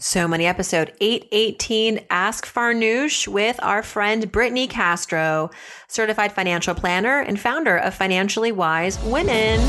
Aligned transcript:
So 0.00 0.26
Money 0.26 0.44
episode 0.44 0.92
818 1.00 2.06
Ask 2.10 2.46
Farnoosh 2.46 3.28
with 3.28 3.62
our 3.62 3.80
friend 3.80 4.24
Brittney 4.32 4.68
Castro, 4.68 5.50
certified 5.86 6.32
financial 6.32 6.74
planner 6.74 7.20
and 7.20 7.38
founder 7.38 7.76
of 7.76 7.94
Financially 7.94 8.50
Wise 8.50 8.98
Women. 9.04 9.60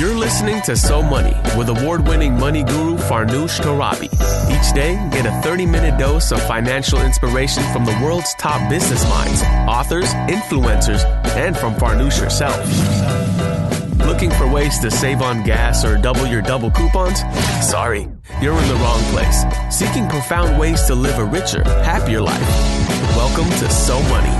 You're 0.00 0.14
listening 0.14 0.62
to 0.62 0.74
So 0.74 1.02
Money 1.02 1.36
with 1.54 1.68
award 1.68 2.08
winning 2.08 2.38
money 2.38 2.64
guru 2.64 2.96
Farnoosh 2.96 3.60
Torabi. 3.60 4.08
Each 4.50 4.74
day, 4.74 4.94
get 5.12 5.26
a 5.26 5.42
30 5.42 5.66
minute 5.66 5.98
dose 5.98 6.32
of 6.32 6.40
financial 6.46 7.02
inspiration 7.02 7.62
from 7.74 7.84
the 7.84 7.92
world's 8.02 8.34
top 8.36 8.70
business 8.70 9.06
minds, 9.10 9.42
authors, 9.68 10.14
influencers, 10.32 11.04
and 11.36 11.54
from 11.54 11.74
Farnoosh 11.74 12.18
herself. 12.18 13.49
Looking 14.10 14.32
for 14.32 14.50
ways 14.50 14.80
to 14.80 14.90
save 14.90 15.22
on 15.22 15.44
gas 15.44 15.84
or 15.84 15.96
double 15.96 16.26
your 16.26 16.42
double 16.42 16.68
coupons? 16.68 17.20
Sorry, 17.64 18.08
you're 18.42 18.58
in 18.60 18.68
the 18.68 18.74
wrong 18.82 19.00
place. 19.12 19.44
Seeking 19.70 20.08
profound 20.08 20.58
ways 20.58 20.82
to 20.88 20.96
live 20.96 21.16
a 21.18 21.24
richer, 21.24 21.62
happier 21.62 22.20
life. 22.20 22.40
Welcome 23.14 23.48
to 23.60 23.70
So 23.70 24.02
Money. 24.08 24.36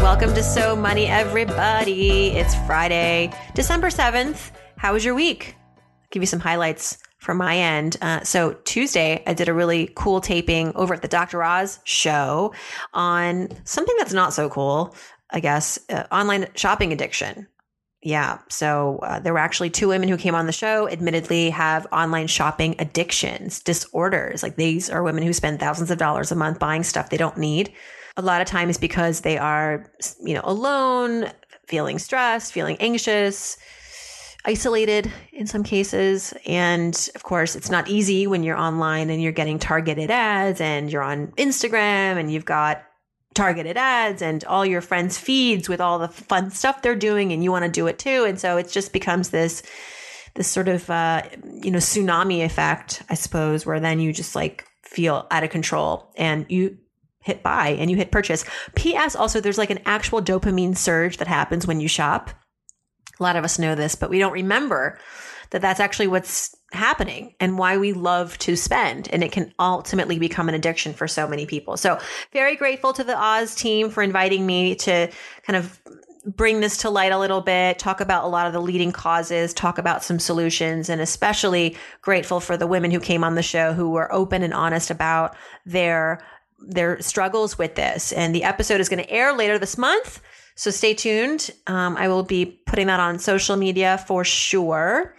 Welcome 0.00 0.32
to 0.34 0.44
So 0.44 0.76
Money, 0.76 1.06
everybody. 1.06 2.28
It's 2.28 2.54
Friday, 2.66 3.32
December 3.56 3.88
7th. 3.88 4.52
How 4.76 4.92
was 4.92 5.04
your 5.04 5.16
week? 5.16 5.56
I'll 5.76 6.08
give 6.12 6.22
you 6.22 6.28
some 6.28 6.40
highlights 6.40 6.98
from 7.18 7.36
my 7.36 7.56
end. 7.56 7.96
Uh, 8.00 8.22
so 8.22 8.52
Tuesday, 8.64 9.24
I 9.26 9.34
did 9.34 9.48
a 9.48 9.52
really 9.52 9.90
cool 9.96 10.20
taping 10.20 10.72
over 10.76 10.94
at 10.94 11.02
the 11.02 11.08
Dr. 11.08 11.42
Oz 11.42 11.80
show 11.82 12.54
on 12.94 13.48
something 13.64 13.94
that's 13.98 14.12
not 14.12 14.32
so 14.32 14.48
cool. 14.48 14.94
I 15.32 15.40
guess, 15.40 15.78
uh, 15.88 16.04
online 16.10 16.48
shopping 16.54 16.92
addiction. 16.92 17.46
Yeah. 18.02 18.38
So 18.48 18.98
uh, 19.02 19.20
there 19.20 19.34
were 19.34 19.38
actually 19.38 19.70
two 19.70 19.88
women 19.88 20.08
who 20.08 20.16
came 20.16 20.34
on 20.34 20.46
the 20.46 20.52
show, 20.52 20.88
admittedly 20.88 21.50
have 21.50 21.86
online 21.92 22.28
shopping 22.28 22.74
addictions, 22.78 23.60
disorders. 23.60 24.42
Like 24.42 24.56
these 24.56 24.88
are 24.88 25.02
women 25.02 25.22
who 25.22 25.34
spend 25.34 25.60
thousands 25.60 25.90
of 25.90 25.98
dollars 25.98 26.32
a 26.32 26.36
month 26.36 26.58
buying 26.58 26.82
stuff 26.82 27.10
they 27.10 27.18
don't 27.18 27.36
need. 27.36 27.72
A 28.16 28.22
lot 28.22 28.40
of 28.40 28.46
times 28.46 28.78
because 28.78 29.20
they 29.20 29.36
are, 29.36 29.92
you 30.24 30.34
know, 30.34 30.40
alone, 30.44 31.30
feeling 31.66 31.98
stressed, 31.98 32.52
feeling 32.52 32.76
anxious, 32.80 33.58
isolated 34.46 35.12
in 35.32 35.46
some 35.46 35.62
cases. 35.62 36.32
And 36.46 37.10
of 37.14 37.22
course, 37.22 37.54
it's 37.54 37.70
not 37.70 37.88
easy 37.88 38.26
when 38.26 38.42
you're 38.42 38.56
online 38.56 39.10
and 39.10 39.22
you're 39.22 39.32
getting 39.32 39.58
targeted 39.58 40.10
ads 40.10 40.60
and 40.60 40.90
you're 40.90 41.02
on 41.02 41.28
Instagram 41.32 42.18
and 42.18 42.32
you've 42.32 42.46
got 42.46 42.82
targeted 43.34 43.76
ads 43.76 44.22
and 44.22 44.44
all 44.44 44.66
your 44.66 44.80
friends 44.80 45.16
feeds 45.16 45.68
with 45.68 45.80
all 45.80 45.98
the 45.98 46.08
fun 46.08 46.50
stuff 46.50 46.82
they're 46.82 46.96
doing 46.96 47.32
and 47.32 47.44
you 47.44 47.52
want 47.52 47.64
to 47.64 47.70
do 47.70 47.86
it 47.86 47.98
too. 47.98 48.24
And 48.24 48.40
so 48.40 48.56
it 48.56 48.70
just 48.70 48.92
becomes 48.92 49.30
this 49.30 49.62
this 50.34 50.48
sort 50.48 50.68
of 50.68 50.88
uh, 50.88 51.22
you 51.60 51.70
know 51.70 51.78
tsunami 51.78 52.44
effect 52.44 53.02
i 53.10 53.14
suppose 53.14 53.66
where 53.66 53.80
then 53.80 53.98
you 53.98 54.12
just 54.12 54.36
like 54.36 54.64
feel 54.82 55.26
out 55.30 55.44
of 55.44 55.50
control 55.50 56.12
and 56.16 56.46
you 56.48 56.76
hit 57.22 57.42
buy 57.42 57.68
and 57.68 57.90
you 57.90 57.96
hit 57.96 58.10
purchase. 58.10 58.44
Ps 58.74 59.14
also 59.14 59.40
there's 59.40 59.58
like 59.58 59.70
an 59.70 59.80
actual 59.84 60.22
dopamine 60.22 60.76
surge 60.76 61.18
that 61.18 61.28
happens 61.28 61.66
when 61.66 61.80
you 61.80 61.86
shop. 61.86 62.30
A 63.18 63.22
lot 63.22 63.36
of 63.36 63.44
us 63.44 63.58
know 63.58 63.74
this 63.74 63.94
but 63.94 64.10
we 64.10 64.18
don't 64.18 64.32
remember 64.32 64.98
that 65.50 65.62
that's 65.62 65.80
actually 65.80 66.08
what's 66.08 66.56
happening 66.72 67.34
and 67.40 67.58
why 67.58 67.76
we 67.76 67.92
love 67.92 68.38
to 68.38 68.56
spend. 68.56 69.08
And 69.12 69.24
it 69.24 69.32
can 69.32 69.52
ultimately 69.58 70.18
become 70.18 70.48
an 70.48 70.54
addiction 70.54 70.92
for 70.92 71.08
so 71.08 71.26
many 71.26 71.46
people. 71.46 71.76
So, 71.76 71.98
very 72.32 72.56
grateful 72.56 72.92
to 72.92 73.04
the 73.04 73.18
Oz 73.18 73.54
team 73.54 73.90
for 73.90 74.02
inviting 74.02 74.46
me 74.46 74.74
to 74.76 75.10
kind 75.42 75.56
of 75.56 75.80
bring 76.26 76.60
this 76.60 76.76
to 76.78 76.90
light 76.90 77.12
a 77.12 77.18
little 77.18 77.40
bit, 77.40 77.78
talk 77.78 78.00
about 78.00 78.24
a 78.24 78.28
lot 78.28 78.46
of 78.46 78.52
the 78.52 78.60
leading 78.60 78.92
causes, 78.92 79.54
talk 79.54 79.78
about 79.78 80.04
some 80.04 80.18
solutions, 80.18 80.88
and 80.88 81.00
especially 81.00 81.76
grateful 82.02 82.40
for 82.40 82.56
the 82.56 82.66
women 82.66 82.90
who 82.90 83.00
came 83.00 83.24
on 83.24 83.34
the 83.34 83.42
show 83.42 83.72
who 83.72 83.90
were 83.90 84.12
open 84.12 84.42
and 84.42 84.54
honest 84.54 84.90
about 84.90 85.34
their 85.64 86.20
their 86.62 87.00
struggles 87.00 87.56
with 87.56 87.74
this. 87.74 88.12
And 88.12 88.34
the 88.34 88.44
episode 88.44 88.80
is 88.80 88.88
going 88.90 89.02
to 89.02 89.10
air 89.10 89.32
later 89.32 89.58
this 89.58 89.78
month. 89.78 90.20
So 90.56 90.70
stay 90.70 90.92
tuned. 90.92 91.50
Um, 91.66 91.96
I 91.96 92.08
will 92.08 92.22
be 92.22 92.44
putting 92.66 92.88
that 92.88 93.00
on 93.00 93.18
social 93.18 93.56
media 93.56 94.04
for 94.06 94.24
sure. 94.24 95.16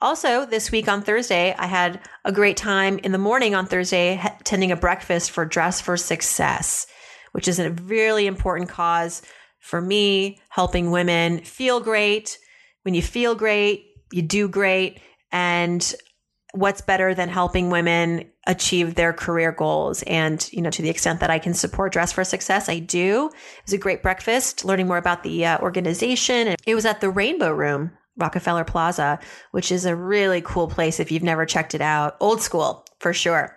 Also, 0.00 0.44
this 0.44 0.70
week 0.70 0.88
on 0.88 1.02
Thursday, 1.02 1.54
I 1.56 1.66
had 1.66 2.00
a 2.24 2.32
great 2.32 2.56
time 2.56 2.98
in 2.98 3.12
the 3.12 3.18
morning 3.18 3.54
on 3.54 3.66
Thursday 3.66 4.20
attending 4.40 4.72
a 4.72 4.76
breakfast 4.76 5.30
for 5.30 5.44
Dress 5.44 5.80
for 5.80 5.96
Success, 5.96 6.86
which 7.32 7.48
is 7.48 7.58
a 7.58 7.70
really 7.70 8.26
important 8.26 8.68
cause 8.68 9.22
for 9.60 9.80
me, 9.80 10.40
helping 10.50 10.90
women 10.90 11.38
feel 11.40 11.80
great. 11.80 12.38
When 12.82 12.92
you 12.94 13.00
feel 13.00 13.34
great, 13.34 13.86
you 14.12 14.20
do 14.20 14.46
great. 14.46 15.00
And 15.32 15.94
what's 16.52 16.82
better 16.82 17.14
than 17.14 17.28
helping 17.28 17.70
women 17.70 18.30
achieve 18.46 18.94
their 18.94 19.12
career 19.12 19.50
goals 19.52 20.02
and 20.02 20.48
you 20.52 20.60
know 20.60 20.70
to 20.70 20.82
the 20.82 20.90
extent 20.90 21.18
that 21.18 21.30
i 21.30 21.38
can 21.38 21.54
support 21.54 21.92
dress 21.92 22.12
for 22.12 22.22
success 22.22 22.68
i 22.68 22.78
do 22.78 23.30
it 23.32 23.64
was 23.64 23.72
a 23.72 23.78
great 23.78 24.02
breakfast 24.02 24.64
learning 24.64 24.86
more 24.86 24.98
about 24.98 25.22
the 25.22 25.44
uh, 25.44 25.58
organization 25.58 26.54
it 26.66 26.74
was 26.74 26.84
at 26.84 27.00
the 27.00 27.10
rainbow 27.10 27.50
room 27.50 27.90
Rockefeller 28.16 28.64
Plaza, 28.64 29.18
which 29.50 29.72
is 29.72 29.84
a 29.84 29.96
really 29.96 30.40
cool 30.42 30.68
place 30.68 31.00
if 31.00 31.10
you've 31.10 31.22
never 31.22 31.46
checked 31.46 31.74
it 31.74 31.80
out. 31.80 32.16
Old 32.20 32.40
school, 32.40 32.84
for 32.98 33.12
sure. 33.12 33.56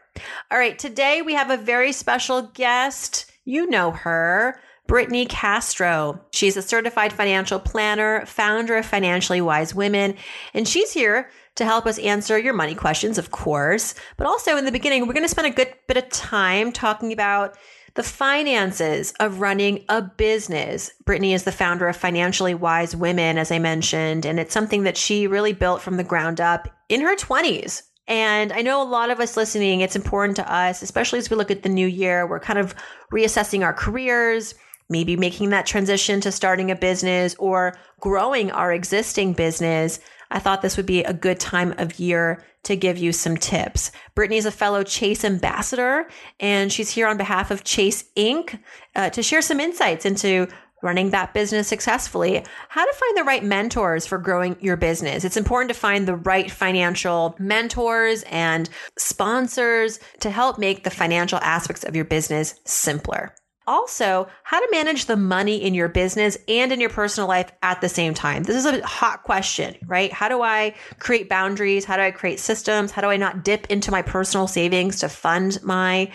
All 0.51 0.57
right, 0.57 0.77
today 0.77 1.21
we 1.21 1.33
have 1.33 1.49
a 1.49 1.57
very 1.57 1.91
special 1.91 2.43
guest. 2.53 3.31
You 3.45 3.69
know 3.69 3.91
her. 3.91 4.59
Brittney 4.87 5.27
Castro. 5.27 6.19
She's 6.31 6.55
a 6.55 6.61
certified 6.61 7.11
financial 7.11 7.59
planner, 7.59 8.25
founder 8.25 8.77
of 8.77 8.85
Financially 8.85 9.41
Wise 9.41 9.75
Women, 9.75 10.15
and 10.53 10.67
she's 10.67 10.93
here 10.93 11.29
to 11.55 11.65
help 11.65 11.85
us 11.85 11.99
answer 11.99 12.37
your 12.37 12.53
money 12.53 12.73
questions, 12.73 13.17
of 13.17 13.31
course. 13.31 13.95
But 14.15 14.27
also 14.27 14.57
in 14.57 14.65
the 14.65 14.71
beginning, 14.71 15.05
we're 15.05 15.13
going 15.13 15.25
to 15.25 15.29
spend 15.29 15.47
a 15.47 15.51
good 15.51 15.73
bit 15.87 15.97
of 15.97 16.07
time 16.09 16.71
talking 16.71 17.11
about 17.11 17.57
the 17.97 18.03
finances 18.03 19.11
of 19.19 19.41
running 19.41 19.83
a 19.89 20.03
business. 20.03 20.91
Brittney 21.03 21.33
is 21.33 21.45
the 21.45 21.51
founder 21.51 21.87
of 21.87 21.97
Financially 21.97 22.53
Wise 22.53 22.95
Women, 22.95 23.39
as 23.39 23.51
I 23.51 23.57
mentioned, 23.57 24.23
and 24.23 24.39
it's 24.39 24.53
something 24.53 24.83
that 24.83 24.95
she 24.95 25.25
really 25.25 25.51
built 25.51 25.81
from 25.81 25.97
the 25.97 26.03
ground 26.03 26.39
up 26.39 26.69
in 26.89 27.01
her 27.01 27.15
20s. 27.15 27.81
And 28.07 28.53
I 28.53 28.61
know 28.61 28.83
a 28.83 28.85
lot 28.87 29.09
of 29.09 29.19
us 29.19 29.35
listening, 29.35 29.81
it's 29.81 29.95
important 29.95 30.35
to 30.35 30.53
us, 30.53 30.83
especially 30.83 31.17
as 31.17 31.31
we 31.31 31.37
look 31.37 31.49
at 31.49 31.63
the 31.63 31.69
new 31.69 31.87
year. 31.87 32.27
We're 32.27 32.39
kind 32.39 32.59
of 32.59 32.75
reassessing 33.11 33.63
our 33.63 33.73
careers, 33.73 34.53
maybe 34.89 35.15
making 35.15 35.49
that 35.49 35.65
transition 35.65 36.21
to 36.21 36.31
starting 36.31 36.69
a 36.69 36.75
business 36.75 37.35
or 37.39 37.79
growing 37.99 38.51
our 38.51 38.71
existing 38.71 39.33
business. 39.33 39.99
I 40.29 40.37
thought 40.37 40.61
this 40.61 40.77
would 40.77 40.85
be 40.85 41.03
a 41.03 41.15
good 41.15 41.39
time 41.39 41.73
of 41.79 41.97
year 41.97 42.45
to 42.67 42.75
give 42.75 42.97
you 42.97 43.11
some 43.11 43.37
tips. 43.37 43.91
Brittney's 44.15 44.45
a 44.45 44.51
fellow 44.51 44.83
Chase 44.83 45.23
ambassador, 45.23 46.07
and 46.39 46.71
she's 46.71 46.91
here 46.91 47.07
on 47.07 47.17
behalf 47.17 47.49
of 47.49 47.63
Chase 47.63 48.03
Ink. 48.15 48.59
Uh, 48.95 49.09
to 49.09 49.23
share 49.23 49.41
some 49.41 49.59
insights 49.59 50.05
into 50.05 50.47
running 50.83 51.09
that 51.09 51.33
business 51.33 51.67
successfully, 51.67 52.43
how 52.69 52.85
to 52.85 52.93
find 52.93 53.17
the 53.17 53.23
right 53.23 53.43
mentors 53.43 54.05
for 54.05 54.17
growing 54.17 54.55
your 54.59 54.77
business. 54.77 55.23
It's 55.23 55.37
important 55.37 55.69
to 55.69 55.79
find 55.79 56.07
the 56.07 56.15
right 56.15 56.51
financial 56.51 57.35
mentors 57.39 58.23
and 58.23 58.69
sponsors 58.97 59.99
to 60.19 60.29
help 60.29 60.59
make 60.59 60.83
the 60.83 60.89
financial 60.89 61.39
aspects 61.39 61.83
of 61.83 61.95
your 61.95 62.05
business 62.05 62.59
simpler. 62.65 63.33
Also, 63.67 64.27
how 64.43 64.59
to 64.59 64.67
manage 64.71 65.05
the 65.05 65.17
money 65.17 65.61
in 65.61 65.73
your 65.73 65.89
business 65.89 66.37
and 66.47 66.71
in 66.71 66.79
your 66.79 66.89
personal 66.89 67.27
life 67.27 67.51
at 67.61 67.81
the 67.81 67.89
same 67.89 68.13
time. 68.13 68.43
This 68.43 68.55
is 68.55 68.65
a 68.65 68.85
hot 68.85 69.23
question, 69.23 69.75
right? 69.85 70.11
How 70.11 70.29
do 70.29 70.41
I 70.41 70.73
create 70.99 71.27
boundaries? 71.27 71.83
How 71.83 71.97
do 71.97 72.03
I 72.03 72.11
create 72.11 72.39
systems? 72.39 72.91
How 72.91 73.01
do 73.01 73.09
I 73.09 73.17
not 73.17 73.43
dip 73.43 73.67
into 73.67 73.91
my 73.91 74.01
personal 74.01 74.47
savings 74.47 74.99
to 75.01 75.09
fund 75.09 75.59
my 75.63 76.09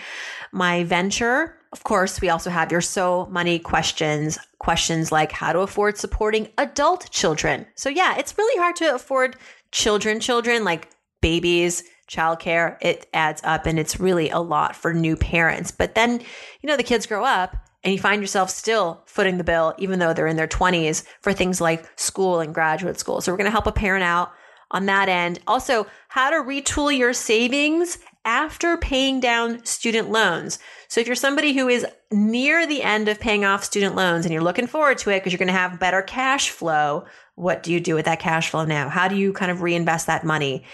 my 0.50 0.84
venture? 0.84 1.58
Of 1.72 1.84
course, 1.84 2.20
we 2.20 2.28
also 2.28 2.50
have 2.50 2.72
your 2.72 2.80
so 2.80 3.26
money 3.30 3.58
questions, 3.58 4.38
questions 4.58 5.12
like 5.12 5.32
how 5.32 5.52
to 5.52 5.60
afford 5.60 5.98
supporting 5.98 6.48
adult 6.58 7.10
children. 7.10 7.66
So 7.74 7.88
yeah, 7.88 8.16
it's 8.16 8.36
really 8.36 8.60
hard 8.60 8.76
to 8.76 8.94
afford 8.94 9.36
children 9.72 10.20
children 10.20 10.64
like 10.64 10.88
babies 11.20 11.84
childcare, 12.12 12.76
it 12.80 13.08
adds 13.14 13.40
up 13.44 13.66
and 13.66 13.78
it's 13.78 13.98
really 13.98 14.28
a 14.28 14.38
lot 14.38 14.76
for 14.76 14.92
new 14.92 15.16
parents. 15.16 15.70
But 15.70 15.94
then, 15.94 16.20
you 16.60 16.66
know, 16.66 16.76
the 16.76 16.82
kids 16.82 17.06
grow 17.06 17.24
up 17.24 17.56
and 17.82 17.92
you 17.92 17.98
find 17.98 18.20
yourself 18.20 18.50
still 18.50 19.02
footing 19.06 19.38
the 19.38 19.44
bill, 19.44 19.74
even 19.78 19.98
though 19.98 20.12
they're 20.12 20.26
in 20.26 20.36
their 20.36 20.46
20s, 20.46 21.04
for 21.20 21.32
things 21.32 21.60
like 21.60 21.88
school 21.98 22.40
and 22.40 22.54
graduate 22.54 22.98
school. 22.98 23.20
So 23.20 23.32
we're 23.32 23.38
going 23.38 23.46
to 23.46 23.50
help 23.50 23.66
a 23.66 23.72
parent 23.72 24.04
out 24.04 24.32
on 24.70 24.86
that 24.86 25.08
end. 25.08 25.40
Also, 25.46 25.86
how 26.08 26.30
to 26.30 26.36
retool 26.36 26.96
your 26.96 27.12
savings 27.12 27.98
after 28.24 28.76
paying 28.76 29.18
down 29.18 29.64
student 29.64 30.10
loans. 30.10 30.58
So 30.88 31.00
if 31.00 31.06
you're 31.06 31.16
somebody 31.16 31.54
who 31.54 31.68
is 31.68 31.86
near 32.12 32.66
the 32.66 32.82
end 32.82 33.08
of 33.08 33.18
paying 33.18 33.44
off 33.44 33.64
student 33.64 33.96
loans 33.96 34.24
and 34.24 34.32
you're 34.32 34.42
looking 34.42 34.66
forward 34.66 34.98
to 34.98 35.10
it 35.10 35.20
because 35.20 35.32
you're 35.32 35.38
going 35.38 35.48
to 35.48 35.52
have 35.52 35.80
better 35.80 36.02
cash 36.02 36.50
flow, 36.50 37.04
what 37.34 37.62
do 37.62 37.72
you 37.72 37.80
do 37.80 37.94
with 37.94 38.04
that 38.04 38.20
cash 38.20 38.50
flow 38.50 38.64
now? 38.64 38.88
How 38.88 39.08
do 39.08 39.16
you 39.16 39.32
kind 39.32 39.50
of 39.50 39.62
reinvest 39.62 40.06
that 40.06 40.24
money? 40.24 40.64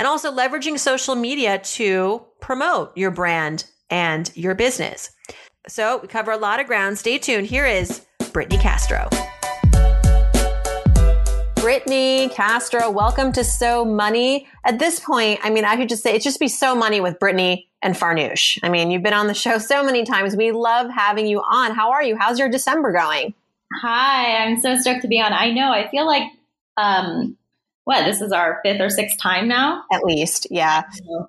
And 0.00 0.06
also 0.06 0.34
leveraging 0.34 0.78
social 0.78 1.14
media 1.14 1.58
to 1.58 2.24
promote 2.40 2.96
your 2.96 3.10
brand 3.10 3.66
and 3.90 4.34
your 4.34 4.54
business. 4.54 5.10
So 5.68 5.98
we 5.98 6.08
cover 6.08 6.30
a 6.30 6.38
lot 6.38 6.58
of 6.58 6.66
ground. 6.66 6.96
Stay 6.96 7.18
tuned. 7.18 7.46
Here 7.46 7.66
is 7.66 8.06
Brittney 8.18 8.58
Castro. 8.58 9.10
Brittney 11.56 12.32
Castro, 12.32 12.90
welcome 12.90 13.30
to 13.32 13.44
So 13.44 13.84
Money. 13.84 14.48
At 14.64 14.78
this 14.78 15.00
point, 15.00 15.38
I 15.42 15.50
mean, 15.50 15.66
I 15.66 15.76
could 15.76 15.90
just 15.90 16.02
say 16.02 16.14
it's 16.14 16.24
just 16.24 16.40
be 16.40 16.48
So 16.48 16.74
Money 16.74 17.02
with 17.02 17.18
Brittney 17.18 17.66
and 17.82 17.94
Farnoosh. 17.94 18.58
I 18.62 18.70
mean, 18.70 18.90
you've 18.90 19.02
been 19.02 19.12
on 19.12 19.26
the 19.26 19.34
show 19.34 19.58
so 19.58 19.84
many 19.84 20.04
times. 20.04 20.34
We 20.34 20.50
love 20.50 20.90
having 20.90 21.26
you 21.26 21.40
on. 21.40 21.74
How 21.74 21.90
are 21.90 22.02
you? 22.02 22.16
How's 22.16 22.38
your 22.38 22.48
December 22.48 22.90
going? 22.90 23.34
Hi, 23.82 24.44
I'm 24.46 24.58
so 24.60 24.78
stoked 24.78 25.02
to 25.02 25.08
be 25.08 25.20
on. 25.20 25.34
I 25.34 25.50
know, 25.50 25.70
I 25.70 25.90
feel 25.90 26.06
like, 26.06 26.22
um, 26.78 27.36
what, 27.90 28.04
this 28.04 28.20
is 28.20 28.30
our 28.30 28.60
fifth 28.62 28.80
or 28.80 28.88
sixth 28.88 29.18
time 29.18 29.48
now? 29.48 29.82
At 29.92 30.04
least, 30.04 30.46
yeah. 30.48 30.84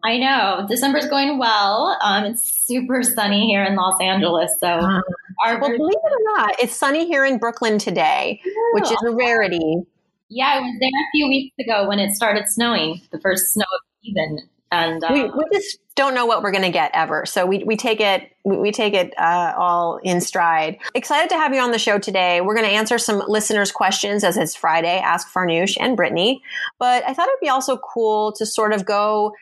I 0.06 0.20
know. 0.20 0.64
December's 0.70 1.08
going 1.08 1.40
well. 1.40 1.98
Um, 2.04 2.24
it's 2.24 2.68
super 2.68 3.02
sunny 3.02 3.48
here 3.48 3.64
in 3.64 3.76
Los 3.76 4.00
Angeles. 4.00 4.52
So, 4.60 4.68
uh, 4.68 5.02
our 5.44 5.60
well, 5.60 5.72
believe 5.76 5.96
it 5.96 6.14
or 6.14 6.38
not, 6.38 6.54
it's 6.62 6.76
sunny 6.76 7.08
here 7.08 7.26
in 7.26 7.40
Brooklyn 7.40 7.80
today, 7.80 8.40
which 8.74 8.92
is 8.92 8.98
a 9.08 9.10
rarity. 9.10 9.82
Yeah, 10.30 10.50
I 10.54 10.60
was 10.60 10.78
there 10.80 10.90
a 10.90 11.10
few 11.14 11.28
weeks 11.30 11.56
ago 11.60 11.88
when 11.88 11.98
it 11.98 12.12
started 12.12 12.44
snowing, 12.48 13.02
the 13.12 13.20
first 13.20 13.54
snow 13.54 13.64
of 13.64 13.82
the 14.04 14.10
season. 14.10 14.48
And 14.72 15.04
we, 15.12 15.24
we 15.24 15.44
just 15.52 15.80
don't 15.96 16.16
know 16.16 16.26
what 16.26 16.42
we're 16.42 16.52
going 16.52 16.64
to 16.64 16.72
get 16.72 16.92
ever. 16.94 17.26
So 17.26 17.46
we, 17.46 17.64
we 17.66 17.76
take 17.76 18.00
it, 18.00 18.32
we 18.46 18.72
take 18.72 18.94
it 18.94 19.14
uh, 19.20 19.54
all 19.58 19.98
in 19.98 20.22
stride. 20.22 20.78
Excited 20.96 21.30
to 21.30 21.36
have 21.36 21.54
you 21.54 21.60
on 21.60 21.72
the 21.72 21.78
show 21.78 22.00
today. 22.00 22.40
We're 22.40 22.56
going 22.56 22.68
to 22.68 22.74
answer 22.74 22.98
some 22.98 23.22
listeners' 23.28 23.72
questions 23.72 24.24
as 24.24 24.38
it's 24.38 24.56
Friday, 24.56 25.00
Ask 25.00 25.32
Farnoosh 25.32 25.76
and 25.80 25.98
Brittney. 25.98 26.40
But 26.80 27.04
I 27.06 27.14
thought 27.14 27.28
it'd 27.28 27.42
be 27.42 27.50
also 27.50 27.78
cool 27.78 28.32
to 28.34 28.46
sort 28.46 28.72
of 28.72 28.86
go 28.86 29.34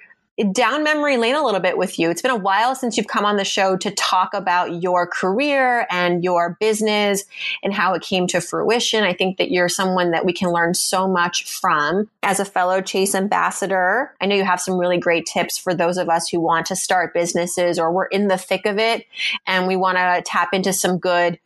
down 0.53 0.83
memory 0.83 1.17
lane 1.17 1.35
a 1.35 1.43
little 1.43 1.59
bit 1.59 1.77
with 1.77 1.99
you. 1.99 2.09
It's 2.09 2.21
been 2.21 2.31
a 2.31 2.35
while 2.35 2.75
since 2.75 2.95
you've 2.95 3.07
come 3.07 3.25
on 3.25 3.35
the 3.35 3.43
show 3.43 3.75
to 3.77 3.91
talk 3.91 4.33
about 4.33 4.81
your 4.81 5.05
career 5.05 5.85
and 5.91 6.23
your 6.23 6.57
business 6.59 7.25
and 7.63 7.73
how 7.73 7.93
it 7.93 8.01
came 8.01 8.25
to 8.27 8.39
fruition. 8.39 9.03
I 9.03 9.13
think 9.13 9.37
that 9.37 9.51
you're 9.51 9.69
someone 9.69 10.11
that 10.11 10.25
we 10.25 10.33
can 10.33 10.51
learn 10.51 10.73
so 10.73 11.07
much 11.07 11.45
from 11.45 12.09
as 12.23 12.39
a 12.39 12.45
fellow 12.45 12.81
Chase 12.81 13.15
ambassador. 13.15 14.15
I 14.21 14.25
know 14.25 14.35
you 14.35 14.45
have 14.45 14.61
some 14.61 14.77
really 14.77 14.97
great 14.97 15.25
tips 15.25 15.57
for 15.57 15.73
those 15.73 15.97
of 15.97 16.09
us 16.09 16.29
who 16.29 16.39
want 16.39 16.67
to 16.67 16.75
start 16.75 17.13
businesses 17.13 17.77
or 17.77 17.91
we're 17.91 18.05
in 18.05 18.27
the 18.27 18.37
thick 18.37 18.65
of 18.65 18.77
it 18.77 19.05
and 19.45 19.67
we 19.67 19.75
want 19.75 19.97
to 19.97 20.21
tap 20.25 20.53
into 20.53 20.71
some 20.71 20.97
good 20.97 21.39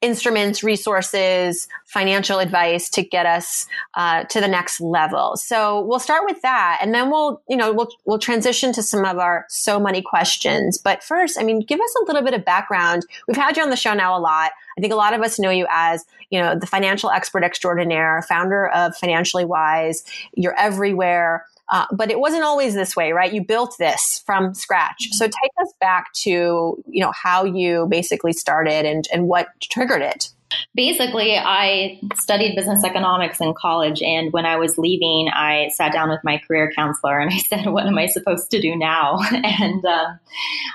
instruments, 0.00 0.62
resources, 0.62 1.68
financial 1.86 2.38
advice 2.38 2.88
to 2.90 3.02
get 3.02 3.26
us 3.26 3.66
uh, 3.94 4.24
to 4.24 4.40
the 4.40 4.48
next 4.48 4.80
level. 4.80 5.36
So 5.36 5.80
we'll 5.80 5.98
start 5.98 6.22
with 6.24 6.42
that, 6.42 6.78
and 6.82 6.94
then 6.94 7.10
we'll, 7.10 7.42
you 7.48 7.56
know, 7.56 7.72
we'll 7.72 7.90
we'll 8.04 8.18
transition 8.18 8.72
to 8.72 8.82
some 8.82 9.04
of 9.04 9.18
our 9.18 9.46
So 9.48 9.80
Money 9.80 10.02
questions. 10.02 10.78
But 10.78 11.02
first, 11.02 11.38
I 11.38 11.42
mean, 11.42 11.60
give 11.60 11.80
us 11.80 11.94
a 12.00 12.04
little 12.06 12.22
bit 12.22 12.34
of 12.34 12.44
background. 12.44 13.06
We've 13.26 13.36
had 13.36 13.56
you 13.56 13.62
on 13.62 13.70
the 13.70 13.76
show 13.76 13.94
now 13.94 14.16
a 14.16 14.20
lot. 14.20 14.52
I 14.78 14.80
think 14.80 14.92
a 14.92 14.96
lot 14.96 15.14
of 15.14 15.20
us 15.20 15.38
know 15.38 15.50
you 15.50 15.66
as, 15.70 16.04
you 16.30 16.40
know, 16.40 16.58
the 16.58 16.66
financial 16.66 17.10
expert 17.10 17.44
extraordinaire, 17.44 18.24
founder 18.28 18.68
of 18.68 18.96
Financially 18.96 19.44
Wise. 19.44 20.04
You're 20.34 20.58
everywhere. 20.58 21.46
Uh, 21.70 21.86
but 21.92 22.10
it 22.10 22.18
wasn't 22.18 22.42
always 22.42 22.74
this 22.74 22.96
way, 22.96 23.12
right? 23.12 23.32
You 23.32 23.44
built 23.44 23.76
this 23.78 24.22
from 24.26 24.54
scratch. 24.54 25.08
So 25.12 25.26
take 25.26 25.52
us 25.62 25.72
back 25.80 26.12
to, 26.22 26.30
you 26.30 27.00
know, 27.00 27.12
how 27.14 27.44
you 27.44 27.86
basically 27.88 28.32
started 28.32 28.84
and, 28.86 29.06
and 29.12 29.28
what 29.28 29.48
triggered 29.60 30.02
it. 30.02 30.30
Basically, 30.74 31.36
I 31.36 32.00
studied 32.16 32.56
business 32.56 32.82
economics 32.82 33.40
in 33.40 33.54
college. 33.54 34.02
And 34.02 34.32
when 34.32 34.46
I 34.46 34.56
was 34.56 34.78
leaving, 34.78 35.28
I 35.32 35.68
sat 35.74 35.92
down 35.92 36.10
with 36.10 36.20
my 36.24 36.38
career 36.38 36.72
counselor 36.74 37.20
and 37.20 37.30
I 37.34 37.38
said, 37.38 37.66
What 37.66 37.86
am 37.86 37.96
I 37.98 38.06
supposed 38.06 38.50
to 38.50 38.60
do 38.60 38.76
now? 38.76 39.18
And 39.32 39.84
um, 39.84 40.18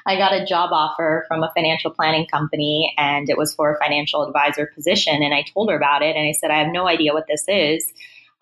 I 0.06 0.18
got 0.18 0.34
a 0.34 0.46
job 0.46 0.70
offer 0.72 1.26
from 1.28 1.44
a 1.44 1.52
financial 1.56 1.92
planning 1.92 2.28
company, 2.28 2.94
and 2.98 3.30
it 3.30 3.38
was 3.38 3.54
for 3.54 3.74
a 3.74 3.80
financial 3.80 4.24
advisor 4.24 4.72
position. 4.74 5.24
And 5.24 5.34
I 5.34 5.44
told 5.54 5.70
her 5.70 5.76
about 5.76 6.04
it. 6.04 6.16
And 6.16 6.28
I 6.28 6.34
said, 6.34 6.52
I 6.52 6.60
have 6.60 6.72
no 6.72 6.88
idea 6.88 7.14
what 7.14 7.28
this 7.28 7.44
is 7.48 7.92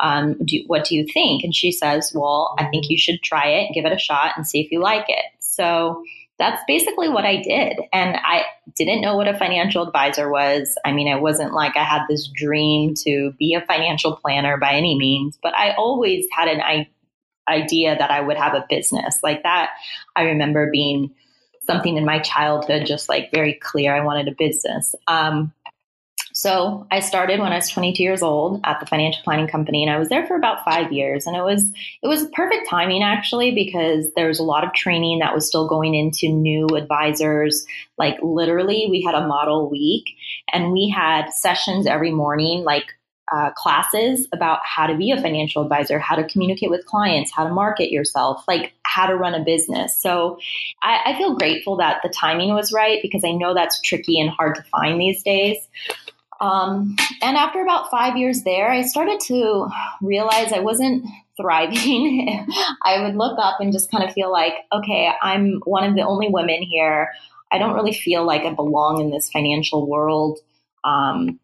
um, 0.03 0.35
do, 0.43 0.63
what 0.67 0.85
do 0.85 0.95
you 0.95 1.07
think? 1.11 1.43
And 1.43 1.55
she 1.55 1.71
says, 1.71 2.11
well, 2.13 2.53
I 2.59 2.65
think 2.65 2.89
you 2.89 2.97
should 2.97 3.23
try 3.23 3.47
it, 3.47 3.73
give 3.73 3.85
it 3.85 3.93
a 3.93 3.97
shot, 3.97 4.33
and 4.35 4.45
see 4.45 4.61
if 4.61 4.69
you 4.71 4.79
like 4.79 5.05
it. 5.07 5.25
So 5.39 6.03
that's 6.37 6.61
basically 6.67 7.07
what 7.07 7.23
I 7.23 7.41
did. 7.41 7.79
And 7.93 8.17
I 8.17 8.43
didn't 8.75 9.01
know 9.01 9.15
what 9.15 9.29
a 9.29 9.37
financial 9.37 9.87
advisor 9.87 10.29
was. 10.29 10.75
I 10.83 10.91
mean, 10.91 11.07
it 11.07 11.21
wasn't 11.21 11.53
like 11.53 11.77
I 11.77 11.83
had 11.83 12.01
this 12.09 12.27
dream 12.27 12.95
to 13.05 13.33
be 13.39 13.53
a 13.53 13.65
financial 13.65 14.17
planner 14.17 14.57
by 14.57 14.73
any 14.73 14.97
means, 14.97 15.39
but 15.41 15.55
I 15.55 15.73
always 15.75 16.25
had 16.35 16.49
an 16.49 16.59
I- 16.59 16.89
idea 17.47 17.95
that 17.97 18.11
I 18.11 18.19
would 18.19 18.37
have 18.37 18.55
a 18.55 18.65
business 18.69 19.19
like 19.23 19.43
that. 19.43 19.71
I 20.15 20.23
remember 20.23 20.69
being 20.69 21.13
something 21.65 21.95
in 21.95 22.03
my 22.05 22.19
childhood, 22.19 22.85
just 22.85 23.07
like 23.07 23.31
very 23.31 23.53
clear. 23.53 23.95
I 23.95 24.03
wanted 24.03 24.27
a 24.27 24.35
business. 24.35 24.95
Um, 25.07 25.53
so 26.33 26.87
I 26.91 26.99
started 26.99 27.39
when 27.39 27.51
I 27.51 27.55
was 27.55 27.69
22 27.69 28.01
years 28.01 28.21
old 28.21 28.59
at 28.63 28.79
the 28.79 28.85
financial 28.85 29.23
planning 29.23 29.47
company 29.47 29.83
and 29.83 29.91
I 29.91 29.99
was 29.99 30.09
there 30.09 30.25
for 30.25 30.35
about 30.35 30.65
5 30.65 30.91
years 30.91 31.27
and 31.27 31.35
it 31.35 31.43
was 31.43 31.71
it 32.01 32.07
was 32.07 32.27
perfect 32.33 32.67
timing 32.67 33.03
actually 33.03 33.53
because 33.53 34.11
there 34.15 34.27
was 34.27 34.39
a 34.39 34.43
lot 34.43 34.63
of 34.63 34.73
training 34.73 35.19
that 35.19 35.33
was 35.33 35.47
still 35.47 35.67
going 35.67 35.93
into 35.95 36.27
new 36.29 36.67
advisors 36.75 37.65
like 37.97 38.17
literally 38.21 38.87
we 38.89 39.01
had 39.01 39.15
a 39.15 39.27
model 39.27 39.69
week 39.69 40.09
and 40.51 40.71
we 40.71 40.89
had 40.89 41.29
sessions 41.29 41.87
every 41.87 42.11
morning 42.11 42.63
like 42.63 42.85
uh, 43.31 43.51
classes 43.51 44.27
about 44.33 44.59
how 44.63 44.85
to 44.85 44.95
be 44.95 45.11
a 45.11 45.21
financial 45.21 45.63
advisor, 45.63 45.97
how 45.97 46.15
to 46.15 46.23
communicate 46.25 46.69
with 46.69 46.85
clients, 46.85 47.31
how 47.33 47.47
to 47.47 47.53
market 47.53 47.89
yourself, 47.89 48.43
like 48.47 48.73
how 48.85 49.07
to 49.07 49.15
run 49.15 49.33
a 49.33 49.43
business. 49.43 49.99
So 49.99 50.37
I, 50.83 50.99
I, 51.05 51.17
feel 51.17 51.35
grateful 51.35 51.77
that 51.77 52.01
the 52.03 52.09
timing 52.09 52.53
was 52.53 52.71
right 52.71 52.99
because 53.01 53.23
I 53.23 53.31
know 53.31 53.53
that's 53.53 53.81
tricky 53.81 54.19
and 54.19 54.29
hard 54.29 54.55
to 54.55 54.63
find 54.63 54.99
these 54.99 55.23
days. 55.23 55.57
Um, 56.39 56.95
and 57.21 57.37
after 57.37 57.61
about 57.61 57.89
five 57.89 58.17
years 58.17 58.43
there, 58.43 58.69
I 58.69 58.83
started 58.83 59.19
to 59.27 59.67
realize 60.01 60.51
I 60.51 60.59
wasn't 60.59 61.05
thriving. 61.37 62.45
I 62.83 63.03
would 63.03 63.15
look 63.15 63.37
up 63.39 63.59
and 63.59 63.73
just 63.73 63.91
kind 63.91 64.03
of 64.03 64.13
feel 64.13 64.31
like, 64.31 64.53
okay, 64.71 65.11
I'm 65.21 65.61
one 65.65 65.83
of 65.83 65.95
the 65.95 66.01
only 66.01 66.29
women 66.29 66.61
here. 66.61 67.09
I 67.51 67.57
don't 67.57 67.75
really 67.75 67.93
feel 67.93 68.25
like 68.25 68.43
I 68.43 68.53
belong 68.53 68.99
in 68.99 69.11
this 69.11 69.29
financial 69.29 69.87
world. 69.87 70.39
Um, 70.83 71.39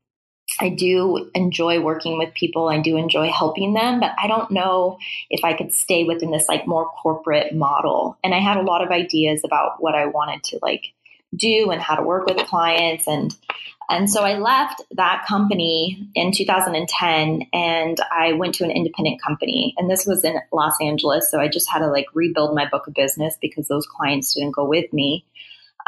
I 0.59 0.69
do 0.69 1.29
enjoy 1.35 1.79
working 1.79 2.17
with 2.17 2.33
people. 2.33 2.69
I 2.69 2.81
do 2.81 2.97
enjoy 2.97 3.29
helping 3.29 3.73
them, 3.73 3.99
but 3.99 4.11
I 4.21 4.27
don't 4.27 4.51
know 4.51 4.97
if 5.29 5.43
I 5.43 5.53
could 5.53 5.71
stay 5.71 6.03
within 6.03 6.31
this 6.31 6.47
like 6.49 6.67
more 6.67 6.89
corporate 7.01 7.53
model. 7.53 8.17
And 8.23 8.33
I 8.33 8.39
had 8.39 8.57
a 8.57 8.63
lot 8.63 8.83
of 8.83 8.89
ideas 8.89 9.41
about 9.45 9.75
what 9.79 9.95
I 9.95 10.07
wanted 10.07 10.43
to 10.45 10.59
like 10.61 10.85
do 11.35 11.71
and 11.71 11.81
how 11.81 11.95
to 11.95 12.03
work 12.03 12.25
with 12.25 12.37
clients 12.47 13.07
and 13.07 13.35
and 13.89 14.07
so 14.07 14.23
I 14.23 14.37
left 14.37 14.83
that 14.91 15.25
company 15.27 16.07
in 16.13 16.31
2010 16.31 17.47
and 17.51 17.97
I 18.11 18.33
went 18.33 18.53
to 18.55 18.63
an 18.63 18.69
independent 18.69 19.19
company. 19.19 19.73
And 19.77 19.89
this 19.89 20.05
was 20.05 20.23
in 20.23 20.35
Los 20.53 20.75
Angeles. 20.79 21.29
So 21.31 21.39
I 21.39 21.47
just 21.47 21.67
had 21.67 21.79
to 21.79 21.87
like 21.87 22.05
rebuild 22.13 22.53
my 22.53 22.69
book 22.69 22.85
of 22.85 22.93
business 22.93 23.35
because 23.41 23.67
those 23.67 23.87
clients 23.87 24.35
didn't 24.35 24.51
go 24.51 24.63
with 24.63 24.93
me. 24.93 25.25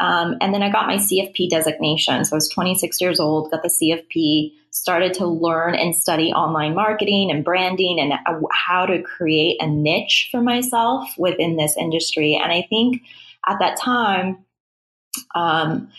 Um, 0.00 0.36
and 0.40 0.52
then 0.52 0.64
I 0.64 0.72
got 0.72 0.88
my 0.88 0.96
CFP 0.96 1.48
designation. 1.48 2.24
So 2.24 2.34
I 2.34 2.38
was 2.38 2.48
26 2.48 3.00
years 3.00 3.20
old, 3.20 3.52
got 3.52 3.62
the 3.62 3.68
CFP, 3.68 4.52
started 4.70 5.14
to 5.14 5.26
learn 5.26 5.76
and 5.76 5.94
study 5.94 6.32
online 6.32 6.74
marketing 6.74 7.30
and 7.30 7.44
branding 7.44 8.00
and 8.00 8.14
how 8.50 8.84
to 8.84 9.00
create 9.02 9.62
a 9.62 9.66
niche 9.68 10.28
for 10.32 10.42
myself 10.42 11.08
within 11.16 11.56
this 11.56 11.76
industry. 11.76 12.34
And 12.34 12.50
I 12.50 12.66
think 12.68 13.02
at 13.46 13.60
that 13.60 13.78
time, 13.78 14.44
um, 15.34 15.90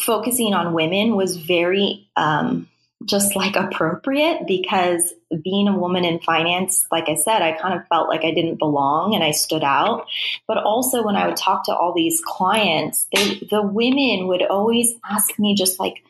focusing 0.00 0.54
on 0.54 0.74
women 0.74 1.16
was 1.16 1.36
very 1.36 2.08
um, 2.16 2.68
just 3.04 3.36
like 3.36 3.56
appropriate 3.56 4.46
because 4.46 5.12
being 5.42 5.68
a 5.68 5.76
woman 5.76 6.04
in 6.04 6.20
finance, 6.20 6.86
like 6.90 7.08
I 7.08 7.16
said, 7.16 7.42
I 7.42 7.52
kind 7.52 7.78
of 7.78 7.86
felt 7.88 8.08
like 8.08 8.24
I 8.24 8.32
didn't 8.32 8.58
belong 8.58 9.14
and 9.14 9.22
I 9.22 9.32
stood 9.32 9.64
out. 9.64 10.06
But 10.46 10.58
also 10.58 11.04
when 11.04 11.16
I 11.16 11.26
would 11.26 11.36
talk 11.36 11.64
to 11.66 11.74
all 11.74 11.92
these 11.94 12.22
clients, 12.24 13.06
they, 13.14 13.40
the 13.50 13.62
women 13.62 14.28
would 14.28 14.42
always 14.42 14.94
ask 15.08 15.38
me 15.38 15.54
just 15.54 15.78
like 15.78 16.04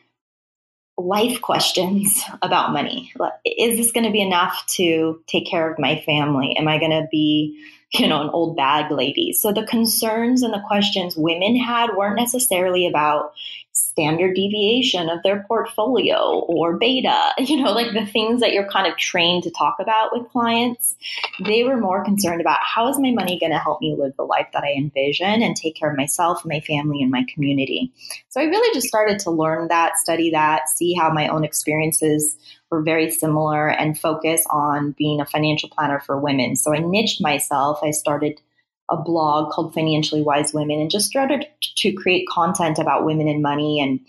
life 0.97 1.41
questions 1.41 2.23
about 2.41 2.71
money. 2.71 3.11
Is 3.45 3.77
this 3.77 3.91
going 3.91 4.05
to 4.05 4.11
be 4.11 4.21
enough 4.21 4.65
to 4.75 5.21
take 5.27 5.47
care 5.47 5.71
of 5.71 5.79
my 5.79 6.01
family? 6.05 6.55
Am 6.57 6.67
I 6.67 6.79
going 6.79 6.91
to 6.91 7.07
be 7.11 7.59
you 7.99 8.07
know, 8.07 8.21
an 8.21 8.29
old 8.29 8.55
bag 8.55 8.91
lady. 8.91 9.33
So 9.33 9.51
the 9.51 9.65
concerns 9.65 10.43
and 10.43 10.53
the 10.53 10.63
questions 10.67 11.15
women 11.15 11.55
had 11.55 11.95
weren't 11.95 12.17
necessarily 12.17 12.87
about 12.87 13.33
standard 13.71 14.35
deviation 14.35 15.09
of 15.09 15.21
their 15.23 15.43
portfolio 15.47 16.39
or 16.47 16.77
beta, 16.77 17.31
you 17.37 17.61
know, 17.61 17.71
like 17.71 17.93
the 17.93 18.05
things 18.05 18.41
that 18.41 18.53
you're 18.53 18.69
kind 18.69 18.87
of 18.91 18.97
trained 18.97 19.43
to 19.43 19.51
talk 19.51 19.77
about 19.79 20.09
with 20.13 20.29
clients. 20.29 20.95
They 21.43 21.63
were 21.63 21.77
more 21.77 22.03
concerned 22.03 22.41
about 22.41 22.59
how 22.61 22.89
is 22.89 22.99
my 22.99 23.11
money 23.11 23.39
going 23.39 23.51
to 23.51 23.59
help 23.59 23.81
me 23.81 23.95
live 23.97 24.13
the 24.17 24.23
life 24.23 24.47
that 24.53 24.63
I 24.63 24.73
envision 24.77 25.41
and 25.41 25.55
take 25.55 25.75
care 25.75 25.91
of 25.91 25.97
myself, 25.97 26.45
my 26.45 26.61
family, 26.61 27.01
and 27.01 27.11
my 27.11 27.25
community. 27.33 27.91
So 28.29 28.39
I 28.39 28.45
really 28.45 28.73
just 28.73 28.87
started 28.87 29.19
to 29.19 29.31
learn 29.31 29.67
that, 29.67 29.97
study 29.97 30.31
that, 30.31 30.69
see 30.69 30.93
how 30.93 31.11
my 31.11 31.27
own 31.27 31.43
experiences 31.43 32.37
were 32.75 32.83
very 32.83 33.09
similar 33.09 33.69
and 33.69 33.97
focus 33.97 34.45
on 34.49 34.91
being 34.97 35.21
a 35.21 35.25
financial 35.25 35.69
planner 35.69 35.99
for 35.99 36.19
women. 36.19 36.55
So 36.55 36.75
I 36.75 36.79
niched 36.79 37.21
myself. 37.21 37.79
I 37.81 37.91
started 37.91 38.41
a 38.89 38.97
blog 38.97 39.51
called 39.51 39.73
Financially 39.73 40.21
Wise 40.21 40.53
Women 40.53 40.79
and 40.79 40.91
just 40.91 41.07
started 41.07 41.47
to 41.77 41.93
create 41.93 42.27
content 42.27 42.77
about 42.77 43.05
women 43.05 43.27
and 43.27 43.41
money 43.41 43.79
and 43.79 43.99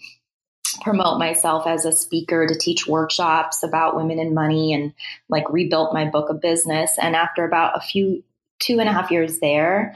promote 0.82 1.18
myself 1.18 1.66
as 1.66 1.84
a 1.84 1.92
speaker 1.92 2.46
to 2.46 2.58
teach 2.58 2.86
workshops 2.86 3.62
about 3.62 3.96
women 3.96 4.18
and 4.18 4.34
money 4.34 4.74
and 4.74 4.92
like 5.28 5.44
rebuilt 5.48 5.94
my 5.94 6.04
book 6.04 6.28
of 6.28 6.40
business. 6.40 6.92
And 7.00 7.16
after 7.16 7.44
about 7.44 7.76
a 7.76 7.80
few, 7.80 8.22
two 8.58 8.80
and 8.80 8.88
a 8.88 8.92
half 8.92 9.10
years 9.10 9.38
there, 9.38 9.94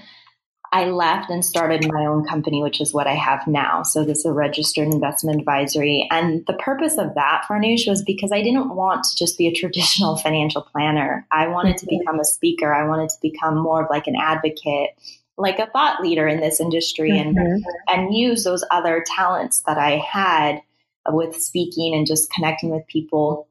I 0.72 0.84
left 0.84 1.30
and 1.30 1.44
started 1.44 1.90
my 1.92 2.06
own 2.06 2.24
company, 2.24 2.62
which 2.62 2.80
is 2.80 2.94
what 2.94 3.08
I 3.08 3.14
have 3.14 3.46
now. 3.48 3.82
So 3.82 4.04
this 4.04 4.18
is 4.18 4.26
a 4.26 4.32
registered 4.32 4.86
investment 4.86 5.40
advisory. 5.40 6.06
And 6.12 6.46
the 6.46 6.52
purpose 6.52 6.96
of 6.96 7.14
that, 7.16 7.44
Farnoosh, 7.48 7.88
was 7.88 8.02
because 8.02 8.30
I 8.30 8.42
didn't 8.42 8.74
want 8.74 9.02
to 9.04 9.16
just 9.16 9.36
be 9.36 9.48
a 9.48 9.52
traditional 9.60 10.16
financial 10.16 10.62
planner. 10.62 11.26
I 11.32 11.48
wanted 11.48 11.78
to 11.78 11.86
mm-hmm. 11.86 11.98
become 11.98 12.20
a 12.20 12.24
speaker. 12.24 12.72
I 12.72 12.86
wanted 12.86 13.10
to 13.10 13.16
become 13.20 13.58
more 13.58 13.82
of 13.82 13.90
like 13.90 14.06
an 14.06 14.16
advocate, 14.16 14.90
like 15.36 15.58
a 15.58 15.66
thought 15.66 16.00
leader 16.02 16.28
in 16.28 16.40
this 16.40 16.60
industry 16.60 17.10
mm-hmm. 17.10 17.36
and 17.36 17.64
and 17.88 18.14
use 18.14 18.44
those 18.44 18.64
other 18.70 19.04
talents 19.04 19.62
that 19.66 19.78
I 19.78 19.96
had 19.96 20.62
with 21.08 21.40
speaking 21.40 21.94
and 21.94 22.06
just 22.06 22.30
connecting 22.30 22.70
with 22.70 22.86
people 22.86 23.48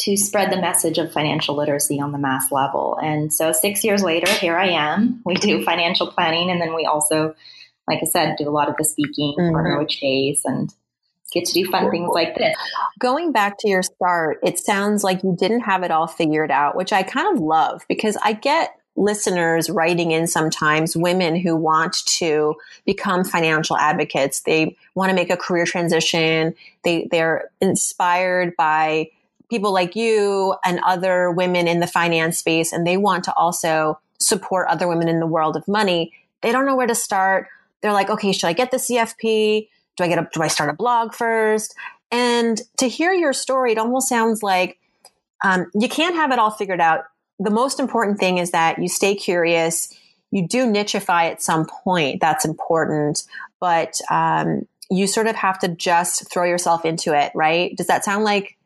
to 0.00 0.16
spread 0.16 0.52
the 0.52 0.60
message 0.60 0.98
of 0.98 1.12
financial 1.12 1.56
literacy 1.56 2.00
on 2.00 2.12
the 2.12 2.18
mass 2.18 2.52
level. 2.52 2.98
And 3.02 3.32
so 3.32 3.52
six 3.52 3.82
years 3.82 4.02
later, 4.02 4.30
here 4.30 4.56
I 4.56 4.68
am. 4.68 5.20
We 5.24 5.34
do 5.34 5.64
financial 5.64 6.06
planning 6.06 6.50
and 6.50 6.60
then 6.60 6.74
we 6.74 6.86
also, 6.86 7.34
like 7.88 7.98
I 8.02 8.06
said, 8.06 8.36
do 8.38 8.48
a 8.48 8.50
lot 8.50 8.68
of 8.68 8.76
the 8.76 8.84
speaking, 8.84 9.34
mm-hmm. 9.38 9.52
partner 9.52 9.78
with 9.78 9.88
Chase 9.88 10.42
and 10.44 10.72
get 11.32 11.44
to 11.46 11.52
do 11.52 11.68
fun 11.70 11.90
things 11.90 12.10
like 12.12 12.36
this. 12.36 12.54
Going 12.98 13.32
back 13.32 13.58
to 13.58 13.68
your 13.68 13.82
start, 13.82 14.38
it 14.42 14.58
sounds 14.58 15.02
like 15.02 15.22
you 15.24 15.36
didn't 15.38 15.60
have 15.60 15.82
it 15.82 15.90
all 15.90 16.06
figured 16.06 16.50
out, 16.50 16.76
which 16.76 16.92
I 16.92 17.02
kind 17.02 17.36
of 17.36 17.42
love 17.42 17.84
because 17.88 18.16
I 18.22 18.34
get 18.34 18.74
listeners 18.96 19.70
writing 19.70 20.10
in 20.10 20.26
sometimes 20.26 20.96
women 20.96 21.36
who 21.36 21.54
want 21.54 22.04
to 22.06 22.56
become 22.84 23.24
financial 23.24 23.76
advocates. 23.76 24.40
They 24.40 24.76
want 24.94 25.10
to 25.10 25.14
make 25.14 25.30
a 25.30 25.36
career 25.36 25.64
transition. 25.64 26.54
They 26.82 27.08
they're 27.10 27.50
inspired 27.60 28.56
by 28.56 29.10
people 29.50 29.72
like 29.72 29.96
you 29.96 30.54
and 30.64 30.80
other 30.84 31.30
women 31.30 31.66
in 31.66 31.80
the 31.80 31.86
finance 31.86 32.38
space, 32.38 32.72
and 32.72 32.86
they 32.86 32.96
want 32.96 33.24
to 33.24 33.34
also 33.34 33.98
support 34.20 34.68
other 34.68 34.88
women 34.88 35.08
in 35.08 35.20
the 35.20 35.26
world 35.26 35.56
of 35.56 35.66
money. 35.68 36.12
They 36.42 36.52
don't 36.52 36.66
know 36.66 36.76
where 36.76 36.86
to 36.86 36.94
start. 36.94 37.48
They're 37.80 37.92
like, 37.92 38.10
okay, 38.10 38.32
should 38.32 38.48
I 38.48 38.52
get 38.52 38.70
the 38.70 38.76
CFP? 38.76 39.68
Do 39.96 40.04
I 40.04 40.08
get 40.08 40.18
a, 40.18 40.28
do 40.32 40.42
I 40.42 40.48
start 40.48 40.70
a 40.70 40.74
blog 40.74 41.14
first? 41.14 41.74
And 42.10 42.60
to 42.78 42.88
hear 42.88 43.12
your 43.12 43.32
story, 43.32 43.72
it 43.72 43.78
almost 43.78 44.08
sounds 44.08 44.42
like 44.42 44.78
um, 45.44 45.70
you 45.74 45.88
can't 45.88 46.14
have 46.14 46.32
it 46.32 46.38
all 46.38 46.50
figured 46.50 46.80
out. 46.80 47.04
The 47.38 47.50
most 47.50 47.78
important 47.78 48.18
thing 48.18 48.38
is 48.38 48.50
that 48.50 48.78
you 48.78 48.88
stay 48.88 49.14
curious. 49.14 49.94
You 50.30 50.46
do 50.46 50.66
nicheify 50.66 51.30
at 51.30 51.42
some 51.42 51.66
point. 51.66 52.20
That's 52.20 52.44
important, 52.44 53.24
but 53.60 54.00
um, 54.10 54.66
you 54.90 55.06
sort 55.06 55.26
of 55.26 55.36
have 55.36 55.58
to 55.60 55.68
just 55.68 56.30
throw 56.30 56.44
yourself 56.44 56.84
into 56.84 57.16
it, 57.16 57.30
right? 57.34 57.76
Does 57.76 57.86
that 57.86 58.04
sound 58.04 58.24
like 58.24 58.57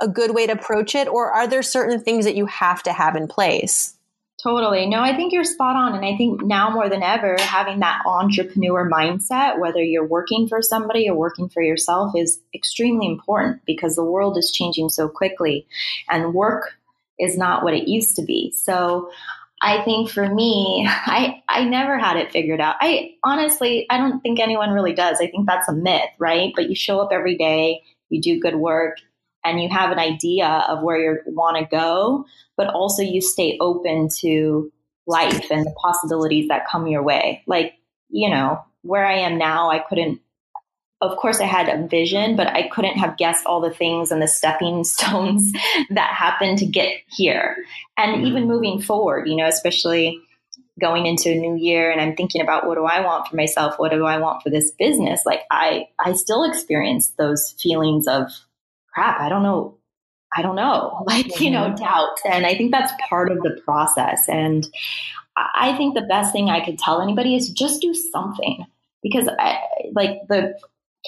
a 0.00 0.08
good 0.08 0.34
way 0.34 0.46
to 0.46 0.52
approach 0.52 0.94
it? 0.94 1.08
Or 1.08 1.30
are 1.30 1.46
there 1.46 1.62
certain 1.62 2.00
things 2.00 2.24
that 2.24 2.36
you 2.36 2.46
have 2.46 2.82
to 2.84 2.92
have 2.92 3.16
in 3.16 3.28
place? 3.28 3.96
Totally. 4.42 4.86
No, 4.86 5.02
I 5.02 5.14
think 5.14 5.32
you're 5.32 5.44
spot 5.44 5.76
on. 5.76 5.94
And 5.94 6.04
I 6.04 6.16
think 6.16 6.42
now 6.42 6.70
more 6.70 6.88
than 6.88 7.02
ever, 7.02 7.36
having 7.38 7.80
that 7.80 8.02
entrepreneur 8.06 8.88
mindset, 8.88 9.58
whether 9.58 9.82
you're 9.82 10.06
working 10.06 10.48
for 10.48 10.62
somebody 10.62 11.08
or 11.08 11.14
working 11.14 11.48
for 11.48 11.62
yourself, 11.62 12.14
is 12.16 12.40
extremely 12.54 13.06
important 13.06 13.60
because 13.66 13.96
the 13.96 14.04
world 14.04 14.38
is 14.38 14.50
changing 14.50 14.88
so 14.88 15.08
quickly 15.08 15.66
and 16.08 16.32
work 16.32 16.74
is 17.18 17.36
not 17.36 17.62
what 17.62 17.74
it 17.74 17.86
used 17.86 18.16
to 18.16 18.22
be. 18.22 18.50
So 18.52 19.10
I 19.62 19.82
think 19.82 20.08
for 20.08 20.26
me, 20.26 20.86
I, 20.88 21.42
I 21.46 21.64
never 21.64 21.98
had 21.98 22.16
it 22.16 22.32
figured 22.32 22.60
out. 22.60 22.76
I 22.80 23.12
honestly, 23.22 23.86
I 23.90 23.98
don't 23.98 24.20
think 24.20 24.40
anyone 24.40 24.70
really 24.70 24.94
does. 24.94 25.18
I 25.20 25.26
think 25.26 25.46
that's 25.46 25.68
a 25.68 25.74
myth, 25.74 26.10
right? 26.18 26.52
But 26.56 26.70
you 26.70 26.74
show 26.74 27.00
up 27.00 27.10
every 27.12 27.36
day, 27.36 27.82
you 28.08 28.22
do 28.22 28.40
good 28.40 28.56
work, 28.56 28.96
and 29.44 29.60
you 29.60 29.68
have 29.68 29.90
an 29.90 29.98
idea 29.98 30.64
of 30.68 30.82
where 30.82 30.98
you 30.98 31.18
want 31.26 31.56
to 31.56 31.64
go, 31.64 32.24
but 32.56 32.68
also 32.68 33.02
you 33.02 33.20
stay 33.20 33.56
open 33.60 34.08
to 34.20 34.70
life 35.06 35.50
and 35.50 35.64
the 35.64 35.74
possibilities 35.82 36.48
that 36.48 36.68
come 36.70 36.86
your 36.86 37.02
way. 37.02 37.42
Like, 37.46 37.74
you 38.08 38.28
know, 38.28 38.62
where 38.82 39.04
I 39.04 39.18
am 39.20 39.38
now, 39.38 39.70
I 39.70 39.78
couldn't, 39.78 40.20
of 41.00 41.16
course, 41.16 41.40
I 41.40 41.46
had 41.46 41.68
a 41.68 41.86
vision, 41.86 42.36
but 42.36 42.48
I 42.48 42.68
couldn't 42.68 42.98
have 42.98 43.16
guessed 43.16 43.46
all 43.46 43.60
the 43.60 43.70
things 43.70 44.10
and 44.10 44.20
the 44.20 44.28
stepping 44.28 44.84
stones 44.84 45.52
that 45.90 46.14
happened 46.14 46.58
to 46.58 46.66
get 46.66 46.92
here. 47.08 47.56
And 47.96 48.16
mm-hmm. 48.16 48.26
even 48.26 48.48
moving 48.48 48.80
forward, 48.80 49.28
you 49.28 49.36
know, 49.36 49.46
especially 49.46 50.20
going 50.80 51.06
into 51.06 51.30
a 51.30 51.34
new 51.34 51.56
year 51.56 51.90
and 51.90 52.00
I'm 52.00 52.16
thinking 52.16 52.40
about 52.40 52.66
what 52.66 52.76
do 52.76 52.84
I 52.84 53.00
want 53.00 53.28
for 53.28 53.36
myself? 53.36 53.74
What 53.78 53.90
do 53.90 54.06
I 54.06 54.18
want 54.18 54.42
for 54.42 54.48
this 54.50 54.70
business? 54.78 55.22
Like 55.26 55.42
I, 55.50 55.88
I 55.98 56.14
still 56.14 56.42
experience 56.44 57.10
those 57.18 57.54
feelings 57.60 58.06
of 58.06 58.30
crap, 59.00 59.20
I 59.20 59.28
don't 59.28 59.42
know. 59.42 59.78
I 60.36 60.42
don't 60.42 60.56
know, 60.56 61.02
like, 61.06 61.40
you 61.40 61.50
know, 61.50 61.74
doubt. 61.74 62.18
And 62.24 62.46
I 62.46 62.54
think 62.54 62.70
that's 62.70 62.92
part 63.08 63.32
of 63.32 63.42
the 63.42 63.60
process. 63.64 64.28
And 64.28 64.68
I 65.36 65.74
think 65.76 65.94
the 65.94 66.02
best 66.02 66.32
thing 66.32 66.50
I 66.50 66.64
could 66.64 66.78
tell 66.78 67.00
anybody 67.00 67.34
is 67.34 67.50
just 67.50 67.80
do 67.80 67.94
something 67.94 68.64
because 69.02 69.28
I, 69.28 69.58
like 69.92 70.20
the 70.28 70.54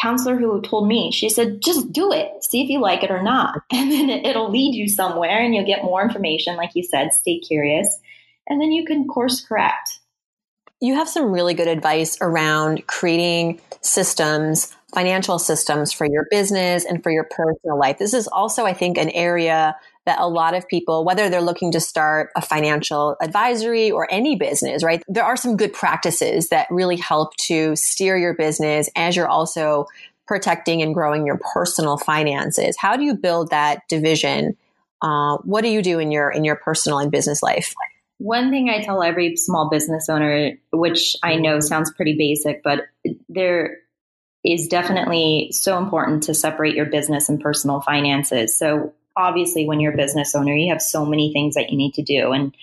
counselor 0.01 0.37
who 0.37 0.61
told 0.63 0.89
me, 0.89 1.13
she 1.13 1.29
said, 1.29 1.61
just 1.61 1.93
do 1.93 2.13
it, 2.13 2.43
see 2.43 2.63
if 2.63 2.71
you 2.71 2.81
like 2.81 3.05
it 3.05 3.11
or 3.11 3.23
not. 3.23 3.61
And 3.73 3.93
then 3.93 4.11
it, 4.11 4.27
it'll 4.27 4.51
lead 4.51 4.75
you 4.75 4.89
somewhere 4.89 5.41
and 5.41 5.55
you'll 5.55 5.67
get 5.67 5.85
more 5.85 6.03
information. 6.03 6.57
Like 6.57 6.71
you 6.75 6.83
said, 6.83 7.13
stay 7.13 7.39
curious. 7.39 7.99
And 8.49 8.61
then 8.61 8.73
you 8.73 8.85
can 8.85 9.07
course 9.07 9.45
correct. 9.45 10.01
You 10.81 10.95
have 10.95 11.09
some 11.09 11.31
really 11.31 11.55
good 11.55 11.69
advice 11.69 12.19
around 12.21 12.87
creating 12.89 13.61
systems 13.83 14.75
financial 14.95 15.39
systems 15.39 15.93
for 15.93 16.07
your 16.07 16.27
business 16.31 16.85
and 16.85 17.03
for 17.03 17.11
your 17.11 17.25
personal 17.25 17.79
life. 17.79 17.99
This 17.99 18.15
is 18.15 18.29
also, 18.29 18.65
I 18.65 18.75
think, 18.75 18.99
an 18.99 19.11
area 19.11 19.77
that 20.05 20.19
a 20.19 20.29
lot 20.29 20.55
of 20.55 20.67
people, 20.69 21.05
whether 21.05 21.31
they're 21.31 21.41
looking 21.41 21.73
to 21.73 21.81
start 21.81 22.31
a 22.37 22.43
financial 22.43 23.17
advisory 23.23 23.91
or 23.91 24.09
any 24.11 24.37
business, 24.37 24.83
right? 24.83 25.03
There 25.09 25.25
are 25.25 25.37
some 25.37 25.57
good 25.57 25.73
practices 25.73 26.49
that 26.49 26.67
really 26.71 26.97
help 26.97 27.35
to 27.47 27.77
steer 27.77 28.17
your 28.17 28.35
business 28.35 28.91
as 28.97 29.17
you're 29.17 29.29
also 29.29 29.87
protecting 30.27 30.83
and 30.83 30.95
growing 30.95 31.27
your 31.27 31.39
personal 31.55 31.99
finances. 31.99 32.77
How 32.79 32.97
do 32.97 33.05
you 33.05 33.15
build 33.15 33.51
that 33.51 33.89
division? 33.89 34.57
Uh, 35.01 35.39
what 35.39 35.63
do 35.63 35.69
you 35.69 35.83
do 35.83 35.99
in 35.99 36.11
your 36.11 36.31
in 36.31 36.45
your 36.45 36.57
personal 36.57 36.99
and 36.99 37.11
business 37.11 37.43
life? 37.43 37.75
One 38.19 38.51
thing 38.51 38.69
I 38.69 38.83
tell 38.83 39.03
every 39.03 39.37
small 39.37 39.69
business 39.69 40.09
owner, 40.09 40.53
which 40.73 41.17
I 41.23 41.37
know 41.37 41.61
sounds 41.61 41.93
pretty 41.93 42.17
basic, 42.17 42.63
but 42.63 42.83
there 43.29 43.79
is 44.45 44.67
definitely 44.67 45.51
so 45.53 45.79
important 45.79 46.23
to 46.25 46.35
separate 46.35 46.75
your 46.75 46.87
business 46.87 47.29
and 47.29 47.41
personal 47.41 47.81
finances. 47.81 48.57
So 48.57 48.93
obviously 49.17 49.67
when 49.67 49.81
you're 49.81 49.93
a 49.93 49.97
business 49.97 50.35
owner, 50.35 50.55
you 50.55 50.73
have 50.73 50.83
so 50.83 51.05
many 51.05 51.33
things 51.33 51.55
that 51.55 51.71
you 51.71 51.77
need 51.77 51.95
to 51.95 52.03
do 52.03 52.33
and 52.33 52.55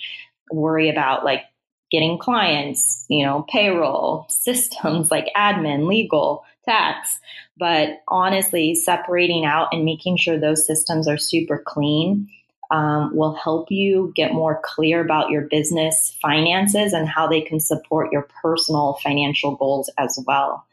worry 0.51 0.89
about 0.89 1.23
like 1.23 1.43
getting 1.91 2.17
clients, 2.17 3.05
you 3.09 3.25
know, 3.25 3.45
payroll, 3.49 4.25
systems 4.29 5.09
like 5.09 5.27
admin, 5.35 5.87
legal, 5.87 6.43
tax. 6.65 7.19
But 7.57 8.01
honestly, 8.07 8.75
separating 8.75 9.45
out 9.45 9.69
and 9.71 9.85
making 9.85 10.17
sure 10.17 10.39
those 10.39 10.65
systems 10.65 11.07
are 11.07 11.17
super 11.17 11.61
clean 11.65 12.29
um, 12.71 13.15
will 13.15 13.33
help 13.33 13.71
you 13.71 14.13
get 14.15 14.33
more 14.33 14.61
clear 14.63 15.01
about 15.01 15.31
your 15.31 15.41
business 15.41 16.15
finances 16.21 16.93
and 16.93 17.07
how 17.07 17.27
they 17.27 17.41
can 17.41 17.59
support 17.59 18.11
your 18.11 18.27
personal 18.43 18.99
financial 19.03 19.55
goals 19.55 19.89
as 19.97 20.19
well. 20.27 20.65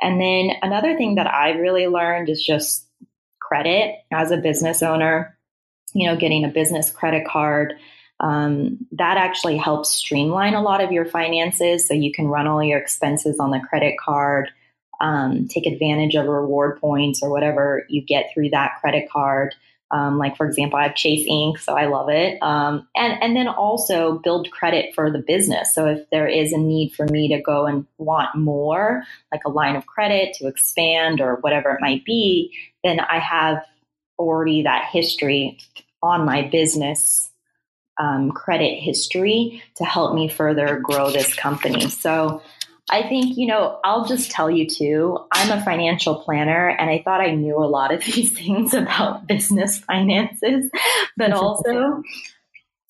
And 0.00 0.20
then 0.20 0.50
another 0.62 0.96
thing 0.96 1.16
that 1.16 1.26
I 1.26 1.50
really 1.50 1.86
learned 1.86 2.28
is 2.28 2.42
just 2.42 2.86
credit 3.40 3.96
as 4.12 4.30
a 4.30 4.36
business 4.36 4.82
owner, 4.82 5.36
you 5.94 6.06
know, 6.06 6.16
getting 6.16 6.44
a 6.44 6.48
business 6.48 6.90
credit 6.90 7.26
card. 7.26 7.74
Um, 8.20 8.78
that 8.92 9.16
actually 9.16 9.56
helps 9.56 9.88
streamline 9.88 10.54
a 10.54 10.62
lot 10.62 10.82
of 10.82 10.92
your 10.92 11.06
finances 11.06 11.88
so 11.88 11.94
you 11.94 12.12
can 12.12 12.28
run 12.28 12.46
all 12.46 12.62
your 12.62 12.78
expenses 12.78 13.38
on 13.40 13.50
the 13.50 13.60
credit 13.60 13.94
card, 13.98 14.50
um, 15.00 15.48
take 15.48 15.66
advantage 15.66 16.14
of 16.14 16.26
reward 16.26 16.78
points 16.80 17.22
or 17.22 17.30
whatever 17.30 17.86
you 17.88 18.02
get 18.02 18.26
through 18.32 18.50
that 18.50 18.72
credit 18.80 19.08
card. 19.10 19.54
Um, 19.92 20.18
like 20.18 20.36
for 20.36 20.46
example, 20.46 20.78
I 20.78 20.84
have 20.84 20.94
Chase 20.94 21.26
Ink., 21.28 21.58
so 21.58 21.74
I 21.74 21.86
love 21.86 22.08
it. 22.10 22.40
Um, 22.42 22.86
and 22.94 23.22
and 23.22 23.36
then 23.36 23.48
also 23.48 24.18
build 24.18 24.50
credit 24.50 24.94
for 24.94 25.10
the 25.10 25.18
business. 25.18 25.74
So 25.74 25.86
if 25.86 26.08
there 26.10 26.28
is 26.28 26.52
a 26.52 26.58
need 26.58 26.92
for 26.94 27.06
me 27.06 27.28
to 27.28 27.40
go 27.40 27.66
and 27.66 27.86
want 27.98 28.36
more, 28.36 29.02
like 29.32 29.42
a 29.44 29.50
line 29.50 29.76
of 29.76 29.86
credit 29.86 30.34
to 30.34 30.46
expand 30.46 31.20
or 31.20 31.36
whatever 31.36 31.70
it 31.70 31.80
might 31.80 32.04
be, 32.04 32.52
then 32.84 33.00
I 33.00 33.18
have 33.18 33.64
already 34.18 34.62
that 34.62 34.90
history 34.92 35.58
on 36.02 36.24
my 36.24 36.42
business 36.42 37.30
um, 37.98 38.30
credit 38.30 38.80
history 38.80 39.62
to 39.76 39.84
help 39.84 40.14
me 40.14 40.28
further 40.28 40.80
grow 40.80 41.10
this 41.10 41.34
company. 41.34 41.88
So 41.88 42.42
I 42.90 43.08
think, 43.08 43.36
you 43.36 43.46
know, 43.46 43.78
I'll 43.84 44.04
just 44.04 44.30
tell 44.30 44.50
you 44.50 44.66
too, 44.68 45.18
I'm 45.32 45.56
a 45.56 45.64
financial 45.64 46.16
planner 46.16 46.68
and 46.68 46.90
I 46.90 47.02
thought 47.02 47.20
I 47.20 47.34
knew 47.34 47.56
a 47.56 47.64
lot 47.66 47.94
of 47.94 48.04
these 48.04 48.36
things 48.36 48.74
about 48.74 49.26
business 49.26 49.78
finances, 49.78 50.70
but 51.16 51.32
also 51.32 52.02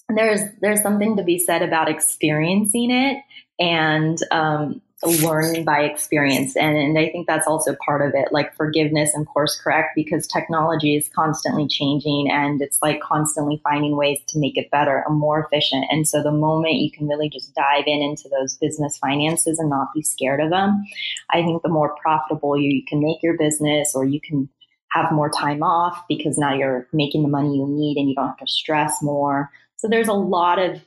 there's 0.08 0.40
there's 0.60 0.82
something 0.82 1.16
to 1.16 1.22
be 1.22 1.38
said 1.38 1.62
about 1.62 1.88
experiencing 1.88 2.90
it 2.90 3.18
and 3.60 4.18
um, 4.32 4.82
learn 5.06 5.64
by 5.64 5.80
experience. 5.80 6.56
And, 6.56 6.76
and 6.76 6.98
I 6.98 7.08
think 7.08 7.26
that's 7.26 7.46
also 7.46 7.74
part 7.84 8.06
of 8.06 8.12
it, 8.14 8.32
like 8.32 8.54
forgiveness 8.54 9.12
and 9.14 9.26
course 9.26 9.58
correct, 9.58 9.90
because 9.94 10.26
technology 10.26 10.94
is 10.96 11.08
constantly 11.14 11.66
changing 11.66 12.28
and 12.30 12.60
it's 12.60 12.78
like 12.82 13.00
constantly 13.00 13.60
finding 13.64 13.96
ways 13.96 14.18
to 14.28 14.38
make 14.38 14.58
it 14.58 14.70
better 14.70 15.02
and 15.06 15.18
more 15.18 15.42
efficient. 15.44 15.86
And 15.90 16.06
so 16.06 16.22
the 16.22 16.30
moment 16.30 16.74
you 16.74 16.90
can 16.90 17.08
really 17.08 17.30
just 17.30 17.54
dive 17.54 17.84
in 17.86 18.02
into 18.02 18.28
those 18.28 18.56
business 18.56 18.98
finances 18.98 19.58
and 19.58 19.70
not 19.70 19.88
be 19.94 20.02
scared 20.02 20.40
of 20.40 20.50
them, 20.50 20.84
I 21.30 21.42
think 21.42 21.62
the 21.62 21.70
more 21.70 21.96
profitable 22.02 22.58
you, 22.58 22.70
you 22.70 22.84
can 22.86 23.00
make 23.00 23.22
your 23.22 23.38
business 23.38 23.94
or 23.94 24.04
you 24.04 24.20
can 24.20 24.50
have 24.90 25.12
more 25.12 25.30
time 25.30 25.62
off 25.62 26.02
because 26.08 26.36
now 26.36 26.52
you're 26.52 26.86
making 26.92 27.22
the 27.22 27.28
money 27.28 27.56
you 27.56 27.66
need 27.66 27.96
and 27.96 28.08
you 28.08 28.14
don't 28.14 28.28
have 28.28 28.36
to 28.38 28.46
stress 28.46 29.02
more. 29.02 29.50
So 29.76 29.88
there's 29.88 30.08
a 30.08 30.12
lot 30.12 30.58
of 30.58 30.82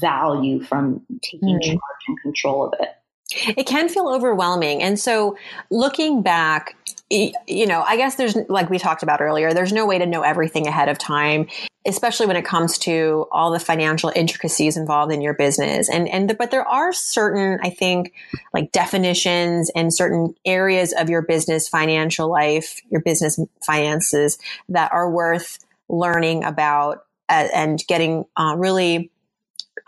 value 0.00 0.60
from 0.60 1.02
taking 1.22 1.60
mm. 1.60 1.62
charge 1.62 1.78
and 2.08 2.20
control 2.20 2.66
of 2.66 2.74
it. 2.80 2.88
It 3.34 3.66
can 3.66 3.88
feel 3.88 4.08
overwhelming. 4.08 4.82
And 4.82 4.98
so 4.98 5.36
looking 5.70 6.22
back, 6.22 6.76
you 7.10 7.66
know, 7.66 7.82
I 7.82 7.96
guess 7.96 8.14
there's, 8.14 8.36
like 8.48 8.70
we 8.70 8.78
talked 8.78 9.02
about 9.02 9.20
earlier, 9.20 9.52
there's 9.52 9.72
no 9.72 9.84
way 9.84 9.98
to 9.98 10.06
know 10.06 10.22
everything 10.22 10.66
ahead 10.66 10.88
of 10.88 10.96
time, 10.96 11.46
especially 11.86 12.24
when 12.24 12.36
it 12.36 12.44
comes 12.44 12.78
to 12.78 13.26
all 13.30 13.50
the 13.50 13.58
financial 13.60 14.10
intricacies 14.16 14.78
involved 14.78 15.12
in 15.12 15.20
your 15.20 15.34
business. 15.34 15.90
And, 15.90 16.08
and, 16.08 16.30
the, 16.30 16.34
but 16.34 16.50
there 16.50 16.66
are 16.66 16.90
certain, 16.94 17.58
I 17.62 17.68
think, 17.68 18.14
like 18.54 18.72
definitions 18.72 19.70
and 19.76 19.92
certain 19.92 20.34
areas 20.46 20.94
of 20.94 21.10
your 21.10 21.20
business 21.20 21.68
financial 21.68 22.30
life, 22.30 22.80
your 22.88 23.02
business 23.02 23.38
finances 23.60 24.38
that 24.70 24.90
are 24.90 25.10
worth 25.10 25.58
learning 25.90 26.44
about 26.44 27.04
uh, 27.28 27.48
and 27.52 27.84
getting 27.86 28.24
uh, 28.38 28.54
really 28.56 29.10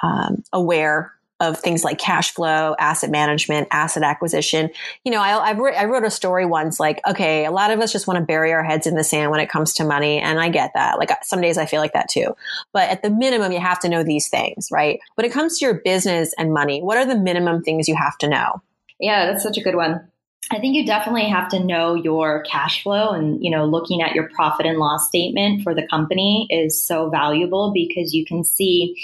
um, 0.03 0.45
aware 0.53 1.14
of 1.41 1.59
things 1.59 1.83
like 1.83 1.99
cash 1.99 2.33
flow, 2.33 2.77
asset 2.79 3.11
management, 3.11 3.69
asset 3.71 4.03
acquisition. 4.03 4.71
You 5.05 5.13
know, 5.13 5.21
I, 5.21 5.53
wrote, 5.53 5.75
I 5.75 5.85
wrote 5.87 6.05
a 6.05 6.11
story 6.11 6.47
once 6.47 6.79
like, 6.79 7.01
okay, 7.07 7.45
a 7.45 7.51
lot 7.51 7.71
of 7.71 7.81
us 7.81 7.93
just 7.93 8.07
want 8.07 8.19
to 8.19 8.25
bury 8.25 8.53
our 8.53 8.63
heads 8.63 8.87
in 8.87 8.95
the 8.95 9.05
sand 9.05 9.31
when 9.31 9.41
it 9.41 9.49
comes 9.49 9.75
to 9.75 9.85
money. 9.85 10.21
And 10.21 10.39
I 10.39 10.49
get 10.49 10.73
that. 10.75 10.99
Like 10.99 11.11
some 11.25 11.41
days 11.41 11.59
I 11.59 11.67
feel 11.67 11.81
like 11.81 11.93
that 11.93 12.09
too. 12.09 12.37
But 12.73 12.89
at 12.89 13.03
the 13.03 13.11
minimum, 13.11 13.53
you 13.53 13.61
have 13.61 13.81
to 13.81 13.89
know 13.89 14.05
these 14.05 14.29
things, 14.29 14.69
right? 14.71 15.01
When 15.17 15.25
it 15.25 15.33
comes 15.33 15.59
to 15.59 15.65
your 15.65 15.75
business 15.75 16.33
and 16.39 16.53
money, 16.53 16.83
what 16.83 16.97
are 16.97 17.07
the 17.07 17.19
minimum 17.19 17.63
things 17.63 17.89
you 17.89 17.97
have 17.97 18.17
to 18.19 18.29
know? 18.29 18.63
Yeah, 19.01 19.27
that's 19.27 19.43
such 19.43 19.59
a 19.59 19.63
good 19.63 19.75
one. 19.75 20.09
I 20.53 20.61
think 20.61 20.77
you 20.77 20.85
definitely 20.87 21.29
have 21.29 21.49
to 21.49 21.65
know 21.65 21.95
your 21.95 22.43
cash 22.43 22.83
flow 22.83 23.11
and, 23.11 23.43
you 23.43 23.51
know, 23.51 23.65
looking 23.65 24.03
at 24.03 24.15
your 24.15 24.29
profit 24.29 24.67
and 24.67 24.79
loss 24.79 25.09
statement 25.09 25.63
for 25.63 25.75
the 25.75 25.87
company 25.89 26.47
is 26.51 26.81
so 26.81 27.09
valuable 27.09 27.73
because 27.73 28.13
you 28.13 28.27
can 28.27 28.45
see 28.45 28.95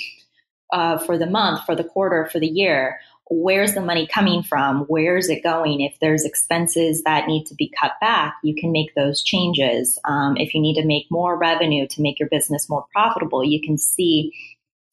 uh, 0.72 0.98
for 0.98 1.18
the 1.18 1.26
month, 1.26 1.64
for 1.64 1.74
the 1.74 1.84
quarter, 1.84 2.28
for 2.30 2.38
the 2.38 2.48
year. 2.48 3.00
Where's 3.32 3.74
the 3.74 3.80
money 3.80 4.08
coming 4.08 4.42
from? 4.42 4.80
Where's 4.88 5.28
it 5.28 5.44
going? 5.44 5.82
If 5.82 5.96
there's 6.00 6.24
expenses 6.24 7.04
that 7.04 7.28
need 7.28 7.46
to 7.46 7.54
be 7.54 7.72
cut 7.80 7.92
back, 8.00 8.34
you 8.42 8.56
can 8.56 8.72
make 8.72 8.94
those 8.96 9.22
changes. 9.22 10.00
Um, 10.04 10.36
if 10.36 10.52
you 10.52 10.60
need 10.60 10.80
to 10.80 10.86
make 10.86 11.06
more 11.10 11.38
revenue 11.38 11.86
to 11.88 12.02
make 12.02 12.18
your 12.18 12.28
business 12.28 12.68
more 12.68 12.86
profitable, 12.92 13.44
you 13.44 13.60
can 13.62 13.78
see 13.78 14.32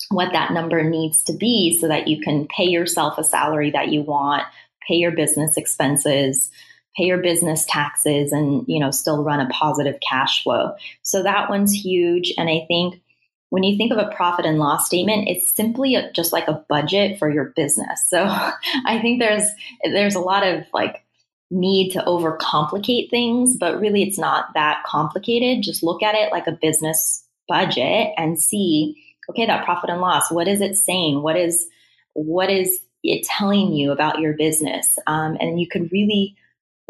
what 0.09 0.33
that 0.33 0.51
number 0.51 0.83
needs 0.83 1.23
to 1.23 1.33
be 1.33 1.77
so 1.79 1.87
that 1.87 2.07
you 2.07 2.21
can 2.21 2.47
pay 2.47 2.65
yourself 2.65 3.17
a 3.17 3.23
salary 3.23 3.71
that 3.71 3.89
you 3.89 4.03
want, 4.03 4.43
pay 4.87 4.95
your 4.95 5.11
business 5.11 5.57
expenses, 5.57 6.51
pay 6.95 7.05
your 7.05 7.19
business 7.19 7.65
taxes 7.65 8.31
and 8.31 8.65
you 8.67 8.79
know 8.79 8.91
still 8.91 9.23
run 9.23 9.39
a 9.39 9.49
positive 9.49 9.99
cash 10.07 10.43
flow. 10.43 10.73
So 11.01 11.23
that 11.23 11.49
one's 11.49 11.73
huge 11.73 12.33
and 12.37 12.49
I 12.49 12.65
think 12.67 13.01
when 13.49 13.63
you 13.63 13.77
think 13.77 13.91
of 13.91 13.97
a 13.97 14.13
profit 14.15 14.45
and 14.45 14.59
loss 14.59 14.87
statement, 14.87 15.27
it's 15.27 15.49
simply 15.49 15.95
a, 15.95 16.11
just 16.11 16.33
like 16.33 16.47
a 16.47 16.65
budget 16.67 17.17
for 17.17 17.29
your 17.31 17.45
business. 17.55 18.05
So 18.07 18.23
I 18.85 18.99
think 19.01 19.19
there's 19.19 19.47
there's 19.83 20.15
a 20.15 20.19
lot 20.19 20.45
of 20.45 20.65
like 20.73 21.03
need 21.49 21.91
to 21.91 21.99
overcomplicate 21.99 23.09
things, 23.09 23.55
but 23.57 23.79
really 23.79 24.03
it's 24.03 24.17
not 24.17 24.53
that 24.53 24.83
complicated. 24.85 25.63
Just 25.63 25.83
look 25.83 26.03
at 26.03 26.15
it 26.15 26.31
like 26.31 26.47
a 26.47 26.51
business 26.51 27.25
budget 27.47 28.09
and 28.17 28.39
see, 28.39 29.01
okay, 29.29 29.45
that 29.45 29.63
profit 29.63 29.89
and 29.89 30.01
loss, 30.01 30.29
what 30.29 30.47
is 30.47 30.59
it 30.61 30.75
saying? 30.75 31.21
What 31.21 31.37
is 31.37 31.67
what 32.13 32.49
is 32.49 32.81
it 33.03 33.25
telling 33.25 33.73
you 33.73 33.91
about 33.91 34.19
your 34.19 34.33
business? 34.33 34.99
Um, 35.07 35.37
and 35.39 35.59
you 35.61 35.67
could 35.67 35.91
really 35.91 36.35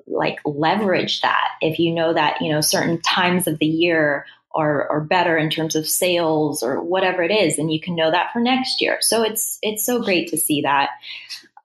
like 0.07 0.39
leverage 0.45 1.21
that 1.21 1.49
if 1.61 1.79
you 1.79 1.93
know 1.93 2.13
that 2.13 2.41
you 2.41 2.51
know 2.51 2.61
certain 2.61 3.01
times 3.01 3.45
of 3.45 3.59
the 3.59 3.65
year 3.65 4.25
are, 4.55 4.89
are 4.89 5.01
better 5.01 5.37
in 5.37 5.49
terms 5.49 5.75
of 5.75 5.87
sales 5.87 6.63
or 6.63 6.81
whatever 6.81 7.21
it 7.23 7.31
is, 7.31 7.57
and 7.57 7.71
you 7.71 7.79
can 7.79 7.95
know 7.95 8.11
that 8.11 8.31
for 8.33 8.39
next 8.39 8.81
year. 8.81 8.97
So 9.01 9.23
it's 9.23 9.59
it's 9.61 9.85
so 9.85 10.01
great 10.01 10.29
to 10.29 10.37
see 10.37 10.61
that. 10.61 10.89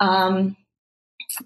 Um, 0.01 0.57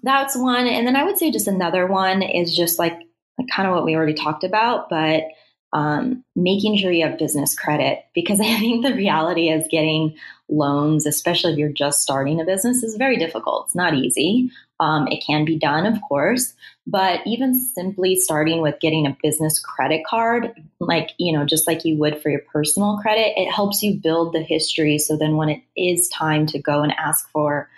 that's 0.03 0.35
one, 0.35 0.67
and 0.67 0.85
then 0.85 0.95
I 0.95 1.03
would 1.03 1.17
say 1.17 1.31
just 1.31 1.47
another 1.47 1.87
one 1.87 2.21
is 2.21 2.55
just 2.55 2.77
like, 2.79 2.99
like 3.37 3.47
kind 3.49 3.67
of 3.67 3.75
what 3.75 3.85
we 3.85 3.95
already 3.95 4.13
talked 4.13 4.43
about, 4.43 4.89
but 4.89 5.23
um, 5.73 6.23
making 6.35 6.77
sure 6.77 6.91
you 6.91 7.05
have 7.05 7.19
business 7.19 7.57
credit 7.57 8.05
because 8.13 8.39
I 8.41 8.59
think 8.59 8.85
the 8.85 8.93
reality 8.93 9.49
is 9.49 9.67
getting 9.69 10.15
loans, 10.49 11.05
especially 11.05 11.53
if 11.53 11.57
you're 11.59 11.69
just 11.69 12.01
starting 12.01 12.39
a 12.39 12.45
business, 12.45 12.83
is 12.83 12.95
very 12.95 13.17
difficult. 13.17 13.65
It's 13.67 13.75
not 13.75 13.93
easy. 13.93 14.49
Um, 14.79 15.07
it 15.07 15.23
can 15.25 15.43
be 15.43 15.57
done, 15.57 15.85
of 15.85 15.99
course, 16.07 16.53
but 16.85 17.21
even 17.25 17.59
simply 17.59 18.15
starting 18.15 18.61
with 18.61 18.79
getting 18.79 19.07
a 19.07 19.17
business 19.23 19.59
credit 19.59 20.03
card, 20.07 20.53
like, 20.79 21.11
you 21.17 21.35
know, 21.35 21.45
just 21.45 21.67
like 21.67 21.83
you 21.83 21.97
would 21.97 22.21
for 22.21 22.29
your 22.29 22.43
personal 22.53 22.99
credit, 23.01 23.33
it 23.35 23.51
helps 23.51 23.81
you 23.81 23.95
build 23.95 24.33
the 24.33 24.41
history. 24.41 24.99
So 24.99 25.17
then 25.17 25.35
when 25.35 25.49
it 25.49 25.61
is 25.75 26.07
time 26.09 26.45
to 26.47 26.59
go 26.59 26.83
and 26.83 26.93
ask 26.93 27.29
for 27.31 27.69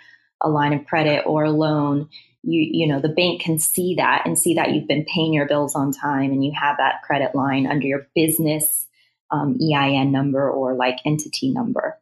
a 0.42 0.48
line 0.48 0.74
of 0.74 0.86
credit 0.86 1.24
or 1.26 1.44
a 1.44 1.50
loan, 1.50 2.08
you 2.42 2.68
you 2.70 2.86
know 2.86 3.00
the 3.00 3.08
bank 3.08 3.42
can 3.42 3.58
see 3.58 3.94
that 3.96 4.22
and 4.24 4.38
see 4.38 4.54
that 4.54 4.72
you've 4.72 4.88
been 4.88 5.04
paying 5.04 5.32
your 5.32 5.46
bills 5.46 5.74
on 5.74 5.92
time 5.92 6.32
and 6.32 6.44
you 6.44 6.52
have 6.58 6.76
that 6.78 7.02
credit 7.02 7.34
line 7.34 7.66
under 7.66 7.86
your 7.86 8.06
business 8.14 8.86
um, 9.30 9.58
EIN 9.60 10.10
number 10.10 10.50
or 10.50 10.74
like 10.74 10.98
entity 11.04 11.50
number. 11.50 11.98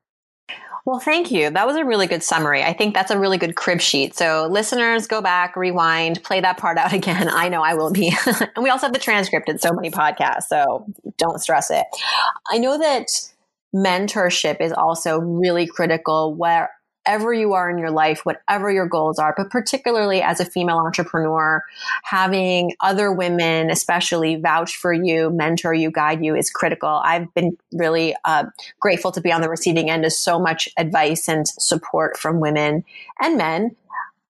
Well, 0.84 1.00
thank 1.00 1.30
you. 1.30 1.50
That 1.50 1.66
was 1.66 1.76
a 1.76 1.84
really 1.84 2.06
good 2.06 2.22
summary. 2.22 2.62
I 2.62 2.72
think 2.72 2.94
that's 2.94 3.10
a 3.10 3.18
really 3.18 3.36
good 3.36 3.56
crib 3.56 3.82
sheet. 3.82 4.16
So, 4.16 4.48
listeners, 4.50 5.06
go 5.06 5.20
back, 5.20 5.54
rewind, 5.54 6.22
play 6.24 6.40
that 6.40 6.56
part 6.56 6.78
out 6.78 6.92
again. 6.94 7.28
I 7.28 7.50
know 7.50 7.62
I 7.62 7.74
will 7.74 7.92
be. 7.92 8.10
and 8.26 8.62
we 8.62 8.70
also 8.70 8.86
have 8.86 8.94
the 8.94 8.98
transcript 8.98 9.50
in 9.50 9.58
so 9.58 9.72
many 9.72 9.90
podcasts, 9.90 10.44
so 10.44 10.86
don't 11.18 11.40
stress 11.40 11.70
it. 11.70 11.84
I 12.50 12.56
know 12.56 12.78
that 12.78 13.08
mentorship 13.74 14.62
is 14.62 14.72
also 14.72 15.18
really 15.18 15.66
critical 15.66 16.34
where 16.34 16.70
wherever 17.06 17.32
you 17.32 17.54
are 17.54 17.70
in 17.70 17.78
your 17.78 17.90
life, 17.90 18.20
whatever 18.24 18.70
your 18.70 18.86
goals 18.86 19.18
are, 19.18 19.34
but 19.36 19.50
particularly 19.50 20.22
as 20.22 20.40
a 20.40 20.44
female 20.44 20.78
entrepreneur, 20.78 21.62
having 22.04 22.72
other 22.80 23.12
women, 23.12 23.70
especially 23.70 24.36
vouch 24.36 24.76
for 24.76 24.92
you, 24.92 25.30
mentor 25.30 25.72
you, 25.72 25.90
guide 25.90 26.24
you 26.24 26.34
is 26.34 26.50
critical. 26.50 27.00
I've 27.02 27.32
been 27.34 27.56
really 27.72 28.14
uh, 28.24 28.44
grateful 28.80 29.12
to 29.12 29.20
be 29.20 29.32
on 29.32 29.40
the 29.40 29.48
receiving 29.48 29.90
end 29.90 30.04
of 30.04 30.12
so 30.12 30.38
much 30.38 30.68
advice 30.76 31.28
and 31.28 31.48
support 31.48 32.18
from 32.18 32.40
women 32.40 32.84
and 33.20 33.38
men 33.38 33.76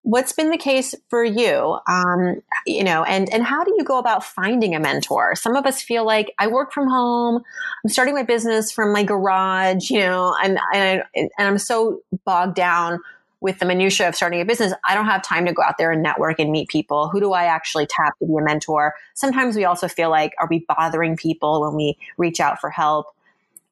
what's 0.09 0.33
been 0.33 0.49
the 0.51 0.57
case 0.57 0.95
for 1.11 1.23
you 1.23 1.79
um, 1.87 2.41
you 2.65 2.83
know 2.83 3.05
and 3.05 3.31
and 3.31 3.45
how 3.45 3.63
do 3.63 3.75
you 3.77 3.85
go 3.85 3.99
about 3.99 4.25
finding 4.25 4.75
a 4.75 4.81
mentor 4.81 5.35
some 5.37 5.55
of 5.55 5.67
us 5.67 5.83
feel 5.83 6.07
like 6.07 6.33
i 6.39 6.47
work 6.47 6.73
from 6.73 6.89
home 6.89 7.43
i'm 7.85 7.91
starting 7.91 8.15
my 8.15 8.23
business 8.23 8.73
from 8.73 8.91
my 8.91 9.03
garage 9.03 9.91
you 9.91 9.99
know 9.99 10.35
and 10.43 10.59
and, 10.73 11.03
I, 11.03 11.05
and 11.15 11.31
i'm 11.39 11.59
so 11.59 12.01
bogged 12.25 12.55
down 12.55 13.01
with 13.43 13.59
the 13.59 13.67
minutia 13.67 14.09
of 14.09 14.15
starting 14.15 14.41
a 14.41 14.47
business 14.47 14.73
i 14.89 14.95
don't 14.95 15.05
have 15.05 15.23
time 15.23 15.45
to 15.45 15.53
go 15.53 15.63
out 15.63 15.77
there 15.77 15.93
and 15.93 16.03
network 16.03 16.39
and 16.39 16.51
meet 16.51 16.69
people 16.69 17.11
who 17.11 17.21
do 17.21 17.35
i 17.35 17.45
actually 17.45 17.87
tap 17.87 18.19
to 18.19 18.27
be 18.27 18.35
a 18.35 18.43
mentor 18.43 18.95
sometimes 19.13 19.57
we 19.57 19.67
also 19.67 19.89
feel 19.89 20.09
like 20.09 20.33
are 20.41 20.49
we 20.49 20.65
bothering 20.67 21.19
people 21.19 21.61
when 21.61 21.75
we 21.75 21.99
reach 22.17 22.41
out 22.41 22.59
for 22.63 22.71
help 22.71 23.15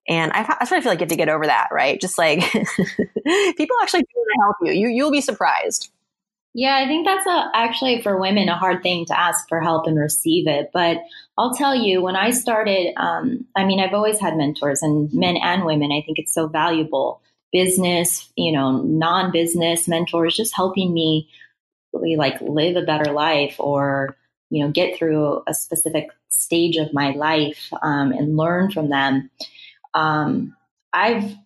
and 0.09 0.31
I, 0.35 0.57
I 0.61 0.65
sort 0.67 0.79
of 0.79 0.85
feel 0.85 0.93
like 0.93 1.01
you 1.01 1.05
have 1.05 1.09
to 1.09 1.17
get 1.17 1.29
over 1.29 1.47
that, 1.47 1.67
right? 1.73 2.01
Just 2.01 2.17
like 2.17 2.39
people 2.53 3.77
actually 3.83 4.03
do 4.03 4.09
want 4.15 4.29
to 4.31 4.41
help 4.41 4.57
you. 4.63 4.71
You 4.71 4.89
you'll 4.89 5.11
be 5.11 5.21
surprised. 5.21 5.91
Yeah, 6.59 6.75
I 6.75 6.87
think 6.87 7.07
that's 7.07 7.27
a, 7.27 7.51
actually 7.55 8.01
for 8.01 8.19
women 8.19 8.49
a 8.49 8.57
hard 8.57 8.83
thing 8.83 9.05
to 9.07 9.21
ask 9.21 9.47
for 9.47 9.61
help 9.61 9.87
and 9.87 9.99
receive 9.99 10.49
it. 10.49 10.71
But 10.73 10.97
I'll 11.37 11.55
tell 11.55 11.75
you, 11.75 12.01
when 12.01 12.17
I 12.17 12.31
started, 12.31 12.95
um, 12.97 13.45
I 13.55 13.67
mean, 13.67 13.79
I've 13.79 13.93
always 13.93 14.19
had 14.19 14.39
mentors, 14.39 14.83
and 14.83 15.13
men 15.13 15.37
and 15.37 15.67
women. 15.67 15.93
I 15.93 16.01
think 16.01 16.19
it's 16.19 16.33
so 16.33 16.47
valuable. 16.49 17.21
Business, 17.53 18.33
you 18.37 18.53
know, 18.53 18.81
non-business 18.81 19.87
mentors, 19.87 20.35
just 20.35 20.57
helping 20.57 20.95
me 20.95 21.29
really 21.93 22.17
like 22.17 22.41
live 22.41 22.77
a 22.77 22.87
better 22.87 23.13
life, 23.13 23.57
or 23.59 24.17
you 24.49 24.65
know, 24.65 24.73
get 24.73 24.97
through 24.97 25.43
a 25.47 25.53
specific 25.53 26.09
stage 26.31 26.77
of 26.79 26.95
my 26.95 27.11
life 27.11 27.69
um, 27.83 28.13
and 28.13 28.39
learn 28.39 28.71
from 28.71 28.89
them. 28.89 29.31
Um, 29.93 30.57
I've 30.91 31.37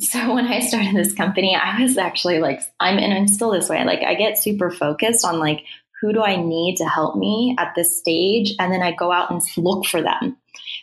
so 0.00 0.18
when 0.34 0.46
I 0.46 0.60
started 0.60 0.94
this 0.94 1.14
company, 1.14 1.54
I 1.54 1.82
was 1.82 1.98
actually 1.98 2.38
like, 2.38 2.60
I'm, 2.80 2.98
and 2.98 3.12
I'm 3.12 3.28
still 3.28 3.50
this 3.50 3.68
way. 3.68 3.84
Like, 3.84 4.02
I 4.02 4.14
get 4.14 4.38
super 4.38 4.70
focused 4.70 5.24
on 5.24 5.38
like, 5.38 5.64
who 6.00 6.12
do 6.12 6.22
I 6.22 6.36
need 6.36 6.76
to 6.76 6.84
help 6.84 7.16
me 7.16 7.54
at 7.58 7.74
this 7.76 7.96
stage? 7.96 8.54
And 8.58 8.72
then 8.72 8.82
I 8.82 8.92
go 8.92 9.12
out 9.12 9.30
and 9.30 9.40
look 9.56 9.86
for 9.86 10.02
them. 10.02 10.36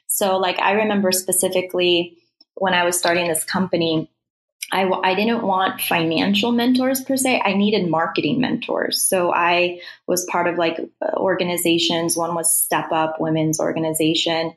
So, 0.07 0.37
like, 0.37 0.59
I 0.59 0.73
remember 0.73 1.11
specifically 1.11 2.17
when 2.55 2.73
I 2.73 2.83
was 2.83 2.97
starting 2.97 3.27
this 3.27 3.43
company, 3.43 4.09
I, 4.71 4.83
I 4.83 5.15
didn't 5.15 5.41
want 5.41 5.81
financial 5.81 6.51
mentors 6.51 7.01
per 7.01 7.17
se. 7.17 7.41
I 7.43 7.53
needed 7.53 7.89
marketing 7.89 8.39
mentors. 8.39 9.01
So 9.01 9.33
I 9.33 9.81
was 10.05 10.25
part 10.25 10.47
of 10.47 10.57
like 10.57 10.77
uh, 11.01 11.17
organizations. 11.17 12.15
One 12.15 12.35
was 12.35 12.53
Step 12.53 12.91
Up 12.91 13.19
Women's 13.19 13.59
Organization. 13.59 14.53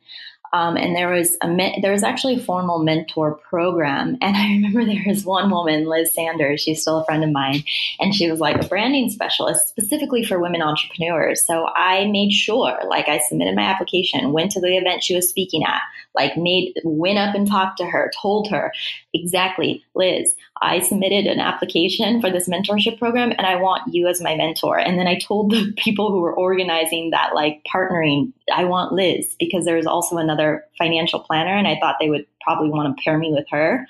Um, 0.52 0.76
and 0.76 0.94
there 0.94 1.10
was 1.10 1.36
a 1.42 1.80
there 1.80 1.92
was 1.92 2.02
actually 2.02 2.36
a 2.36 2.42
formal 2.42 2.82
mentor 2.82 3.36
program. 3.36 4.18
And 4.22 4.36
I 4.36 4.46
remember 4.48 4.84
there 4.84 5.04
was 5.06 5.24
one 5.24 5.50
woman, 5.50 5.86
Liz 5.86 6.14
Sanders. 6.14 6.60
She's 6.60 6.80
still 6.80 6.98
a 6.98 7.04
friend 7.04 7.24
of 7.24 7.32
mine, 7.32 7.64
and 7.98 8.14
she 8.14 8.30
was 8.30 8.40
like 8.40 8.62
a 8.62 8.68
branding 8.68 9.10
specialist 9.10 9.68
specifically 9.68 10.24
for 10.24 10.38
women 10.38 10.62
entrepreneurs. 10.62 11.44
So 11.46 11.66
I 11.74 12.06
made 12.06 12.32
sure, 12.32 12.78
like, 12.88 13.08
I 13.08 13.18
submitted 13.28 13.56
my 13.56 13.62
application, 13.62 14.32
went 14.32 14.52
to 14.52 14.60
the 14.60 14.76
event 14.76 15.02
she 15.02 15.14
was 15.14 15.28
speaking 15.28 15.64
at, 15.64 15.80
like, 16.14 16.36
made 16.36 16.74
went 16.84 17.18
up 17.18 17.34
and 17.34 17.46
talked 17.46 17.78
to 17.78 17.86
her, 17.86 18.10
told 18.20 18.48
her 18.50 18.72
exactly, 19.12 19.84
Liz, 19.94 20.34
I 20.62 20.80
submitted 20.80 21.26
an 21.26 21.40
application 21.40 22.20
for 22.20 22.30
this 22.30 22.48
mentorship 22.48 22.98
program, 22.98 23.32
and 23.32 23.46
I 23.46 23.56
want 23.56 23.92
you 23.92 24.06
as 24.06 24.22
my 24.22 24.36
mentor. 24.36 24.78
And 24.78 24.98
then 24.98 25.06
I 25.06 25.18
told 25.18 25.50
the 25.50 25.72
people 25.76 26.10
who 26.10 26.20
were 26.20 26.34
organizing 26.34 27.10
that, 27.10 27.34
like, 27.34 27.62
partnering, 27.72 28.32
I 28.54 28.64
want 28.64 28.92
Liz 28.92 29.34
because 29.38 29.64
there 29.64 29.76
was 29.76 29.86
also 29.86 30.16
another 30.16 30.64
financial 30.78 31.20
planner, 31.20 31.56
and 31.56 31.66
I 31.66 31.78
thought 31.80 31.96
they 32.00 32.10
would 32.10 32.26
probably 32.40 32.70
want 32.70 32.96
to 32.96 33.02
pair 33.02 33.18
me 33.18 33.32
with 33.32 33.46
her. 33.50 33.86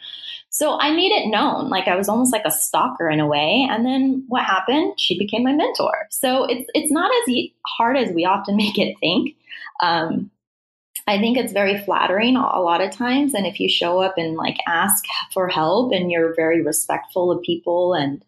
So 0.50 0.78
I 0.78 0.94
made 0.94 1.12
it 1.12 1.28
known, 1.28 1.70
like 1.70 1.88
I 1.88 1.96
was 1.96 2.10
almost 2.10 2.30
like 2.30 2.44
a 2.44 2.50
stalker 2.50 3.08
in 3.08 3.20
a 3.20 3.26
way. 3.26 3.66
And 3.70 3.86
then 3.86 4.24
what 4.28 4.44
happened? 4.44 5.00
She 5.00 5.18
became 5.18 5.44
my 5.44 5.52
mentor. 5.54 6.06
So 6.10 6.44
it's 6.44 6.70
it's 6.74 6.92
not 6.92 7.10
as 7.10 7.34
hard 7.66 7.96
as 7.96 8.12
we 8.12 8.26
often 8.26 8.56
make 8.64 8.78
it 8.78 8.98
think. 9.00 9.34
Um, 9.80 10.30
I 11.06 11.18
think 11.18 11.36
it's 11.36 11.52
very 11.52 11.78
flattering 11.78 12.36
a 12.36 12.60
lot 12.60 12.80
of 12.80 12.92
times, 12.92 13.34
and 13.34 13.46
if 13.46 13.58
you 13.58 13.68
show 13.68 14.00
up 14.00 14.18
and 14.18 14.36
like 14.36 14.56
ask 14.66 15.04
for 15.32 15.48
help, 15.48 15.92
and 15.92 16.10
you're 16.10 16.34
very 16.34 16.62
respectful 16.62 17.30
of 17.30 17.42
people 17.42 17.94
and 17.94 18.24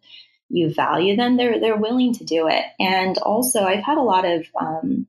you 0.49 0.73
value 0.73 1.17
them, 1.17 1.37
they're 1.37 1.61
they're 1.61 1.77
willing 1.77 2.15
to 2.15 2.25
do 2.25 2.49
it. 2.49 2.65
And 2.81 3.17
also, 3.19 3.63
I've 3.63 3.85
had 3.85 3.99
a 3.99 4.03
lot 4.03 4.25
of 4.25 4.47
um, 4.61 5.07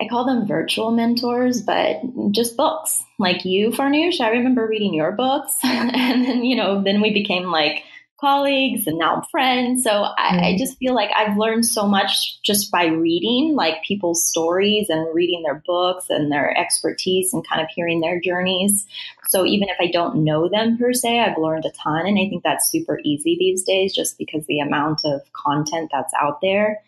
I 0.00 0.08
call 0.08 0.26
them 0.26 0.46
virtual 0.46 0.90
mentors, 0.90 1.62
but 1.62 2.02
just 2.32 2.56
books 2.56 3.02
like 3.18 3.44
you, 3.44 3.70
Farnoosh. 3.70 4.20
I 4.20 4.30
remember 4.30 4.66
reading 4.66 4.94
your 4.94 5.12
books, 5.12 5.56
and 5.62 6.24
then 6.24 6.44
you 6.44 6.56
know, 6.56 6.82
then 6.82 7.00
we 7.00 7.12
became 7.12 7.50
like 7.50 7.84
colleagues, 8.18 8.86
and 8.86 8.98
now 8.98 9.22
friends. 9.30 9.84
So 9.84 9.90
I, 9.90 10.14
I, 10.16 10.32
mm-hmm. 10.32 10.56
just 10.58 10.78
feel 10.78 10.94
like 10.94 11.10
I've 11.16 11.36
learned 11.36 11.66
so 11.66 11.86
much 11.86 12.40
just 12.42 12.70
by 12.70 12.86
reading 12.86 13.54
like 13.54 13.82
people's 13.82 14.26
stories 14.28 14.88
and 14.88 15.14
reading 15.14 15.42
their 15.42 15.62
books 15.66 16.06
and 16.08 16.32
their 16.32 16.56
expertise 16.56 17.32
and 17.32 17.46
kind 17.46 17.60
of 17.60 17.68
hearing 17.74 18.00
their 18.00 18.20
journeys. 18.20 18.86
So 19.28 19.44
even 19.44 19.68
if 19.68 19.76
I 19.80 19.90
don't 19.90 20.24
know 20.24 20.48
them 20.48 20.78
per 20.78 20.92
se, 20.92 21.20
I've 21.20 21.38
learned 21.38 21.64
a 21.66 21.70
ton, 21.70 22.06
and 22.06 22.18
I 22.18 22.28
think 22.28 22.42
that's 22.42 22.70
super 22.70 23.00
easy 23.04 23.36
these 23.38 23.64
days, 23.64 23.94
just 23.94 24.18
because 24.18 24.46
the 24.46 24.60
amount 24.60 25.00
of 25.04 25.20
content 25.32 25.90
that's 25.92 26.14
out 26.20 26.40
there. 26.40 26.82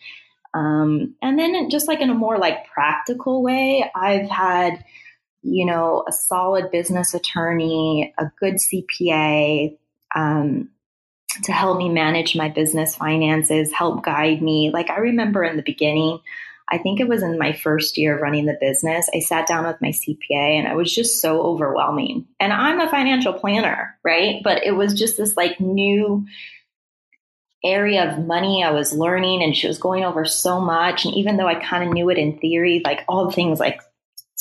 Um, 0.54 1.14
and 1.20 1.38
then 1.38 1.68
just 1.70 1.88
like 1.88 2.00
in 2.00 2.10
a 2.10 2.14
more 2.14 2.38
like 2.38 2.66
practical 2.72 3.42
way, 3.42 3.90
I've 3.94 4.30
had, 4.30 4.84
you 5.42 5.66
know, 5.66 6.04
a 6.08 6.12
solid 6.12 6.70
business 6.70 7.12
attorney, 7.14 8.14
a 8.18 8.30
good 8.40 8.54
CPA, 8.54 9.76
um, 10.14 10.70
to 11.44 11.52
help 11.52 11.78
me 11.78 11.88
manage 11.88 12.36
my 12.36 12.48
business 12.48 12.94
finances, 12.94 13.72
help 13.72 14.02
guide 14.02 14.42
me. 14.42 14.70
Like 14.72 14.90
I 14.90 14.98
remember 14.98 15.44
in 15.44 15.56
the 15.56 15.62
beginning, 15.62 16.20
I 16.70 16.78
think 16.78 17.00
it 17.00 17.08
was 17.08 17.22
in 17.22 17.38
my 17.38 17.52
first 17.52 17.96
year 17.96 18.16
of 18.16 18.22
running 18.22 18.46
the 18.46 18.58
business, 18.60 19.08
I 19.14 19.20
sat 19.20 19.46
down 19.46 19.66
with 19.66 19.80
my 19.80 19.88
CPA 19.88 20.58
and 20.58 20.66
it 20.66 20.76
was 20.76 20.94
just 20.94 21.20
so 21.20 21.40
overwhelming. 21.40 22.26
And 22.38 22.52
I'm 22.52 22.80
a 22.80 22.90
financial 22.90 23.32
planner, 23.32 23.98
right? 24.04 24.42
But 24.44 24.64
it 24.64 24.72
was 24.72 24.94
just 24.94 25.16
this 25.16 25.36
like 25.36 25.60
new 25.60 26.26
area 27.64 28.08
of 28.08 28.24
money 28.24 28.62
I 28.62 28.70
was 28.70 28.92
learning 28.92 29.42
and 29.42 29.56
she 29.56 29.66
was 29.66 29.78
going 29.78 30.04
over 30.04 30.24
so 30.24 30.60
much. 30.60 31.04
And 31.04 31.14
even 31.14 31.36
though 31.36 31.48
I 31.48 31.54
kind 31.54 31.84
of 31.84 31.92
knew 31.92 32.10
it 32.10 32.18
in 32.18 32.38
theory, 32.38 32.82
like 32.84 33.00
all 33.08 33.30
things 33.30 33.58
like 33.58 33.80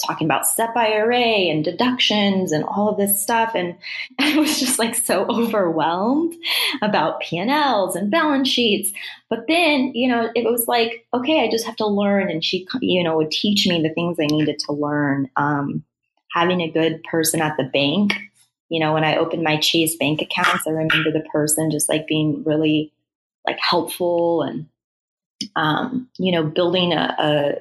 talking 0.05 0.25
about 0.27 0.47
SEP 0.47 0.75
IRA 0.75 1.17
and 1.17 1.63
deductions 1.63 2.51
and 2.51 2.63
all 2.63 2.89
of 2.89 2.97
this 2.97 3.21
stuff. 3.21 3.53
And 3.55 3.75
I 4.19 4.37
was 4.37 4.59
just 4.59 4.79
like 4.79 4.95
so 4.95 5.25
overwhelmed 5.29 6.35
about 6.81 7.19
P&Ls 7.21 7.95
and 7.95 8.11
balance 8.11 8.47
sheets. 8.47 8.91
But 9.29 9.45
then, 9.47 9.91
you 9.93 10.07
know, 10.07 10.29
it 10.35 10.45
was 10.45 10.67
like, 10.67 11.05
okay, 11.13 11.43
I 11.43 11.51
just 11.51 11.65
have 11.65 11.75
to 11.77 11.87
learn. 11.87 12.29
And 12.29 12.43
she, 12.43 12.67
you 12.81 13.03
know, 13.03 13.17
would 13.17 13.31
teach 13.31 13.67
me 13.67 13.81
the 13.81 13.93
things 13.93 14.17
I 14.19 14.27
needed 14.27 14.59
to 14.59 14.73
learn. 14.73 15.29
Um, 15.35 15.83
having 16.31 16.61
a 16.61 16.71
good 16.71 17.01
person 17.03 17.41
at 17.41 17.57
the 17.57 17.63
bank, 17.63 18.13
you 18.69 18.79
know, 18.79 18.93
when 18.93 19.03
I 19.03 19.17
opened 19.17 19.43
my 19.43 19.57
Chase 19.57 19.95
bank 19.95 20.21
accounts, 20.21 20.67
I 20.67 20.71
remember 20.71 21.11
the 21.11 21.25
person 21.31 21.71
just 21.71 21.89
like 21.89 22.05
being 22.05 22.43
really 22.43 22.91
like 23.45 23.57
helpful 23.59 24.43
and 24.43 24.67
um, 25.55 26.09
you 26.17 26.31
know 26.31 26.43
building 26.43 26.93
a, 26.93 27.15
a 27.17 27.53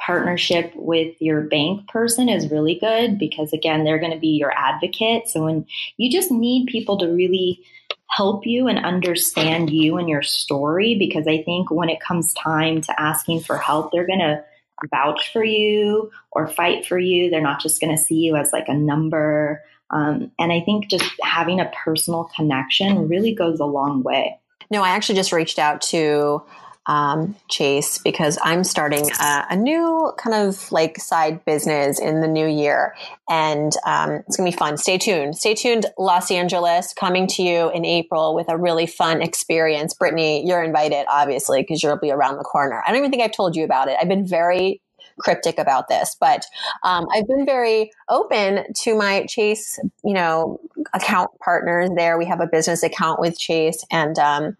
partnership 0.00 0.72
with 0.74 1.14
your 1.20 1.42
bank 1.42 1.88
person 1.88 2.28
is 2.28 2.50
really 2.50 2.74
good 2.74 3.18
because 3.18 3.52
again 3.52 3.84
they're 3.84 3.98
going 3.98 4.12
to 4.12 4.18
be 4.18 4.36
your 4.36 4.52
advocate. 4.52 5.28
So 5.28 5.44
when 5.44 5.66
you 5.96 6.10
just 6.10 6.30
need 6.30 6.66
people 6.66 6.98
to 6.98 7.06
really 7.06 7.64
help 8.10 8.46
you 8.46 8.68
and 8.68 8.84
understand 8.84 9.70
you 9.70 9.96
and 9.96 10.08
your 10.08 10.22
story 10.22 10.94
because 10.96 11.26
i 11.26 11.42
think 11.42 11.68
when 11.70 11.88
it 11.88 12.00
comes 12.00 12.32
time 12.34 12.80
to 12.80 13.00
asking 13.00 13.40
for 13.40 13.56
help 13.56 13.90
they're 13.90 14.06
going 14.06 14.20
to 14.20 14.44
vouch 14.90 15.32
for 15.32 15.44
you 15.44 16.10
or 16.32 16.48
fight 16.48 16.86
for 16.86 16.98
you. 16.98 17.30
They're 17.30 17.40
not 17.40 17.60
just 17.60 17.80
going 17.80 17.94
to 17.94 18.02
see 18.02 18.16
you 18.16 18.36
as 18.36 18.52
like 18.52 18.68
a 18.68 18.74
number. 18.74 19.62
Um, 19.90 20.32
and 20.38 20.50
i 20.50 20.60
think 20.60 20.88
just 20.88 21.04
having 21.22 21.60
a 21.60 21.70
personal 21.84 22.30
connection 22.34 23.06
really 23.06 23.34
goes 23.34 23.60
a 23.60 23.66
long 23.66 24.02
way. 24.02 24.40
No, 24.70 24.82
I 24.82 24.88
actually 24.90 25.16
just 25.16 25.32
reached 25.32 25.58
out 25.58 25.82
to 25.82 26.42
um, 26.86 27.34
Chase 27.48 27.98
because 27.98 28.38
I'm 28.42 28.62
starting 28.62 29.10
a, 29.20 29.46
a, 29.50 29.56
new 29.56 30.12
kind 30.18 30.34
of 30.34 30.70
like 30.70 30.98
side 30.98 31.44
business 31.44 31.98
in 31.98 32.20
the 32.20 32.28
new 32.28 32.46
year, 32.46 32.94
and 33.28 33.72
um, 33.86 34.22
it's 34.26 34.36
gonna 34.36 34.50
be 34.50 34.56
fun. 34.56 34.76
Stay 34.76 34.98
tuned. 34.98 35.36
Stay 35.36 35.54
tuned, 35.54 35.86
Los 35.98 36.30
Angeles, 36.30 36.92
coming 36.92 37.26
to 37.28 37.42
you 37.42 37.70
in 37.70 37.84
April 37.84 38.34
with 38.34 38.48
a 38.48 38.58
really 38.58 38.86
fun 38.86 39.22
experience. 39.22 39.94
Brittney, 39.94 40.46
you're 40.46 40.62
invited, 40.62 41.06
obviously, 41.08 41.62
because 41.62 41.82
you'll 41.82 41.96
be 41.96 42.10
around 42.10 42.36
the 42.36 42.44
corner. 42.44 42.82
I 42.86 42.90
don't 42.90 42.98
even 42.98 43.10
think 43.10 43.22
I've 43.22 43.32
told 43.32 43.56
you 43.56 43.64
about 43.64 43.88
it. 43.88 43.96
I've 44.00 44.08
been 44.08 44.26
very 44.26 44.82
cryptic 45.18 45.58
about 45.58 45.88
this, 45.88 46.16
but 46.18 46.44
um, 46.82 47.06
I've 47.12 47.26
been 47.26 47.46
very 47.46 47.90
open 48.08 48.64
to 48.82 48.94
my 48.96 49.26
Chase, 49.26 49.78
you 50.04 50.14
know, 50.14 50.60
account 50.92 51.30
partners 51.38 51.90
there. 51.94 52.18
We 52.18 52.26
have 52.26 52.40
a 52.40 52.46
business 52.46 52.82
account 52.82 53.20
with 53.20 53.38
Chase, 53.38 53.84
and 53.90 54.18
um, 54.18 54.56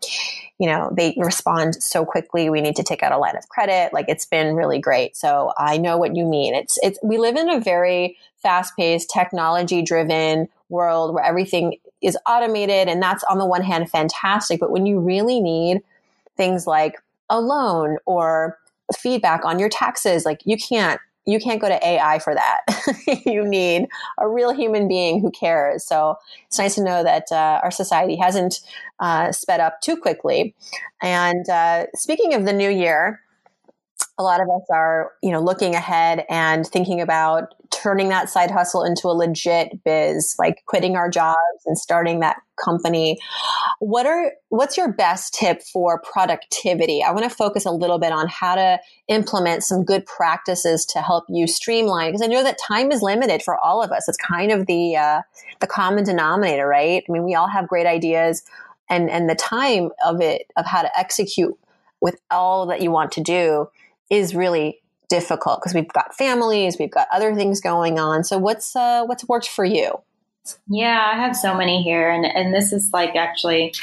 you 0.58 0.68
know 0.68 0.92
they 0.96 1.14
respond 1.16 1.82
so 1.82 2.04
quickly. 2.04 2.50
We 2.50 2.60
need 2.60 2.76
to 2.76 2.82
take 2.82 3.02
out 3.02 3.12
a 3.12 3.18
line 3.18 3.36
of 3.36 3.48
credit. 3.48 3.92
Like 3.92 4.06
it's 4.08 4.26
been 4.26 4.54
really 4.54 4.78
great. 4.78 5.16
So 5.16 5.52
I 5.58 5.78
know 5.78 5.98
what 5.98 6.16
you 6.16 6.24
mean. 6.24 6.54
It's 6.54 6.78
it's 6.82 6.98
we 7.02 7.18
live 7.18 7.36
in 7.36 7.48
a 7.48 7.60
very 7.60 8.16
fast 8.42 8.76
paced, 8.76 9.10
technology 9.10 9.82
driven 9.82 10.48
world 10.68 11.14
where 11.14 11.24
everything 11.24 11.76
is 12.02 12.16
automated, 12.26 12.88
and 12.88 13.02
that's 13.02 13.24
on 13.24 13.38
the 13.38 13.46
one 13.46 13.62
hand 13.62 13.90
fantastic. 13.90 14.60
But 14.60 14.70
when 14.70 14.86
you 14.86 15.00
really 15.00 15.40
need 15.40 15.82
things 16.36 16.66
like 16.66 17.00
a 17.30 17.40
loan 17.40 17.98
or 18.06 18.58
feedback 18.96 19.44
on 19.44 19.58
your 19.58 19.68
taxes. 19.68 20.24
Like 20.24 20.40
you 20.44 20.56
can't 20.56 21.00
you 21.26 21.38
can't 21.38 21.60
go 21.60 21.68
to 21.68 21.86
AI 21.86 22.18
for 22.18 22.34
that. 22.34 22.60
you 23.26 23.46
need 23.46 23.88
a 24.18 24.28
real 24.28 24.52
human 24.52 24.88
being 24.88 25.20
who 25.20 25.30
cares. 25.30 25.84
So 25.84 26.16
it's 26.46 26.58
nice 26.58 26.74
to 26.74 26.84
know 26.84 27.02
that 27.02 27.32
uh, 27.32 27.60
our 27.62 27.70
society 27.70 28.16
hasn't 28.16 28.60
uh, 29.00 29.32
sped 29.32 29.60
up 29.60 29.80
too 29.80 29.96
quickly. 29.96 30.54
And 31.00 31.48
uh, 31.48 31.86
speaking 31.94 32.34
of 32.34 32.44
the 32.44 32.52
new 32.52 32.68
year, 32.68 33.20
a 34.16 34.22
lot 34.22 34.40
of 34.40 34.48
us 34.48 34.62
are, 34.70 35.12
you 35.22 35.32
know, 35.32 35.40
looking 35.40 35.74
ahead 35.74 36.24
and 36.28 36.66
thinking 36.66 37.00
about 37.00 37.54
turning 37.70 38.08
that 38.08 38.28
side 38.28 38.50
hustle 38.50 38.84
into 38.84 39.08
a 39.08 39.10
legit 39.10 39.82
biz, 39.82 40.36
like 40.38 40.62
quitting 40.66 40.96
our 40.96 41.10
jobs 41.10 41.36
and 41.66 41.76
starting 41.76 42.20
that 42.20 42.40
company. 42.62 43.18
What 43.80 44.06
are 44.06 44.32
what's 44.50 44.76
your 44.76 44.92
best 44.92 45.34
tip 45.34 45.62
for 45.62 46.00
productivity? 46.00 47.02
I 47.02 47.10
want 47.10 47.24
to 47.24 47.36
focus 47.36 47.66
a 47.66 47.72
little 47.72 47.98
bit 47.98 48.12
on 48.12 48.28
how 48.28 48.54
to 48.54 48.78
implement 49.08 49.64
some 49.64 49.84
good 49.84 50.06
practices 50.06 50.86
to 50.86 51.00
help 51.02 51.24
you 51.28 51.48
streamline 51.48 52.12
because 52.12 52.22
I 52.22 52.26
know 52.26 52.44
that 52.44 52.58
time 52.64 52.92
is 52.92 53.02
limited 53.02 53.42
for 53.42 53.58
all 53.58 53.82
of 53.82 53.90
us. 53.90 54.08
It's 54.08 54.16
kind 54.16 54.52
of 54.52 54.66
the 54.66 54.96
uh, 54.96 55.22
the 55.60 55.66
common 55.66 56.04
denominator, 56.04 56.68
right? 56.68 57.02
I 57.08 57.12
mean, 57.12 57.24
we 57.24 57.34
all 57.34 57.48
have 57.48 57.66
great 57.66 57.86
ideas 57.86 58.44
and 58.88 59.10
and 59.10 59.28
the 59.28 59.34
time 59.34 59.90
of 60.06 60.20
it 60.20 60.46
of 60.56 60.66
how 60.66 60.82
to 60.82 60.98
execute 60.98 61.58
with 62.00 62.20
all 62.30 62.66
that 62.66 62.82
you 62.82 62.92
want 62.92 63.10
to 63.12 63.20
do 63.20 63.66
is 64.10 64.34
really 64.34 64.80
difficult 65.08 65.60
because 65.60 65.74
we've 65.74 65.92
got 65.92 66.14
families, 66.14 66.76
we've 66.78 66.90
got 66.90 67.08
other 67.12 67.34
things 67.34 67.60
going 67.60 67.98
on. 67.98 68.24
So 68.24 68.38
what's 68.38 68.74
uh, 68.74 69.04
what's 69.04 69.26
worked 69.28 69.48
for 69.48 69.64
you? 69.64 69.92
Yeah, 70.68 71.10
I 71.12 71.16
have 71.16 71.36
so 71.36 71.54
many 71.54 71.82
here, 71.82 72.10
and 72.10 72.24
and 72.24 72.52
this 72.52 72.72
is 72.72 72.90
like 72.92 73.16
actually 73.16 73.74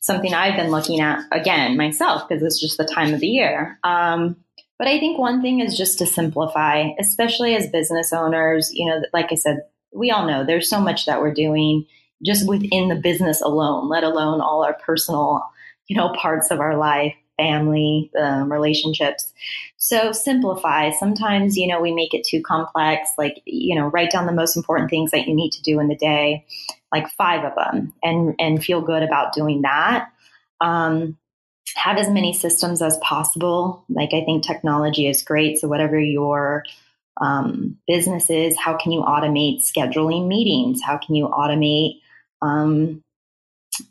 something 0.00 0.32
I've 0.32 0.56
been 0.56 0.70
looking 0.70 1.00
at 1.00 1.24
again 1.32 1.76
myself 1.76 2.28
because 2.28 2.42
it's 2.42 2.60
just 2.60 2.78
the 2.78 2.84
time 2.84 3.12
of 3.12 3.20
the 3.20 3.26
year. 3.26 3.78
Um, 3.82 4.36
but 4.78 4.88
I 4.88 5.00
think 5.00 5.18
one 5.18 5.42
thing 5.42 5.60
is 5.60 5.76
just 5.76 5.98
to 5.98 6.06
simplify, 6.06 6.90
especially 7.00 7.56
as 7.56 7.68
business 7.70 8.12
owners. 8.12 8.70
You 8.72 8.86
know, 8.86 9.02
like 9.12 9.32
I 9.32 9.36
said, 9.36 9.62
we 9.92 10.10
all 10.10 10.26
know 10.26 10.44
there's 10.44 10.68
so 10.70 10.80
much 10.80 11.06
that 11.06 11.20
we're 11.20 11.34
doing 11.34 11.86
just 12.24 12.48
within 12.48 12.88
the 12.88 12.94
business 12.94 13.40
alone, 13.40 13.88
let 13.88 14.04
alone 14.04 14.40
all 14.40 14.64
our 14.64 14.74
personal, 14.74 15.42
you 15.86 15.96
know, 15.96 16.12
parts 16.14 16.50
of 16.50 16.60
our 16.60 16.76
life, 16.76 17.14
family, 17.36 18.10
um, 18.18 18.50
relationships. 18.50 19.32
So 19.76 20.12
simplify. 20.12 20.90
Sometimes, 20.90 21.56
you 21.56 21.66
know, 21.66 21.80
we 21.80 21.92
make 21.92 22.14
it 22.14 22.24
too 22.24 22.42
complex. 22.42 23.10
Like, 23.18 23.42
you 23.44 23.74
know, 23.74 23.86
write 23.86 24.10
down 24.10 24.26
the 24.26 24.32
most 24.32 24.56
important 24.56 24.90
things 24.90 25.10
that 25.10 25.26
you 25.26 25.34
need 25.34 25.50
to 25.52 25.62
do 25.62 25.78
in 25.80 25.88
the 25.88 25.96
day, 25.96 26.44
like 26.92 27.08
five 27.10 27.44
of 27.44 27.54
them, 27.54 27.92
and 28.02 28.34
and 28.38 28.64
feel 28.64 28.80
good 28.80 29.02
about 29.02 29.34
doing 29.34 29.62
that. 29.62 30.08
Um, 30.60 31.18
have 31.74 31.98
as 31.98 32.08
many 32.08 32.32
systems 32.32 32.80
as 32.80 32.96
possible. 32.98 33.84
Like, 33.88 34.14
I 34.14 34.24
think 34.24 34.44
technology 34.44 35.06
is 35.08 35.22
great. 35.22 35.58
So 35.58 35.68
whatever 35.68 35.98
your 35.98 36.64
um, 37.20 37.78
businesses, 37.86 38.56
how 38.56 38.76
can 38.76 38.92
you 38.92 39.00
automate 39.00 39.62
scheduling 39.62 40.28
meetings? 40.28 40.80
How 40.82 40.96
can 40.98 41.14
you 41.14 41.28
automate, 41.28 42.00
um, 42.40 43.02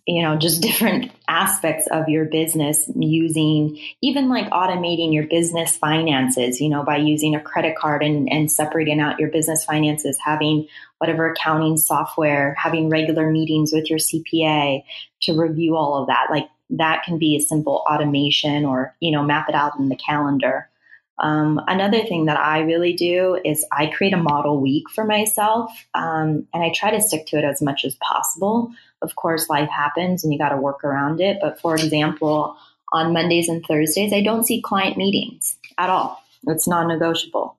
you 0.05 0.21
know, 0.21 0.35
just 0.35 0.61
different 0.61 1.11
aspects 1.27 1.87
of 1.91 2.09
your 2.09 2.25
business 2.25 2.89
using 2.95 3.79
even 4.01 4.29
like 4.29 4.49
automating 4.51 5.13
your 5.13 5.27
business 5.27 5.75
finances, 5.77 6.61
you 6.61 6.69
know, 6.69 6.83
by 6.83 6.97
using 6.97 7.35
a 7.35 7.41
credit 7.41 7.75
card 7.77 8.03
and, 8.03 8.31
and 8.31 8.51
separating 8.51 8.99
out 8.99 9.19
your 9.19 9.29
business 9.29 9.63
finances, 9.63 10.17
having 10.23 10.67
whatever 10.97 11.31
accounting 11.31 11.77
software, 11.77 12.55
having 12.55 12.89
regular 12.89 13.29
meetings 13.29 13.71
with 13.73 13.89
your 13.89 13.99
CPA 13.99 14.83
to 15.21 15.39
review 15.39 15.75
all 15.75 16.01
of 16.01 16.07
that. 16.07 16.27
Like 16.29 16.47
that 16.71 17.03
can 17.03 17.17
be 17.17 17.35
a 17.35 17.41
simple 17.41 17.83
automation 17.89 18.65
or, 18.65 18.95
you 18.99 19.11
know, 19.11 19.23
map 19.23 19.49
it 19.49 19.55
out 19.55 19.77
in 19.77 19.89
the 19.89 19.95
calendar. 19.95 20.69
Um, 21.17 21.61
another 21.67 22.03
thing 22.03 22.25
that 22.25 22.37
I 22.37 22.61
really 22.61 22.93
do 22.93 23.39
is 23.43 23.65
I 23.71 23.87
create 23.87 24.13
a 24.13 24.17
model 24.17 24.59
week 24.59 24.89
for 24.89 25.05
myself, 25.05 25.71
um, 25.93 26.47
and 26.53 26.63
I 26.63 26.71
try 26.75 26.91
to 26.91 27.01
stick 27.01 27.27
to 27.27 27.37
it 27.37 27.45
as 27.45 27.61
much 27.61 27.85
as 27.85 27.95
possible. 27.95 28.71
Of 29.05 29.15
course, 29.15 29.49
life 29.49 29.69
happens 29.69 30.23
and 30.23 30.33
you 30.33 30.39
got 30.39 30.49
to 30.49 30.57
work 30.57 30.83
around 30.83 31.21
it. 31.21 31.37
But 31.39 31.61
for 31.61 31.75
example, 31.75 32.57
on 32.91 33.13
Mondays 33.13 33.47
and 33.47 33.63
Thursdays, 33.65 34.11
I 34.11 34.21
don't 34.21 34.45
see 34.45 34.61
client 34.61 34.97
meetings 34.97 35.57
at 35.77 35.89
all. 35.89 36.21
It's 36.47 36.67
non 36.67 36.87
negotiable. 36.87 37.57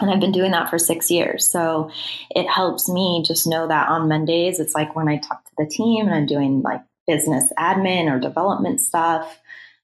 And 0.00 0.10
I've 0.10 0.20
been 0.20 0.32
doing 0.32 0.50
that 0.52 0.70
for 0.70 0.78
six 0.78 1.10
years. 1.10 1.50
So 1.50 1.90
it 2.30 2.48
helps 2.48 2.88
me 2.88 3.22
just 3.24 3.46
know 3.46 3.68
that 3.68 3.88
on 3.88 4.08
Mondays, 4.08 4.58
it's 4.58 4.74
like 4.74 4.96
when 4.96 5.08
I 5.08 5.18
talk 5.18 5.44
to 5.44 5.52
the 5.58 5.66
team 5.66 6.06
and 6.06 6.14
I'm 6.14 6.26
doing 6.26 6.62
like 6.62 6.80
business 7.06 7.52
admin 7.58 8.10
or 8.10 8.18
development 8.18 8.80
stuff. 8.80 9.38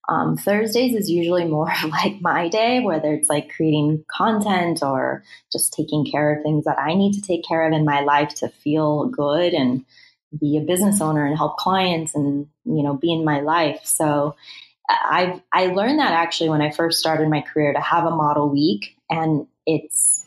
Um, 0.09 0.37
Thursdays 0.37 0.97
is 0.97 1.09
usually 1.09 1.45
more 1.45 1.73
like 1.85 2.21
my 2.21 2.49
day, 2.49 2.81
whether 2.81 3.15
it's 3.15 3.29
like 3.29 3.55
creating 3.55 4.05
content 4.11 4.83
or 4.83 5.23
just 5.53 5.73
taking 5.73 6.05
care 6.05 6.35
of 6.35 6.43
things 6.43 6.65
that 6.65 6.79
I 6.79 6.95
need 6.95 7.13
to 7.15 7.23
take 7.23 7.45
care 7.45 7.67
of 7.67 7.73
in 7.73 7.85
my 7.85 8.01
life 8.01 8.35
to 8.37 8.49
feel 8.49 9.07
good 9.07 9.55
and 9.55 9.85
be 10.39 10.57
a 10.57 10.61
business 10.61 11.01
owner 11.01 11.27
and 11.27 11.37
help 11.37 11.57
clients 11.57 12.15
and 12.15 12.47
you 12.65 12.83
know 12.83 12.95
be 12.95 13.13
in 13.13 13.25
my 13.25 13.41
life. 13.41 13.81
So 13.85 14.37
I've 14.89 15.41
I 15.53 15.67
learned 15.67 15.99
that 15.99 16.13
actually 16.13 16.51
when 16.51 16.63
I 16.63 16.71
first 16.71 16.99
started 16.99 17.29
my 17.29 17.43
career 17.43 17.73
to 17.73 17.81
have 17.81 18.05
a 18.05 18.11
model 18.11 18.49
week, 18.49 18.97
and 19.09 19.47
it's 19.67 20.27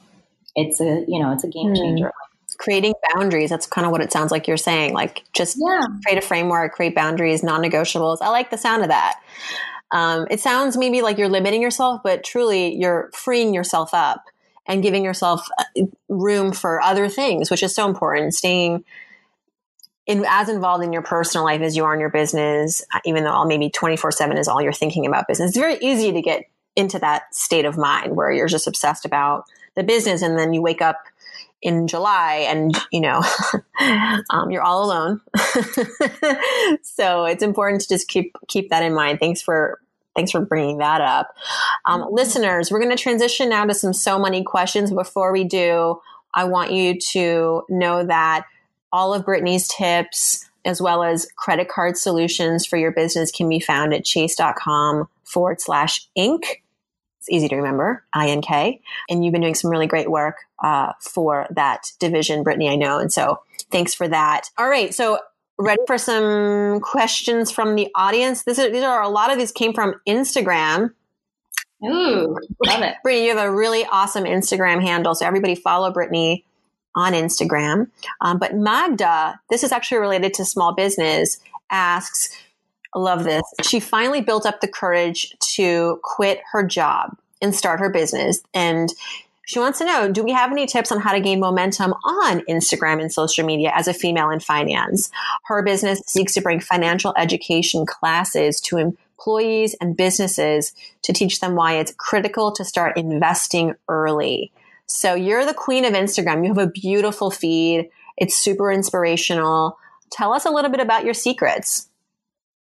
it's 0.56 0.80
a 0.80 1.06
you 1.08 1.20
know 1.20 1.32
it's 1.32 1.44
a 1.44 1.50
game 1.50 1.70
hmm. 1.70 1.76
changer. 1.76 2.08
Mm 2.08 2.12
creating 2.60 2.94
boundaries 3.14 3.50
that's 3.50 3.66
kind 3.66 3.84
of 3.84 3.92
what 3.92 4.00
it 4.00 4.12
sounds 4.12 4.32
like 4.32 4.48
you're 4.48 4.56
saying 4.56 4.94
like 4.94 5.24
just 5.34 5.58
yeah. 5.60 5.82
create 6.06 6.24
a 6.24 6.26
framework 6.26 6.72
create 6.72 6.94
boundaries 6.96 7.44
non-negotiables 7.44 8.20
i 8.22 8.30
like 8.30 8.52
the 8.52 8.58
sound 8.58 8.84
of 8.84 8.90
that 8.90 9.16
um, 9.94 10.26
it 10.32 10.40
sounds 10.40 10.76
maybe 10.76 11.04
like 11.04 11.20
you're 11.20 11.30
limiting 11.30 11.62
yourself, 11.62 12.02
but 12.04 12.24
truly 12.24 12.76
you're 12.76 13.12
freeing 13.14 13.54
yourself 13.54 13.94
up 13.94 14.24
and 14.66 14.82
giving 14.82 15.06
yourself 15.06 15.48
uh, 15.60 15.84
room 16.10 16.52
for 16.52 16.82
other 16.82 17.08
things, 17.08 17.52
which 17.52 17.62
is 17.62 17.76
so 17.76 17.88
important. 17.88 18.34
Staying 18.34 18.84
in, 20.06 20.26
as 20.28 20.50
involved 20.50 20.84
in 20.84 20.92
your 20.92 21.02
personal 21.02 21.46
life 21.46 21.62
as 21.62 21.76
you 21.76 21.86
are 21.86 21.94
in 21.94 22.00
your 22.00 22.10
business, 22.10 22.84
uh, 22.94 23.00
even 23.06 23.24
though 23.24 23.32
all 23.32 23.48
maybe 23.48 23.70
24 23.70 24.12
7 24.12 24.38
is 24.38 24.48
all 24.48 24.62
you're 24.62 24.74
thinking 24.74 25.06
about 25.06 25.28
business. 25.28 25.50
It's 25.50 25.58
very 25.58 25.78
easy 25.82 26.12
to 26.12 26.22
get 26.22 26.46
into 26.76 27.00
that 27.00 27.34
state 27.34 27.66
of 27.66 27.78
mind 27.78 28.16
where 28.16 28.32
you're 28.32 28.48
just 28.48 28.68
obsessed 28.68 29.06
about 29.06 29.46
the 29.76 29.84
business 29.84 30.22
and 30.22 30.38
then 30.38 30.54
you 30.54 30.62
wake 30.62 30.82
up 30.82 31.04
in 31.62 31.88
July 31.88 32.46
and 32.50 32.78
you 32.92 33.00
know 33.00 33.24
um, 34.30 34.52
you're 34.52 34.62
all 34.62 34.86
alone. 34.86 35.22
so 36.84 37.26
it's 37.26 37.44
important 37.44 37.82
to 37.82 37.88
just 37.88 38.08
keep 38.08 38.36
keep 38.48 38.70
that 38.70 38.84
in 38.84 38.94
mind. 38.94 39.20
Thanks 39.20 39.42
for 39.42 39.80
thanks 40.16 40.32
for 40.32 40.42
bringing 40.42 40.80
that 40.80 41.02
up. 41.02 41.34
Um, 41.86 42.02
mm-hmm. 42.02 42.14
listeners, 42.14 42.70
we're 42.70 42.80
going 42.80 42.96
to 42.96 43.02
transition 43.02 43.50
now 43.50 43.66
to 43.66 43.74
some 43.74 43.94
So 43.94 44.20
Money 44.20 44.44
questions. 44.44 44.92
Before 44.92 45.32
we 45.32 45.44
do, 45.44 46.00
I 46.34 46.44
want 46.44 46.72
you 46.72 47.00
to 47.00 47.64
know 47.70 48.06
that 48.06 48.46
all 48.94 49.14
of 49.14 49.26
Brittney's 49.26 49.68
tips, 49.68 50.50
as 50.64 50.82
well 50.82 51.04
as 51.04 51.28
credit 51.36 51.68
card 51.68 51.98
solutions 51.98 52.66
for 52.66 52.78
your 52.78 52.92
business, 52.92 53.32
can 53.32 53.50
be 53.50 53.60
found 53.60 53.94
at 53.94 54.06
chase.com 54.06 55.10
forward 55.26 55.60
slash 55.60 56.08
ink. 56.16 56.64
It's 57.20 57.30
easy 57.30 57.50
to 57.50 57.56
remember, 57.56 58.04
INK. 58.16 58.80
And 59.10 59.26
you've 59.26 59.32
been 59.32 59.42
doing 59.42 59.56
some 59.56 59.72
really 59.72 59.88
great 59.88 60.12
work 60.12 60.38
uh, 60.64 60.94
for 61.02 61.48
that 61.52 61.92
division, 62.00 62.44
Brittney, 62.44 62.70
I 62.70 62.76
know. 62.76 63.00
And 63.00 63.12
so 63.12 63.42
thanks 63.72 63.94
for 63.94 64.08
that. 64.08 64.50
All 64.58 64.70
right. 64.70 64.94
So 64.94 65.20
ready 65.58 65.82
for 65.88 65.98
some 65.98 66.80
questions 66.82 67.52
from 67.52 67.76
the 67.76 67.90
audience. 67.96 68.44
This 68.44 68.60
is, 68.60 68.72
these 68.72 68.84
are 68.84 69.02
a 69.02 69.10
lot 69.10 69.32
of 69.32 69.38
these 69.38 69.52
came 69.52 69.74
from 69.74 69.96
Instagram. 70.08 70.92
Ooh, 71.86 72.38
love 72.66 72.82
it. 72.82 72.96
Brittney, 73.06 73.24
you 73.24 73.36
have 73.36 73.46
a 73.46 73.52
really 73.52 73.86
awesome 73.86 74.24
Instagram 74.24 74.82
handle. 74.82 75.16
So 75.16 75.26
everybody 75.26 75.56
follow 75.56 75.92
Brittney 75.92 76.44
on 76.96 77.14
Instagram. 77.14 77.90
Um, 78.22 78.38
but 78.38 78.56
Magda, 78.56 79.40
this 79.50 79.64
is 79.64 79.72
actually 79.72 80.00
related 80.00 80.34
to 80.36 80.46
small 80.46 80.74
business, 80.74 81.40
asks, 81.70 82.36
I 82.96 83.00
love 83.00 83.24
this. 83.24 83.44
She 83.62 83.80
finally 83.80 84.22
built 84.22 84.46
up 84.46 84.62
the 84.62 84.68
courage 84.68 85.36
to 85.56 86.00
quit 86.04 86.42
her 86.52 86.66
job 86.66 87.18
and 87.42 87.56
start 87.56 87.80
her 87.80 87.90
business. 87.90 88.42
And 88.54 88.90
she 89.46 89.60
wants 89.60 89.80
to 89.80 89.86
know 89.86 90.12
Do 90.12 90.24
we 90.24 90.32
have 90.32 90.52
any 90.52 90.66
tips 90.66 90.92
on 90.92 91.00
how 91.00 91.12
to 91.12 91.20
gain 91.20 91.40
momentum 91.40 91.94
on 91.94 92.42
Instagram 92.42 93.02
and 93.02 93.12
social 93.12 93.46
media 93.46 93.72
as 93.76 93.88
a 93.88 93.94
female 93.94 94.30
in 94.30 94.40
finance? 94.40 95.12
Her 95.46 95.62
business 95.64 96.02
seeks 96.08 96.34
to 96.36 96.42
bring 96.42 96.60
financial 96.60 97.14
education 97.18 97.86
classes 97.86 98.62
to 98.62 98.78
employees 98.78 99.76
and 99.82 99.98
businesses 99.98 100.74
to 101.04 101.14
teach 101.14 101.40
them 101.40 101.56
why 101.56 101.74
it's 101.74 101.94
critical 101.98 102.52
to 102.54 102.64
start 102.64 102.98
investing 102.98 103.76
early. 103.90 104.52
So 104.94 105.16
you're 105.16 105.44
the 105.44 105.56
queen 105.56 105.86
of 105.86 105.94
Instagram. 105.94 106.44
You 106.44 106.54
have 106.54 106.60
a 106.60 106.70
beautiful 106.70 107.32
feed, 107.32 107.90
it's 108.16 108.38
super 108.38 108.72
inspirational. 108.72 109.76
Tell 110.12 110.32
us 110.34 110.46
a 110.46 110.52
little 110.52 110.70
bit 110.70 110.80
about 110.80 111.04
your 111.04 111.16
secrets. 111.16 111.90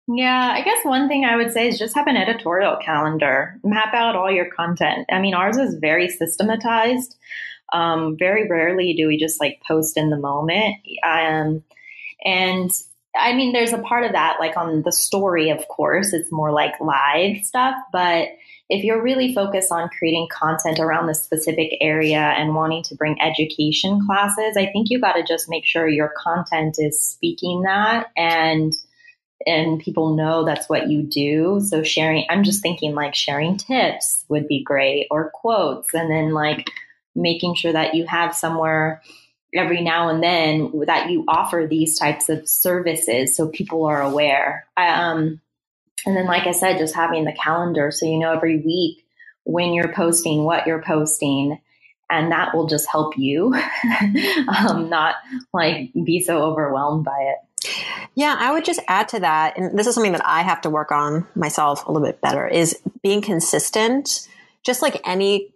Yeah, 0.08 0.52
I 0.52 0.62
guess 0.62 0.84
one 0.84 1.06
thing 1.06 1.24
I 1.24 1.36
would 1.36 1.52
say 1.52 1.68
is 1.68 1.78
just 1.78 1.94
have 1.94 2.08
an 2.08 2.16
editorial 2.16 2.78
calendar. 2.84 3.60
Map 3.62 3.94
out 3.94 4.16
all 4.16 4.28
your 4.28 4.50
content. 4.50 5.06
I 5.08 5.20
mean, 5.20 5.34
ours 5.34 5.56
is 5.56 5.76
very 5.76 6.08
systematized. 6.08 7.14
Um, 7.72 8.16
very 8.18 8.48
rarely 8.48 8.94
do 8.94 9.06
we 9.06 9.18
just 9.18 9.40
like 9.40 9.62
post 9.66 9.96
in 9.96 10.10
the 10.10 10.18
moment. 10.18 10.78
Um, 11.04 11.62
and 12.24 12.72
I 13.16 13.34
mean, 13.34 13.52
there's 13.52 13.72
a 13.72 13.78
part 13.78 14.02
of 14.04 14.12
that, 14.12 14.38
like 14.40 14.56
on 14.56 14.82
the 14.82 14.92
story, 14.92 15.50
of 15.50 15.68
course, 15.68 16.12
it's 16.12 16.32
more 16.32 16.50
like 16.50 16.80
live 16.80 17.44
stuff. 17.44 17.76
But 17.92 18.30
if 18.68 18.82
you're 18.82 19.02
really 19.02 19.32
focused 19.32 19.70
on 19.70 19.88
creating 19.96 20.28
content 20.30 20.80
around 20.80 21.06
the 21.06 21.14
specific 21.14 21.76
area 21.80 22.18
and 22.18 22.54
wanting 22.54 22.82
to 22.84 22.96
bring 22.96 23.20
education 23.22 24.04
classes, 24.06 24.56
I 24.56 24.66
think 24.66 24.90
you 24.90 25.00
got 25.00 25.12
to 25.12 25.22
just 25.22 25.48
make 25.48 25.64
sure 25.64 25.88
your 25.88 26.12
content 26.16 26.76
is 26.78 27.00
speaking 27.00 27.62
that 27.62 28.08
and 28.16 28.74
and 29.46 29.78
people 29.78 30.16
know 30.16 30.44
that's 30.44 30.68
what 30.68 30.88
you 30.88 31.02
do. 31.02 31.60
So 31.60 31.82
sharing, 31.82 32.24
I'm 32.28 32.42
just 32.42 32.62
thinking 32.62 32.94
like 32.94 33.14
sharing 33.14 33.56
tips 33.56 34.24
would 34.28 34.48
be 34.48 34.64
great 34.64 35.06
or 35.10 35.30
quotes 35.30 35.94
and 35.94 36.10
then 36.10 36.32
like 36.32 36.68
making 37.14 37.54
sure 37.54 37.72
that 37.72 37.94
you 37.94 38.06
have 38.06 38.34
somewhere 38.34 39.02
every 39.54 39.82
now 39.82 40.08
and 40.08 40.22
then 40.22 40.72
that 40.86 41.10
you 41.10 41.24
offer 41.28 41.66
these 41.68 41.98
types 41.98 42.28
of 42.28 42.48
services 42.48 43.36
so 43.36 43.48
people 43.48 43.84
are 43.84 44.02
aware. 44.02 44.66
Um, 44.76 45.40
and 46.06 46.16
then, 46.16 46.26
like 46.26 46.46
I 46.46 46.52
said, 46.52 46.78
just 46.78 46.94
having 46.94 47.24
the 47.24 47.32
calendar 47.32 47.90
so 47.90 48.06
you 48.06 48.18
know 48.18 48.32
every 48.32 48.58
week 48.60 49.04
when 49.44 49.74
you're 49.74 49.92
posting, 49.92 50.44
what 50.44 50.66
you're 50.66 50.82
posting, 50.82 51.60
and 52.08 52.32
that 52.32 52.54
will 52.54 52.66
just 52.66 52.88
help 52.88 53.18
you 53.18 53.54
um, 54.48 54.88
not 54.88 55.16
like 55.52 55.92
be 55.92 56.20
so 56.20 56.42
overwhelmed 56.42 57.04
by 57.04 57.18
it. 57.32 57.70
Yeah, 58.14 58.36
I 58.38 58.52
would 58.52 58.64
just 58.64 58.80
add 58.88 59.08
to 59.10 59.20
that, 59.20 59.58
and 59.58 59.78
this 59.78 59.86
is 59.86 59.94
something 59.94 60.12
that 60.12 60.24
I 60.24 60.42
have 60.42 60.60
to 60.62 60.70
work 60.70 60.92
on 60.92 61.26
myself 61.34 61.86
a 61.86 61.92
little 61.92 62.06
bit 62.06 62.20
better, 62.20 62.46
is 62.46 62.78
being 63.02 63.20
consistent. 63.20 64.28
Just 64.62 64.82
like 64.82 65.00
any, 65.04 65.52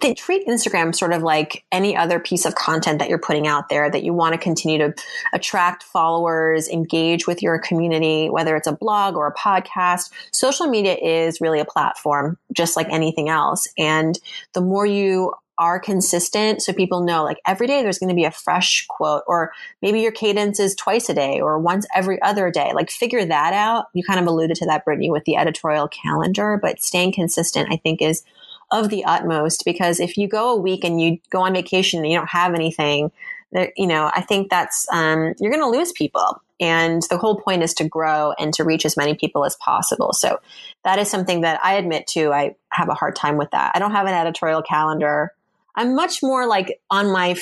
they 0.00 0.14
treat 0.14 0.46
Instagram 0.46 0.94
sort 0.94 1.12
of 1.12 1.22
like 1.22 1.64
any 1.72 1.96
other 1.96 2.18
piece 2.18 2.44
of 2.44 2.54
content 2.54 2.98
that 2.98 3.08
you're 3.08 3.18
putting 3.18 3.46
out 3.46 3.68
there 3.68 3.90
that 3.90 4.02
you 4.02 4.12
want 4.12 4.32
to 4.34 4.38
continue 4.38 4.78
to 4.78 4.94
attract 5.32 5.82
followers, 5.82 6.68
engage 6.68 7.26
with 7.26 7.42
your 7.42 7.58
community, 7.58 8.30
whether 8.30 8.56
it's 8.56 8.66
a 8.66 8.72
blog 8.72 9.16
or 9.16 9.26
a 9.26 9.34
podcast. 9.34 10.10
Social 10.32 10.66
media 10.66 10.94
is 10.94 11.40
really 11.40 11.60
a 11.60 11.64
platform, 11.64 12.38
just 12.52 12.76
like 12.76 12.88
anything 12.90 13.28
else. 13.28 13.68
And 13.78 14.18
the 14.52 14.60
more 14.60 14.86
you 14.86 15.34
are 15.58 15.78
consistent 15.78 16.60
so 16.60 16.72
people 16.72 17.00
know 17.00 17.22
like 17.22 17.38
every 17.46 17.68
day 17.68 17.82
there's 17.82 17.98
going 17.98 18.08
to 18.08 18.14
be 18.14 18.24
a 18.24 18.30
fresh 18.30 18.86
quote 18.88 19.22
or 19.28 19.52
maybe 19.82 20.00
your 20.00 20.10
cadence 20.10 20.58
is 20.58 20.74
twice 20.74 21.08
a 21.08 21.14
day 21.14 21.40
or 21.40 21.60
once 21.60 21.86
every 21.94 22.20
other 22.22 22.50
day 22.50 22.72
like 22.74 22.90
figure 22.90 23.24
that 23.24 23.52
out 23.52 23.86
you 23.94 24.02
kind 24.02 24.18
of 24.18 24.26
alluded 24.26 24.56
to 24.56 24.66
that 24.66 24.84
brittney 24.84 25.08
with 25.08 25.24
the 25.26 25.36
editorial 25.36 25.86
calendar 25.86 26.58
but 26.60 26.82
staying 26.82 27.12
consistent 27.12 27.68
i 27.70 27.76
think 27.76 28.02
is 28.02 28.24
of 28.70 28.88
the 28.88 29.04
utmost 29.04 29.64
because 29.64 30.00
if 30.00 30.16
you 30.16 30.28
go 30.28 30.52
a 30.52 30.60
week 30.60 30.84
and 30.84 31.00
you 31.00 31.18
go 31.30 31.40
on 31.40 31.52
vacation 31.52 32.00
and 32.00 32.10
you 32.10 32.16
don't 32.16 32.28
have 32.28 32.54
anything 32.54 33.10
you 33.76 33.86
know 33.86 34.10
i 34.14 34.20
think 34.20 34.50
that's 34.50 34.86
um, 34.92 35.34
you're 35.38 35.52
going 35.52 35.62
to 35.62 35.78
lose 35.78 35.92
people 35.92 36.42
and 36.60 37.02
the 37.10 37.18
whole 37.18 37.40
point 37.40 37.62
is 37.62 37.74
to 37.74 37.88
grow 37.88 38.32
and 38.38 38.54
to 38.54 38.64
reach 38.64 38.84
as 38.84 38.96
many 38.96 39.14
people 39.14 39.44
as 39.44 39.56
possible 39.56 40.12
so 40.12 40.38
that 40.82 40.98
is 40.98 41.08
something 41.08 41.42
that 41.42 41.60
i 41.64 41.74
admit 41.74 42.06
to 42.06 42.32
i 42.32 42.54
have 42.70 42.88
a 42.88 42.94
hard 42.94 43.14
time 43.14 43.36
with 43.36 43.50
that 43.52 43.70
i 43.74 43.78
don't 43.78 43.92
have 43.92 44.06
an 44.06 44.14
editorial 44.14 44.62
calendar 44.62 45.32
I'm 45.74 45.94
much 45.94 46.22
more 46.22 46.46
like 46.46 46.80
on 46.90 47.10
my, 47.10 47.36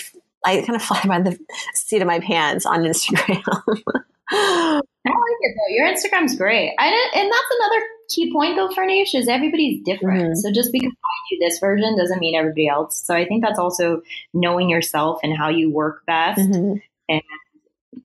I 0.44 0.62
kind 0.62 0.76
of 0.76 0.82
fly 0.82 1.02
by 1.06 1.20
the 1.20 1.38
seat 1.74 2.02
of 2.02 2.06
my 2.06 2.20
pants 2.20 2.66
on 2.66 2.80
Instagram. 2.80 3.42
I 4.34 4.80
like 5.08 5.36
it 5.40 5.56
though. 5.56 5.74
Your 5.74 5.86
Instagram's 5.88 6.36
great. 6.36 6.74
I 6.78 6.86
and 7.14 7.30
that's 7.30 7.56
another 7.58 7.82
key 8.14 8.32
point 8.32 8.56
though, 8.56 8.68
Farnoosh, 8.68 9.14
is 9.14 9.28
everybody's 9.28 9.82
different. 9.82 10.22
Mm-hmm. 10.22 10.34
So 10.34 10.52
just 10.52 10.72
because 10.72 10.92
I 10.92 11.16
do 11.30 11.38
this 11.40 11.58
version 11.58 11.96
doesn't 11.96 12.18
mean 12.18 12.34
everybody 12.34 12.68
else. 12.68 13.02
So 13.02 13.14
I 13.14 13.26
think 13.26 13.42
that's 13.42 13.58
also 13.58 14.02
knowing 14.32 14.68
yourself 14.68 15.20
and 15.22 15.36
how 15.36 15.48
you 15.48 15.70
work 15.70 16.04
best 16.06 16.40
mm-hmm. 16.40 16.78
and 17.08 17.22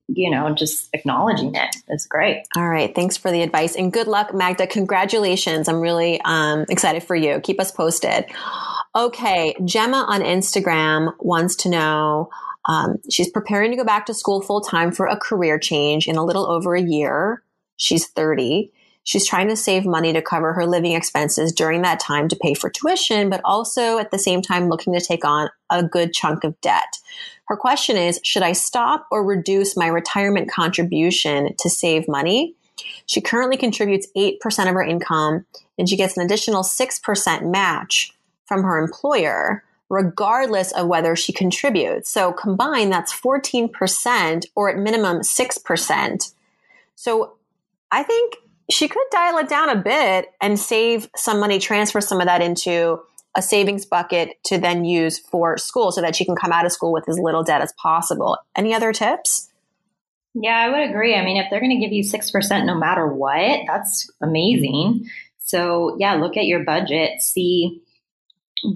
you 0.08 0.30
know, 0.30 0.54
just 0.54 0.88
acknowledging 0.92 1.54
it. 1.54 1.76
it 1.88 1.94
is 1.94 2.06
great. 2.06 2.42
All 2.56 2.68
right. 2.68 2.94
Thanks 2.94 3.16
for 3.16 3.30
the 3.30 3.42
advice 3.42 3.76
and 3.76 3.92
good 3.92 4.06
luck, 4.06 4.34
Magda. 4.34 4.66
Congratulations. 4.66 5.68
I'm 5.68 5.80
really 5.80 6.20
um, 6.24 6.66
excited 6.68 7.02
for 7.02 7.14
you. 7.14 7.40
Keep 7.40 7.60
us 7.60 7.70
posted. 7.70 8.26
Okay. 8.96 9.54
Gemma 9.64 10.06
on 10.08 10.20
Instagram 10.20 11.14
wants 11.20 11.56
to 11.56 11.68
know 11.68 12.30
um, 12.66 12.96
she's 13.10 13.30
preparing 13.30 13.70
to 13.70 13.76
go 13.76 13.84
back 13.84 14.06
to 14.06 14.14
school 14.14 14.40
full 14.40 14.60
time 14.60 14.92
for 14.92 15.06
a 15.06 15.16
career 15.16 15.58
change 15.58 16.06
in 16.06 16.16
a 16.16 16.24
little 16.24 16.50
over 16.50 16.74
a 16.74 16.82
year. 16.82 17.42
She's 17.76 18.06
30. 18.08 18.72
She's 19.08 19.26
trying 19.26 19.48
to 19.48 19.56
save 19.56 19.86
money 19.86 20.12
to 20.12 20.20
cover 20.20 20.52
her 20.52 20.66
living 20.66 20.92
expenses 20.92 21.50
during 21.50 21.80
that 21.80 21.98
time 21.98 22.28
to 22.28 22.36
pay 22.36 22.52
for 22.52 22.68
tuition, 22.68 23.30
but 23.30 23.40
also 23.42 23.96
at 23.96 24.10
the 24.10 24.18
same 24.18 24.42
time 24.42 24.68
looking 24.68 24.92
to 24.92 25.00
take 25.00 25.24
on 25.24 25.48
a 25.70 25.82
good 25.82 26.12
chunk 26.12 26.44
of 26.44 26.60
debt. 26.60 26.98
Her 27.46 27.56
question 27.56 27.96
is 27.96 28.20
Should 28.22 28.42
I 28.42 28.52
stop 28.52 29.06
or 29.10 29.24
reduce 29.24 29.78
my 29.78 29.86
retirement 29.86 30.50
contribution 30.50 31.54
to 31.58 31.70
save 31.70 32.06
money? 32.06 32.54
She 33.06 33.22
currently 33.22 33.56
contributes 33.56 34.08
8% 34.14 34.68
of 34.68 34.74
her 34.74 34.82
income 34.82 35.46
and 35.78 35.88
she 35.88 35.96
gets 35.96 36.18
an 36.18 36.26
additional 36.26 36.62
6% 36.62 37.50
match 37.50 38.12
from 38.44 38.62
her 38.62 38.78
employer, 38.78 39.64
regardless 39.88 40.70
of 40.72 40.86
whether 40.86 41.16
she 41.16 41.32
contributes. 41.32 42.10
So 42.10 42.34
combined, 42.34 42.92
that's 42.92 43.18
14% 43.18 44.44
or 44.54 44.68
at 44.68 44.76
minimum 44.76 45.20
6%. 45.20 46.34
So 46.94 47.32
I 47.90 48.02
think 48.02 48.34
she 48.70 48.88
could 48.88 49.06
dial 49.10 49.38
it 49.38 49.48
down 49.48 49.68
a 49.70 49.76
bit 49.76 50.30
and 50.40 50.58
save 50.58 51.08
some 51.16 51.40
money, 51.40 51.58
transfer 51.58 52.00
some 52.00 52.20
of 52.20 52.26
that 52.26 52.42
into 52.42 53.00
a 53.36 53.42
savings 53.42 53.86
bucket 53.86 54.42
to 54.44 54.58
then 54.58 54.84
use 54.84 55.18
for 55.18 55.56
school 55.58 55.92
so 55.92 56.00
that 56.00 56.16
she 56.16 56.24
can 56.24 56.36
come 56.36 56.52
out 56.52 56.66
of 56.66 56.72
school 56.72 56.92
with 56.92 57.08
as 57.08 57.18
little 57.18 57.42
debt 57.42 57.60
as 57.62 57.72
possible. 57.74 58.36
Any 58.56 58.74
other 58.74 58.92
tips? 58.92 59.50
Yeah, 60.34 60.56
I 60.56 60.68
would 60.68 60.90
agree. 60.90 61.14
I 61.14 61.24
mean, 61.24 61.36
if 61.36 61.46
they're 61.50 61.60
going 61.60 61.78
to 61.78 61.84
give 61.84 61.92
you 61.92 62.04
6% 62.04 62.66
no 62.66 62.74
matter 62.74 63.06
what, 63.06 63.60
that's 63.66 64.10
amazing. 64.20 65.08
So, 65.38 65.96
yeah, 65.98 66.14
look 66.14 66.36
at 66.36 66.44
your 66.44 66.64
budget, 66.64 67.22
see 67.22 67.82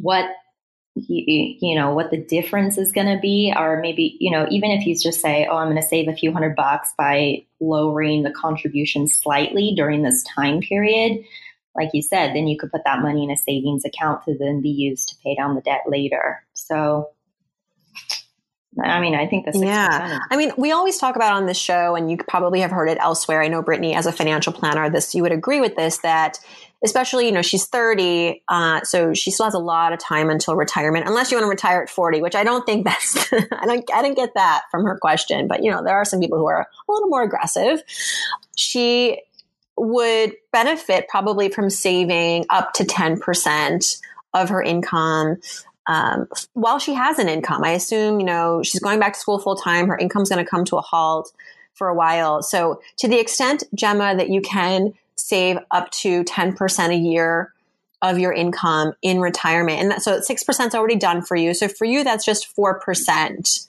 what 0.00 0.26
you, 0.94 1.56
you 1.60 1.74
know 1.74 1.94
what 1.94 2.10
the 2.10 2.18
difference 2.18 2.76
is 2.76 2.92
going 2.92 3.06
to 3.06 3.18
be 3.20 3.52
or 3.56 3.80
maybe 3.80 4.16
you 4.20 4.30
know 4.30 4.46
even 4.50 4.70
if 4.70 4.86
you 4.86 4.94
just 4.94 5.22
say 5.22 5.46
oh 5.50 5.56
i'm 5.56 5.68
going 5.68 5.80
to 5.80 5.82
save 5.86 6.06
a 6.06 6.14
few 6.14 6.30
hundred 6.30 6.54
bucks 6.54 6.92
by 6.98 7.42
lowering 7.60 8.22
the 8.24 8.30
contribution 8.30 9.08
slightly 9.08 9.72
during 9.74 10.02
this 10.02 10.22
time 10.24 10.60
period 10.60 11.24
like 11.74 11.90
you 11.94 12.02
said, 12.02 12.34
then 12.34 12.46
you 12.46 12.58
could 12.58 12.70
put 12.70 12.84
that 12.84 13.00
money 13.00 13.24
in 13.24 13.30
a 13.30 13.36
savings 13.36 13.84
account 13.84 14.24
to 14.24 14.36
then 14.36 14.60
be 14.60 14.68
used 14.68 15.08
to 15.08 15.16
pay 15.22 15.34
down 15.34 15.54
the 15.54 15.62
debt 15.62 15.82
later. 15.86 16.44
So, 16.52 17.10
I 18.82 19.00
mean, 19.00 19.14
I 19.14 19.26
think 19.26 19.46
the 19.46 19.58
yeah. 19.58 20.18
I 20.30 20.36
mean, 20.36 20.52
we 20.56 20.72
always 20.72 20.98
talk 20.98 21.16
about 21.16 21.34
on 21.34 21.46
this 21.46 21.58
show, 21.58 21.94
and 21.94 22.10
you 22.10 22.16
probably 22.16 22.60
have 22.60 22.70
heard 22.70 22.88
it 22.88 22.98
elsewhere. 23.00 23.42
I 23.42 23.48
know 23.48 23.62
Brittney, 23.62 23.94
as 23.94 24.06
a 24.06 24.12
financial 24.12 24.52
planner, 24.52 24.88
this 24.90 25.14
you 25.14 25.22
would 25.22 25.32
agree 25.32 25.60
with 25.60 25.76
this 25.76 25.98
that 25.98 26.38
especially 26.84 27.26
you 27.26 27.32
know 27.32 27.42
she's 27.42 27.66
30 27.66 28.42
uh, 28.48 28.80
so 28.82 29.14
she 29.14 29.30
still 29.30 29.44
has 29.44 29.54
a 29.54 29.58
lot 29.58 29.92
of 29.92 29.98
time 29.98 30.30
until 30.30 30.56
retirement 30.56 31.06
unless 31.06 31.30
you 31.30 31.36
want 31.36 31.44
to 31.44 31.50
retire 31.50 31.82
at 31.82 31.90
40 31.90 32.22
which 32.22 32.34
i 32.34 32.44
don't 32.44 32.66
think 32.66 32.84
that's 32.86 33.32
i 33.32 33.66
don't 33.66 33.88
i 33.94 34.02
didn't 34.02 34.16
get 34.16 34.34
that 34.34 34.62
from 34.70 34.84
her 34.84 34.98
question 34.98 35.48
but 35.48 35.62
you 35.62 35.70
know 35.70 35.82
there 35.82 35.94
are 35.94 36.04
some 36.04 36.20
people 36.20 36.38
who 36.38 36.46
are 36.46 36.60
a 36.60 36.92
little 36.92 37.08
more 37.08 37.22
aggressive 37.22 37.82
she 38.56 39.20
would 39.76 40.34
benefit 40.52 41.08
probably 41.08 41.48
from 41.48 41.70
saving 41.70 42.44
up 42.50 42.72
to 42.74 42.84
10% 42.84 44.00
of 44.34 44.48
her 44.48 44.62
income 44.62 45.38
um, 45.88 46.28
while 46.52 46.78
she 46.78 46.94
has 46.94 47.18
an 47.18 47.28
income. 47.28 47.64
I 47.64 47.70
assume, 47.70 48.20
you 48.20 48.26
know, 48.26 48.62
she's 48.62 48.80
going 48.80 49.00
back 49.00 49.14
to 49.14 49.18
school 49.18 49.38
full 49.38 49.56
time. 49.56 49.88
Her 49.88 49.98
income's 49.98 50.28
going 50.28 50.44
to 50.44 50.48
come 50.48 50.64
to 50.66 50.76
a 50.76 50.80
halt 50.80 51.32
for 51.74 51.88
a 51.88 51.94
while. 51.94 52.42
So, 52.42 52.80
to 52.98 53.08
the 53.08 53.18
extent, 53.18 53.64
Gemma, 53.74 54.14
that 54.16 54.28
you 54.28 54.40
can 54.40 54.92
save 55.26 55.58
up 55.70 55.90
to 55.90 56.24
10% 56.24 56.88
a 56.88 56.96
year 56.96 57.52
of 58.00 58.18
your 58.18 58.32
income 58.32 58.94
in 59.02 59.20
retirement, 59.20 59.80
and 59.80 59.90
that, 59.92 60.02
so 60.02 60.18
6% 60.18 60.66
is 60.66 60.74
already 60.74 60.96
done 60.96 61.22
for 61.22 61.36
you. 61.36 61.54
So, 61.54 61.68
for 61.68 61.84
you, 61.84 62.02
that's 62.02 62.24
just 62.24 62.54
4% 62.56 63.66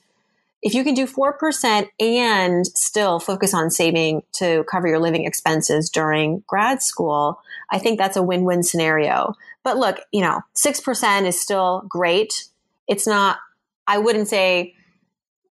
if 0.63 0.73
you 0.73 0.83
can 0.83 0.93
do 0.93 1.05
4% 1.05 1.89
and 1.99 2.65
still 2.67 3.19
focus 3.19 3.53
on 3.53 3.69
saving 3.69 4.23
to 4.33 4.63
cover 4.63 4.87
your 4.87 4.99
living 4.99 5.25
expenses 5.25 5.89
during 5.89 6.43
grad 6.47 6.81
school, 6.81 7.41
I 7.69 7.79
think 7.79 7.99
that's 7.99 8.15
a 8.15 8.23
win 8.23 8.45
win 8.45 8.63
scenario. 8.63 9.35
But 9.63 9.77
look, 9.77 9.99
you 10.13 10.21
know, 10.21 10.41
6% 10.55 11.25
is 11.25 11.41
still 11.41 11.83
great. 11.89 12.45
It's 12.87 13.05
not, 13.05 13.39
I 13.87 13.97
wouldn't 13.97 14.29
say 14.29 14.73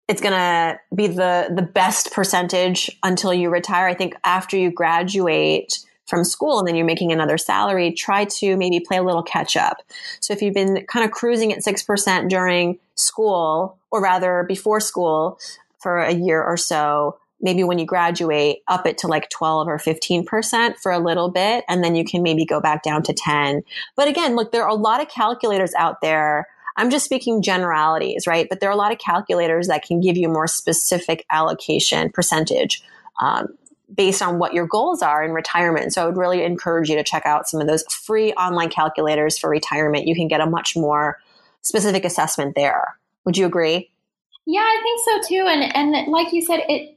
it's 0.08 0.22
going 0.22 0.34
to 0.34 0.80
be 0.96 1.08
the, 1.08 1.52
the 1.54 1.62
best 1.62 2.14
percentage 2.14 2.90
until 3.04 3.34
you 3.34 3.50
retire. 3.50 3.88
I 3.88 3.94
think 3.94 4.16
after 4.24 4.58
you 4.58 4.72
graduate, 4.72 5.80
from 6.12 6.24
school 6.24 6.60
and 6.60 6.68
then 6.68 6.76
you're 6.76 6.86
making 6.86 7.12
another 7.12 7.40
salary, 7.40 7.92
try 7.92 8.26
to 8.26 8.56
maybe 8.58 8.80
play 8.80 8.98
a 8.98 9.04
little 9.04 9.24
catch 9.24 9.58
up. 9.58 9.78
So 10.20 10.34
if 10.34 10.42
you've 10.44 10.54
been 10.54 10.86
kind 10.86 11.04
of 11.04 11.12
cruising 11.12 11.52
at 11.52 11.60
6% 11.60 12.30
during 12.30 12.78
school, 12.96 13.80
or 13.90 14.02
rather 14.02 14.46
before 14.48 14.80
school 14.80 15.40
for 15.80 16.00
a 16.00 16.14
year 16.14 16.44
or 16.44 16.58
so, 16.58 17.18
maybe 17.40 17.64
when 17.64 17.80
you 17.80 17.86
graduate, 17.86 18.60
up 18.68 18.86
it 18.86 18.98
to 19.00 19.08
like 19.08 19.30
12 19.30 19.68
or 19.68 19.78
15% 19.78 20.78
for 20.78 20.92
a 20.92 21.00
little 21.00 21.30
bit, 21.30 21.64
and 21.68 21.84
then 21.84 21.96
you 21.96 22.04
can 22.04 22.22
maybe 22.22 22.46
go 22.46 22.60
back 22.60 22.84
down 22.84 23.02
to 23.04 23.14
10. 23.14 23.64
But 23.96 24.08
again, 24.08 24.36
look, 24.36 24.52
there 24.52 24.64
are 24.64 24.70
a 24.70 24.76
lot 24.76 25.02
of 25.02 25.10
calculators 25.10 25.74
out 25.78 26.02
there. 26.02 26.46
I'm 26.78 26.92
just 26.92 27.06
speaking 27.06 27.42
generalities, 27.42 28.28
right? 28.28 28.48
But 28.50 28.60
there 28.60 28.70
are 28.70 28.74
a 28.74 28.78
lot 28.78 28.92
of 28.92 29.00
calculators 29.00 29.68
that 29.68 29.84
can 29.84 30.02
give 30.02 30.18
you 30.18 30.28
more 30.28 30.48
specific 30.48 31.26
allocation 31.32 32.12
percentage. 32.12 32.84
Um, 33.20 33.48
based 33.94 34.22
on 34.22 34.40
what 34.40 34.54
your 34.54 34.68
goals 34.68 35.02
are 35.02 35.24
in 35.24 35.32
retirement. 35.32 35.94
So 35.94 36.04
I 36.04 36.06
would 36.06 36.18
really 36.18 36.44
encourage 36.44 36.90
you 36.90 36.96
to 36.96 37.04
check 37.04 37.26
out 37.26 37.48
some 37.48 37.62
of 37.62 37.68
those 37.68 37.84
free 37.94 38.34
online 38.34 38.70
calculators 38.70 39.38
for 39.38 39.50
retirement. 39.50 40.08
You 40.08 40.16
can 40.16 40.28
get 40.28 40.42
a 40.42 40.46
much 40.46 40.76
more 40.76 41.20
specific 41.62 42.06
assessment 42.06 42.56
there. 42.56 42.98
Would 43.26 43.38
you 43.38 43.46
agree? 43.46 43.92
Yeah, 44.46 44.62
I 44.62 44.80
think 44.82 45.02
so 45.06 45.30
too. 45.30 45.46
And 45.48 45.76
and 45.76 46.12
like 46.12 46.34
you 46.34 46.42
said, 46.42 46.62
it 46.68 46.96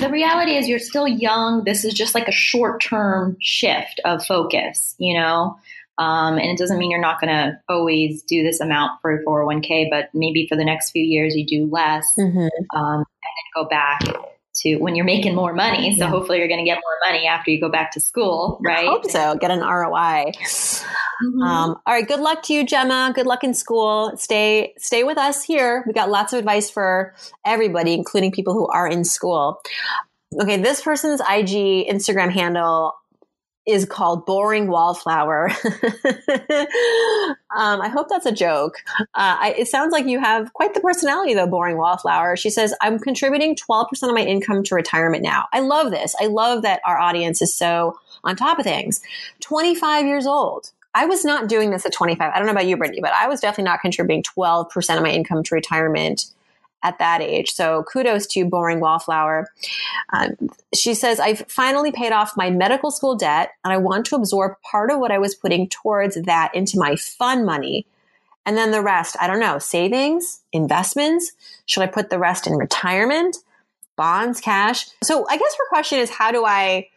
the 0.00 0.08
reality 0.10 0.56
is 0.56 0.68
you're 0.68 0.78
still 0.78 1.06
young. 1.06 1.64
This 1.64 1.84
is 1.84 1.92
just 1.92 2.14
like 2.14 2.28
a 2.28 2.32
short 2.32 2.82
term 2.82 3.36
shift 3.40 4.00
of 4.04 4.24
focus, 4.24 4.94
you 4.98 5.18
know. 5.18 5.56
Um, 5.98 6.38
and 6.38 6.46
it 6.46 6.56
doesn't 6.56 6.78
mean 6.78 6.90
you're 6.90 7.00
not 7.00 7.20
going 7.20 7.32
to 7.32 7.60
always 7.68 8.22
do 8.22 8.42
this 8.42 8.60
amount 8.60 9.00
for 9.02 9.14
a 9.14 9.24
401k, 9.24 9.88
but 9.90 10.08
maybe 10.14 10.46
for 10.48 10.56
the 10.56 10.64
next 10.64 10.90
few 10.90 11.04
years 11.04 11.36
you 11.36 11.46
do 11.46 11.70
less 11.70 12.06
mm-hmm. 12.18 12.38
um, 12.74 12.94
and 12.96 13.04
then 13.04 13.62
go 13.62 13.68
back 13.68 14.00
to 14.62 14.76
when 14.76 14.94
you're 14.94 15.04
making 15.04 15.34
more 15.34 15.52
money. 15.54 15.94
So 15.96 16.04
yeah. 16.04 16.10
hopefully 16.10 16.38
you're 16.38 16.48
going 16.48 16.60
to 16.60 16.64
get 16.64 16.76
more 16.76 17.10
money 17.10 17.26
after 17.26 17.50
you 17.50 17.60
go 17.60 17.68
back 17.68 17.92
to 17.92 18.00
school, 18.00 18.58
right? 18.64 18.86
I 18.86 18.90
hope 18.90 19.10
so. 19.10 19.36
Get 19.36 19.50
an 19.50 19.60
ROI. 19.60 20.32
Mm-hmm. 21.22 21.42
Um, 21.42 21.76
all 21.86 21.94
right. 21.94 22.06
Good 22.06 22.20
luck 22.20 22.42
to 22.44 22.54
you, 22.54 22.64
Gemma. 22.64 23.12
Good 23.14 23.26
luck 23.26 23.44
in 23.44 23.54
school. 23.54 24.12
Stay 24.16 24.74
stay 24.78 25.04
with 25.04 25.18
us 25.18 25.42
here. 25.42 25.84
We 25.86 25.92
got 25.92 26.10
lots 26.10 26.32
of 26.32 26.38
advice 26.38 26.70
for 26.70 27.14
everybody, 27.44 27.94
including 27.94 28.32
people 28.32 28.54
who 28.54 28.66
are 28.68 28.88
in 28.88 29.04
school. 29.04 29.60
Okay, 30.40 30.56
this 30.56 30.80
person's 30.80 31.20
IG 31.20 31.86
Instagram 31.88 32.30
handle 32.30 32.94
is 33.66 33.84
called 33.84 34.26
Boring 34.26 34.66
Wallflower. 34.66 35.50
um, 37.56 37.80
I 37.80 37.88
hope 37.88 38.08
that's 38.08 38.26
a 38.26 38.32
joke. 38.32 38.76
Uh, 38.98 39.04
I, 39.14 39.54
it 39.56 39.68
sounds 39.68 39.92
like 39.92 40.06
you 40.06 40.18
have 40.18 40.52
quite 40.52 40.74
the 40.74 40.80
personality, 40.80 41.34
though, 41.34 41.46
Boring 41.46 41.76
Wallflower. 41.76 42.36
She 42.36 42.50
says, 42.50 42.74
I'm 42.80 42.98
contributing 42.98 43.56
12% 43.56 43.86
of 44.02 44.14
my 44.14 44.22
income 44.22 44.64
to 44.64 44.74
retirement 44.74 45.22
now. 45.22 45.44
I 45.52 45.60
love 45.60 45.92
this. 45.92 46.14
I 46.20 46.26
love 46.26 46.62
that 46.62 46.80
our 46.84 46.98
audience 46.98 47.40
is 47.40 47.54
so 47.54 47.98
on 48.24 48.34
top 48.36 48.58
of 48.58 48.64
things. 48.64 49.00
25 49.40 50.06
years 50.06 50.26
old. 50.26 50.72
I 50.94 51.06
was 51.06 51.24
not 51.24 51.48
doing 51.48 51.70
this 51.70 51.86
at 51.86 51.92
25. 51.92 52.32
I 52.32 52.36
don't 52.36 52.46
know 52.46 52.52
about 52.52 52.66
you, 52.66 52.76
Brittney, 52.76 53.00
but 53.00 53.12
I 53.12 53.28
was 53.28 53.40
definitely 53.40 53.64
not 53.64 53.80
contributing 53.80 54.22
12% 54.22 54.96
of 54.96 55.02
my 55.02 55.10
income 55.10 55.42
to 55.44 55.54
retirement 55.54 56.26
at 56.82 56.98
that 56.98 57.20
age. 57.20 57.52
So 57.52 57.84
kudos 57.84 58.26
to 58.28 58.44
Boring 58.44 58.80
Wallflower. 58.80 59.48
Um, 60.12 60.36
she 60.74 60.94
says, 60.94 61.20
I've 61.20 61.44
finally 61.48 61.92
paid 61.92 62.12
off 62.12 62.36
my 62.36 62.50
medical 62.50 62.90
school 62.90 63.14
debt 63.14 63.50
and 63.64 63.72
I 63.72 63.78
want 63.78 64.06
to 64.06 64.16
absorb 64.16 64.54
part 64.62 64.90
of 64.90 64.98
what 64.98 65.12
I 65.12 65.18
was 65.18 65.34
putting 65.34 65.68
towards 65.68 66.20
that 66.22 66.54
into 66.54 66.78
my 66.78 66.96
fun 66.96 67.44
money. 67.44 67.86
And 68.44 68.56
then 68.56 68.72
the 68.72 68.82
rest, 68.82 69.16
I 69.20 69.26
don't 69.28 69.40
know, 69.40 69.58
savings, 69.58 70.40
investments. 70.52 71.32
Should 71.66 71.84
I 71.84 71.86
put 71.86 72.10
the 72.10 72.18
rest 72.18 72.46
in 72.46 72.54
retirement, 72.54 73.36
bonds, 73.96 74.40
cash? 74.40 74.86
So 75.04 75.26
I 75.28 75.36
guess 75.36 75.54
her 75.56 75.68
question 75.68 76.00
is, 76.00 76.10
how 76.10 76.32
do 76.32 76.44
I 76.44 76.88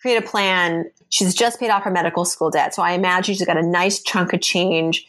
create 0.00 0.16
a 0.16 0.22
plan? 0.22 0.90
She's 1.10 1.34
just 1.34 1.60
paid 1.60 1.70
off 1.70 1.82
her 1.82 1.90
medical 1.90 2.24
school 2.24 2.50
debt. 2.50 2.74
So 2.74 2.82
I 2.82 2.92
imagine 2.92 3.34
she's 3.34 3.46
got 3.46 3.58
a 3.58 3.62
nice 3.62 4.00
chunk 4.00 4.32
of 4.32 4.40
change 4.40 5.06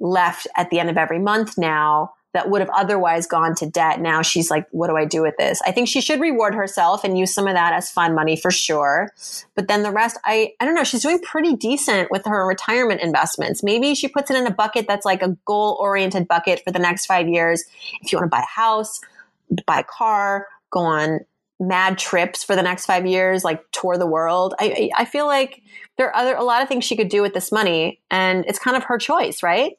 left 0.00 0.48
at 0.56 0.70
the 0.70 0.80
end 0.80 0.90
of 0.90 0.98
every 0.98 1.20
month 1.20 1.56
now 1.56 2.12
that 2.32 2.48
would 2.48 2.60
have 2.60 2.70
otherwise 2.70 3.26
gone 3.26 3.54
to 3.56 3.66
debt. 3.66 4.00
Now 4.00 4.22
she's 4.22 4.50
like, 4.50 4.66
what 4.70 4.88
do 4.88 4.96
I 4.96 5.04
do 5.04 5.22
with 5.22 5.36
this? 5.38 5.60
I 5.66 5.72
think 5.72 5.88
she 5.88 6.00
should 6.00 6.20
reward 6.20 6.54
herself 6.54 7.04
and 7.04 7.18
use 7.18 7.34
some 7.34 7.46
of 7.46 7.54
that 7.54 7.74
as 7.74 7.90
fun 7.90 8.14
money 8.14 8.36
for 8.36 8.50
sure. 8.50 9.12
But 9.54 9.68
then 9.68 9.82
the 9.82 9.90
rest, 9.90 10.18
I, 10.24 10.52
I 10.58 10.64
don't 10.64 10.74
know, 10.74 10.84
she's 10.84 11.02
doing 11.02 11.20
pretty 11.20 11.54
decent 11.54 12.10
with 12.10 12.24
her 12.24 12.46
retirement 12.46 13.02
investments. 13.02 13.62
Maybe 13.62 13.94
she 13.94 14.08
puts 14.08 14.30
it 14.30 14.36
in 14.36 14.46
a 14.46 14.50
bucket 14.50 14.86
that's 14.88 15.04
like 15.04 15.22
a 15.22 15.36
goal 15.44 15.76
oriented 15.78 16.26
bucket 16.26 16.62
for 16.64 16.70
the 16.70 16.78
next 16.78 17.06
five 17.06 17.28
years. 17.28 17.64
If 18.00 18.12
you 18.12 18.18
want 18.18 18.30
to 18.30 18.36
buy 18.36 18.42
a 18.42 18.60
house, 18.60 19.00
buy 19.66 19.80
a 19.80 19.84
car, 19.84 20.46
go 20.70 20.80
on 20.80 21.20
mad 21.60 21.98
trips 21.98 22.42
for 22.42 22.56
the 22.56 22.62
next 22.62 22.86
five 22.86 23.06
years, 23.06 23.44
like 23.44 23.62
tour 23.72 23.96
the 23.96 24.06
world. 24.06 24.54
I, 24.58 24.90
I 24.96 25.04
feel 25.04 25.26
like 25.26 25.62
there 25.96 26.08
are 26.08 26.16
other, 26.16 26.34
a 26.34 26.42
lot 26.42 26.62
of 26.62 26.68
things 26.68 26.84
she 26.84 26.96
could 26.96 27.08
do 27.08 27.22
with 27.22 27.34
this 27.34 27.52
money 27.52 28.00
and 28.10 28.44
it's 28.46 28.58
kind 28.58 28.76
of 28.76 28.84
her 28.84 28.98
choice, 28.98 29.42
right? 29.42 29.74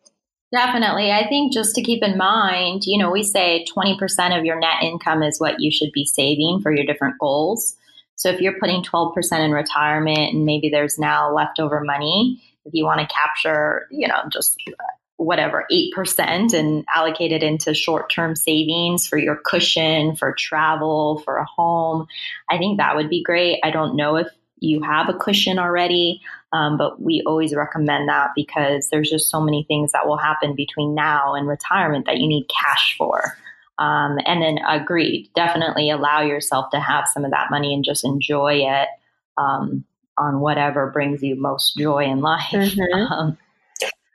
Definitely. 0.54 1.12
I 1.12 1.28
think 1.28 1.52
just 1.52 1.74
to 1.76 1.82
keep 1.82 2.04
in 2.04 2.16
mind, 2.16 2.84
you 2.86 3.00
know, 3.00 3.10
we 3.10 3.24
say 3.24 3.66
20% 3.76 4.38
of 4.38 4.46
your 4.46 4.60
net 4.60 4.84
income 4.84 5.24
is 5.24 5.40
what 5.40 5.60
you 5.60 5.72
should 5.72 5.92
be 5.92 6.06
saving 6.06 6.60
for 6.62 6.72
your 6.72 6.86
different 6.86 7.18
goals. 7.20 7.76
So 8.16 8.30
if 8.30 8.40
you're 8.40 8.60
putting 8.60 8.84
12% 8.84 9.16
in 9.44 9.52
retirement 9.52 10.34
and 10.34 10.46
maybe 10.46 10.70
there's 10.70 11.00
now 11.00 11.34
leftover 11.34 11.82
money, 11.84 12.40
if 12.66 12.74
you 12.76 12.86
want 12.86 13.00
to 13.02 13.08
capture, 13.14 13.88
you 13.90 14.08
know, 14.08 14.22
just 14.32 14.62
uh, 14.68 14.84
whatever, 15.18 15.66
8% 15.72 16.54
and 16.54 16.86
allocate 16.94 17.32
it 17.32 17.42
into 17.42 17.74
short 17.74 18.12
term 18.14 18.36
savings 18.36 19.08
for 19.08 19.18
your 19.18 19.40
cushion, 19.44 20.16
for 20.16 20.36
travel, 20.38 21.20
for 21.26 21.38
a 21.38 21.46
home, 21.46 22.06
I 22.48 22.60
think 22.60 22.78
that 22.78 22.96
would 22.96 23.10
be 23.10 23.24
great. 23.24 23.60
I 23.64 23.72
don't 23.72 23.96
know 23.96 24.18
if 24.18 24.28
you 24.60 24.84
have 24.84 25.10
a 25.10 25.14
cushion 25.14 25.58
already. 25.58 26.22
Um, 26.54 26.78
but 26.78 27.02
we 27.02 27.24
always 27.26 27.56
recommend 27.56 28.08
that 28.10 28.30
because 28.36 28.88
there's 28.90 29.10
just 29.10 29.30
so 29.30 29.42
many 29.42 29.66
things 29.68 29.92
that 29.92 30.08
will 30.08 30.18
happen 30.18 30.56
between 30.56 30.94
now 30.94 31.34
and 31.34 31.48
retirement 31.48 32.06
that 32.06 32.20
you 32.20 32.28
need 32.28 32.46
cash 32.48 32.96
for. 32.96 33.36
Um, 33.80 34.20
and 34.26 34.42
then 34.42 34.60
agreed, 34.60 35.32
definitely 35.36 35.90
allow 35.90 36.22
yourself 36.22 36.70
to 36.72 36.80
have 36.80 37.08
some 37.08 37.26
of 37.26 37.32
that 37.32 37.50
money 37.50 37.74
and 37.74 37.84
just 37.84 38.06
enjoy 38.06 38.66
it 38.68 38.88
um, 39.36 39.84
on 40.16 40.42
whatever 40.42 40.92
brings 40.92 41.24
you 41.24 41.36
most 41.36 41.76
joy 41.76 42.06
in 42.06 42.22
life. 42.22 42.52
Mm-hmm. 42.52 43.14
Um, 43.14 43.38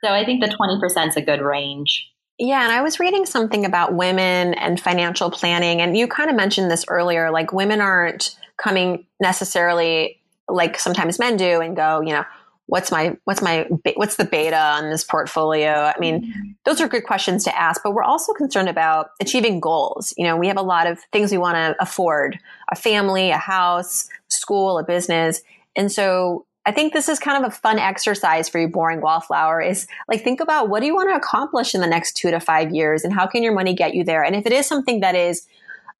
so 0.01 0.13
I 0.13 0.23
think 0.23 0.41
the 0.41 0.47
20% 0.47 1.09
is 1.09 1.17
a 1.17 1.21
good 1.21 1.41
range. 1.41 2.09
Yeah, 2.37 2.63
and 2.63 2.71
I 2.71 2.81
was 2.81 3.01
reading 3.01 3.25
something 3.25 3.65
about 3.65 3.93
women 3.93 4.53
and 4.53 4.79
financial 4.79 5.29
planning, 5.29 5.81
and 5.81 5.97
you 5.97 6.07
kind 6.07 6.29
of 6.29 6.37
mentioned 6.37 6.71
this 6.71 6.85
earlier. 6.87 7.31
Like, 7.31 7.51
women 7.51 7.81
aren't 7.81 8.33
coming 8.55 9.05
necessarily 9.19 10.18
like 10.49 10.79
sometimes 10.79 11.19
men 11.19 11.37
do 11.37 11.61
and 11.61 11.75
go, 11.75 12.01
you 12.01 12.13
know, 12.13 12.25
what's 12.69 12.91
my 12.91 13.17
what's 13.23 13.41
my 13.41 13.67
what's 13.95 14.15
the 14.15 14.25
beta 14.25 14.57
on 14.57 14.89
this 14.89 15.03
portfolio? 15.03 15.91
I 15.95 15.99
mean 15.99 16.21
mm-hmm. 16.21 16.51
those 16.65 16.79
are 16.79 16.87
good 16.87 17.03
questions 17.03 17.43
to 17.45 17.59
ask 17.59 17.81
but 17.83 17.93
we're 17.93 18.03
also 18.03 18.31
concerned 18.33 18.69
about 18.69 19.09
achieving 19.19 19.59
goals. 19.59 20.13
You 20.17 20.25
know 20.25 20.37
we 20.37 20.47
have 20.47 20.57
a 20.57 20.61
lot 20.61 20.87
of 20.87 20.99
things 21.11 21.31
we 21.31 21.37
want 21.37 21.55
to 21.55 21.75
afford 21.81 22.39
a 22.71 22.75
family 22.75 23.31
a 23.31 23.37
house 23.37 24.07
school 24.29 24.77
a 24.77 24.83
business. 24.83 25.41
And 25.75 25.91
so 25.91 26.45
i 26.65 26.71
think 26.71 26.93
this 26.93 27.09
is 27.09 27.19
kind 27.19 27.43
of 27.43 27.51
a 27.51 27.55
fun 27.55 27.79
exercise 27.79 28.47
for 28.47 28.59
you 28.59 28.67
boring 28.67 29.01
wallflower 29.01 29.61
is 29.61 29.87
like 30.07 30.23
think 30.23 30.39
about 30.39 30.69
what 30.69 30.81
do 30.81 30.85
you 30.85 30.93
want 30.93 31.09
to 31.09 31.15
accomplish 31.15 31.73
in 31.73 31.81
the 31.81 31.87
next 31.87 32.17
two 32.17 32.29
to 32.29 32.39
five 32.39 32.71
years 32.71 33.03
and 33.03 33.13
how 33.13 33.25
can 33.25 33.41
your 33.41 33.53
money 33.53 33.73
get 33.73 33.95
you 33.95 34.03
there? 34.03 34.23
And 34.23 34.35
if 34.35 34.45
it 34.45 34.51
is 34.51 34.67
something 34.67 34.99
that 34.99 35.15
is 35.15 35.47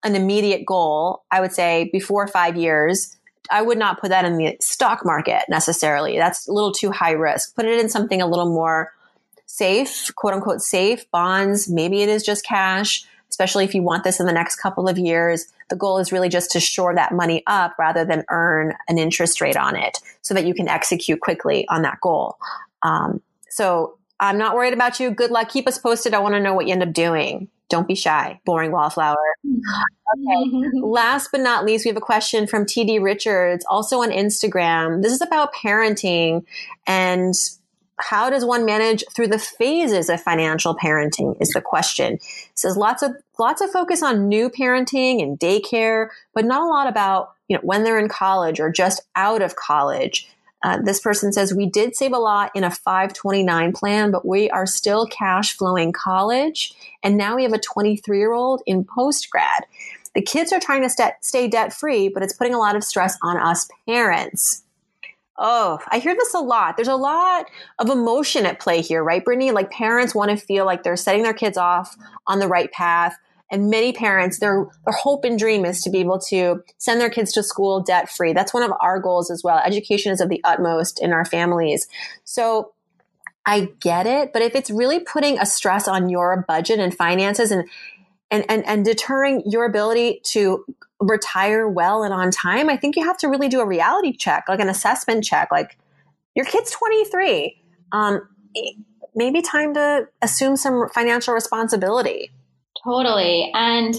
an 0.04 0.16
immediate 0.16 0.66
goal 0.66 1.24
i 1.32 1.42
would 1.42 1.52
say 1.52 1.90
before 1.92 2.28
five 2.28 2.56
years 2.56 3.18
I 3.52 3.62
would 3.62 3.78
not 3.78 4.00
put 4.00 4.10
that 4.10 4.26
in 4.26 4.38
the 4.38 4.58
stock 4.60 5.06
market 5.06 5.44
necessarily. 5.50 6.18
That's 6.18 6.48
a 6.48 6.54
little 6.54 6.72
too 6.72 6.92
high 6.92 7.12
risk. 7.12 7.56
Put 7.56 7.66
it 7.66 7.80
in 7.80 7.90
something 7.90 8.22
a 8.22 8.28
little 8.28 8.50
more 8.50 8.94
safe, 9.46 10.14
quote 10.16 10.34
unquote 10.34 10.62
safe, 10.62 11.10
bonds. 11.12 11.70
Maybe 11.70 12.02
it 12.02 12.10
is 12.10 12.24
just 12.24 12.46
cash, 12.46 13.04
especially 13.30 13.66
if 13.66 13.74
you 13.74 13.82
want 13.82 14.04
this 14.04 14.20
in 14.20 14.26
the 14.26 14.34
next 14.34 14.58
couple 14.58 14.88
of 14.88 14.98
years. 14.98 15.46
The 15.70 15.76
goal 15.76 15.98
is 15.98 16.12
really 16.12 16.30
just 16.30 16.52
to 16.52 16.60
shore 16.60 16.96
that 16.96 17.14
money 17.14 17.44
up 17.48 17.76
rather 17.78 18.06
than 18.06 18.26
earn 18.30 18.76
an 18.88 18.98
interest 18.98 19.42
rate 19.42 19.58
on 19.58 19.76
it 19.76 19.98
so 20.22 20.34
that 20.34 20.46
you 20.46 20.54
can 20.54 20.68
execute 20.68 21.20
quickly 21.22 21.68
on 21.68 21.82
that 21.82 22.00
goal. 22.02 22.38
Um, 22.84 23.22
so 23.50 23.98
I'm 24.20 24.38
not 24.38 24.56
worried 24.56 24.74
about 24.74 25.00
you. 25.00 25.12
Good 25.12 25.32
luck. 25.32 25.50
Keep 25.50 25.68
us 25.68 25.78
posted. 25.78 26.14
I 26.14 26.20
want 26.20 26.36
to 26.36 26.40
know 26.40 26.54
what 26.54 26.68
you 26.68 26.74
end 26.74 26.84
up 26.84 26.94
doing. 26.94 27.50
Don't 27.70 27.88
be 27.88 27.96
shy. 27.96 28.40
Boring 28.46 28.72
wallflower. 28.72 29.16
Okay. 29.46 30.50
Mm-hmm. 30.50 30.84
Last 30.84 31.30
but 31.32 31.42
not 31.42 31.66
least, 31.66 31.86
we 31.86 31.90
have 31.90 31.98
a 31.98 32.02
question 32.02 32.48
from 32.48 32.66
TD 32.66 33.02
Richards, 33.02 33.64
also 33.70 34.02
on 34.02 34.10
Instagram. 34.10 35.04
This 35.04 35.14
is 35.14 35.22
about 35.22 35.54
parenting 35.54 36.44
and 36.88 37.34
how 38.00 38.30
does 38.30 38.46
one 38.46 38.66
manage 38.66 39.04
through 39.14 39.28
the 39.28 39.40
phases 39.40 40.10
of 40.10 40.22
financial 40.22 40.76
parenting 40.76 41.36
is 41.42 41.50
the 41.50 41.62
question. 41.62 42.14
It 42.14 42.22
says 42.56 42.78
lots 42.78 43.04
of 43.04 43.12
lots 43.38 43.62
of 43.62 43.70
focus 43.72 44.02
on 44.02 44.28
new 44.28 44.50
parenting 44.50 45.22
and 45.22 45.40
daycare, 45.40 46.08
but 46.34 46.46
not 46.46 46.62
a 46.62 46.66
lot 46.66 46.88
about, 46.88 47.34
you 47.48 47.58
know, 47.58 47.62
when 47.64 47.84
they're 47.84 48.00
in 48.00 48.10
college 48.10 48.60
or 48.60 48.72
just 48.72 49.02
out 49.16 49.42
of 49.42 49.56
college. 49.56 50.28
Uh, 50.62 50.80
this 50.82 51.00
person 51.00 51.32
says, 51.32 51.54
We 51.54 51.66
did 51.66 51.96
save 51.96 52.14
a 52.14 52.18
lot 52.18 52.52
in 52.56 52.64
a 52.64 52.72
529 52.72 53.72
plan, 53.74 54.12
but 54.12 54.26
we 54.26 54.50
are 54.50 54.66
still 54.66 55.08
cash 55.08 55.56
flowing 55.56 55.92
college. 55.92 56.74
And 57.04 57.18
now 57.18 57.36
we 57.36 57.44
have 57.44 57.54
a 57.54 57.60
23 57.60 58.18
year 58.18 58.34
old 58.34 58.62
in 58.66 58.84
post 58.84 59.30
grad. 59.30 59.66
The 60.16 60.22
kids 60.22 60.52
are 60.52 60.60
trying 60.60 60.82
to 60.82 60.90
st- 60.90 61.14
stay 61.22 61.48
debt 61.48 61.72
free, 61.72 62.10
but 62.10 62.24
it's 62.24 62.34
putting 62.34 62.54
a 62.54 62.60
lot 62.60 62.76
of 62.76 62.84
stress 62.84 63.18
on 63.22 63.38
us 63.38 63.70
parents. 63.88 64.64
Oh, 65.38 65.80
I 65.88 66.00
hear 66.00 66.14
this 66.14 66.34
a 66.34 66.40
lot. 66.40 66.76
There's 66.76 66.90
a 66.90 66.96
lot 66.96 67.46
of 67.80 67.90
emotion 67.90 68.46
at 68.46 68.60
play 68.60 68.82
here, 68.82 69.02
right, 69.02 69.24
Brittney? 69.24 69.54
Like 69.54 69.72
parents 69.72 70.14
want 70.14 70.32
to 70.32 70.38
feel 70.38 70.66
like 70.66 70.84
they're 70.84 70.98
setting 70.98 71.24
their 71.24 71.34
kids 71.34 71.58
off 71.58 71.96
on 72.28 72.40
the 72.40 72.48
right 72.50 72.70
path. 72.74 73.18
And 73.52 73.70
many 73.70 73.94
parents, 73.94 74.40
their, 74.40 74.68
their 74.86 74.94
hope 74.94 75.26
and 75.26 75.38
dream 75.38 75.66
is 75.66 75.82
to 75.82 75.90
be 75.90 76.00
able 76.00 76.20
to 76.30 76.64
send 76.78 77.02
their 77.02 77.10
kids 77.10 77.32
to 77.34 77.44
school 77.44 77.82
debt 77.82 78.10
free. 78.10 78.34
That's 78.34 78.54
one 78.54 78.64
of 78.64 78.72
our 78.80 79.00
goals 79.00 79.32
as 79.32 79.44
well. 79.44 79.60
Education 79.66 80.12
is 80.12 80.22
of 80.22 80.30
the 80.30 80.42
utmost 80.44 81.02
in 81.02 81.14
our 81.14 81.26
families. 81.26 81.88
So 82.24 82.74
I 83.46 83.70
get 83.80 84.06
it, 84.06 84.32
but 84.34 84.44
if 84.44 84.54
it's 84.54 84.70
really 84.70 85.00
putting 85.00 85.40
a 85.40 85.46
stress 85.46 85.88
on 85.88 86.10
your 86.10 86.46
budget 86.48 86.80
and 86.80 86.96
finances 86.96 87.52
and 87.52 87.68
and, 88.32 88.46
and, 88.48 88.64
and 88.68 88.86
deterring 88.86 89.42
your 89.48 89.66
ability 89.66 90.22
to 90.24 90.64
retire 91.00 91.68
well 91.68 92.04
and 92.04 92.14
on 92.14 92.30
time, 92.30 92.70
I 92.70 92.78
think 92.78 92.96
you 92.96 93.04
have 93.04 93.18
to 93.18 93.28
really 93.28 93.48
do 93.48 93.60
a 93.60 93.66
reality 93.66 94.16
check, 94.16 94.46
like 94.48 94.60
an 94.60 94.70
assessment 94.70 95.24
check. 95.24 95.50
Like 95.52 95.78
your 96.36 96.46
kid's 96.46 96.72
23. 96.72 97.60
Um, 97.92 98.22
maybe 99.16 99.42
time 99.42 99.74
to 99.74 100.08
assume 100.22 100.58
some 100.58 100.90
financial 100.90 101.34
responsibility. 101.34 102.32
Totally. 102.84 103.52
And 103.54 103.94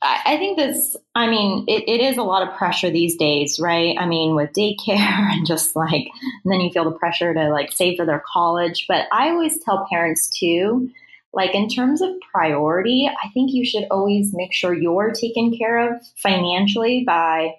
I 0.00 0.36
think 0.36 0.58
this, 0.58 0.96
I 1.14 1.28
mean, 1.28 1.64
it, 1.66 1.88
it 1.88 2.00
is 2.00 2.18
a 2.18 2.22
lot 2.22 2.46
of 2.46 2.56
pressure 2.56 2.90
these 2.90 3.16
days, 3.16 3.58
right? 3.58 3.96
I 3.98 4.06
mean, 4.06 4.34
with 4.34 4.52
daycare 4.52 4.88
and 4.88 5.46
just 5.46 5.74
like, 5.74 6.06
and 6.44 6.52
then 6.52 6.60
you 6.60 6.70
feel 6.70 6.84
the 6.84 6.98
pressure 6.98 7.32
to 7.32 7.48
like 7.50 7.72
save 7.72 7.96
for 7.96 8.06
their 8.06 8.22
college. 8.32 8.86
But 8.86 9.06
I 9.12 9.30
always 9.30 9.58
tell 9.64 9.86
parents 9.90 10.28
too, 10.28 10.90
like 11.32 11.54
in 11.54 11.68
terms 11.68 12.02
of 12.02 12.10
priority, 12.32 13.08
I 13.08 13.28
think 13.30 13.52
you 13.52 13.64
should 13.64 13.86
always 13.90 14.32
make 14.32 14.52
sure 14.52 14.72
you're 14.72 15.10
taken 15.10 15.56
care 15.56 15.94
of 15.94 16.00
financially 16.16 17.04
by 17.04 17.54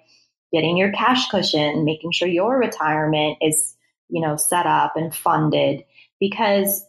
getting 0.52 0.76
your 0.76 0.92
cash 0.92 1.28
cushion, 1.28 1.84
making 1.84 2.12
sure 2.12 2.28
your 2.28 2.58
retirement 2.58 3.38
is, 3.42 3.76
you 4.08 4.22
know, 4.22 4.36
set 4.36 4.66
up 4.66 4.96
and 4.96 5.14
funded 5.14 5.84
because 6.20 6.86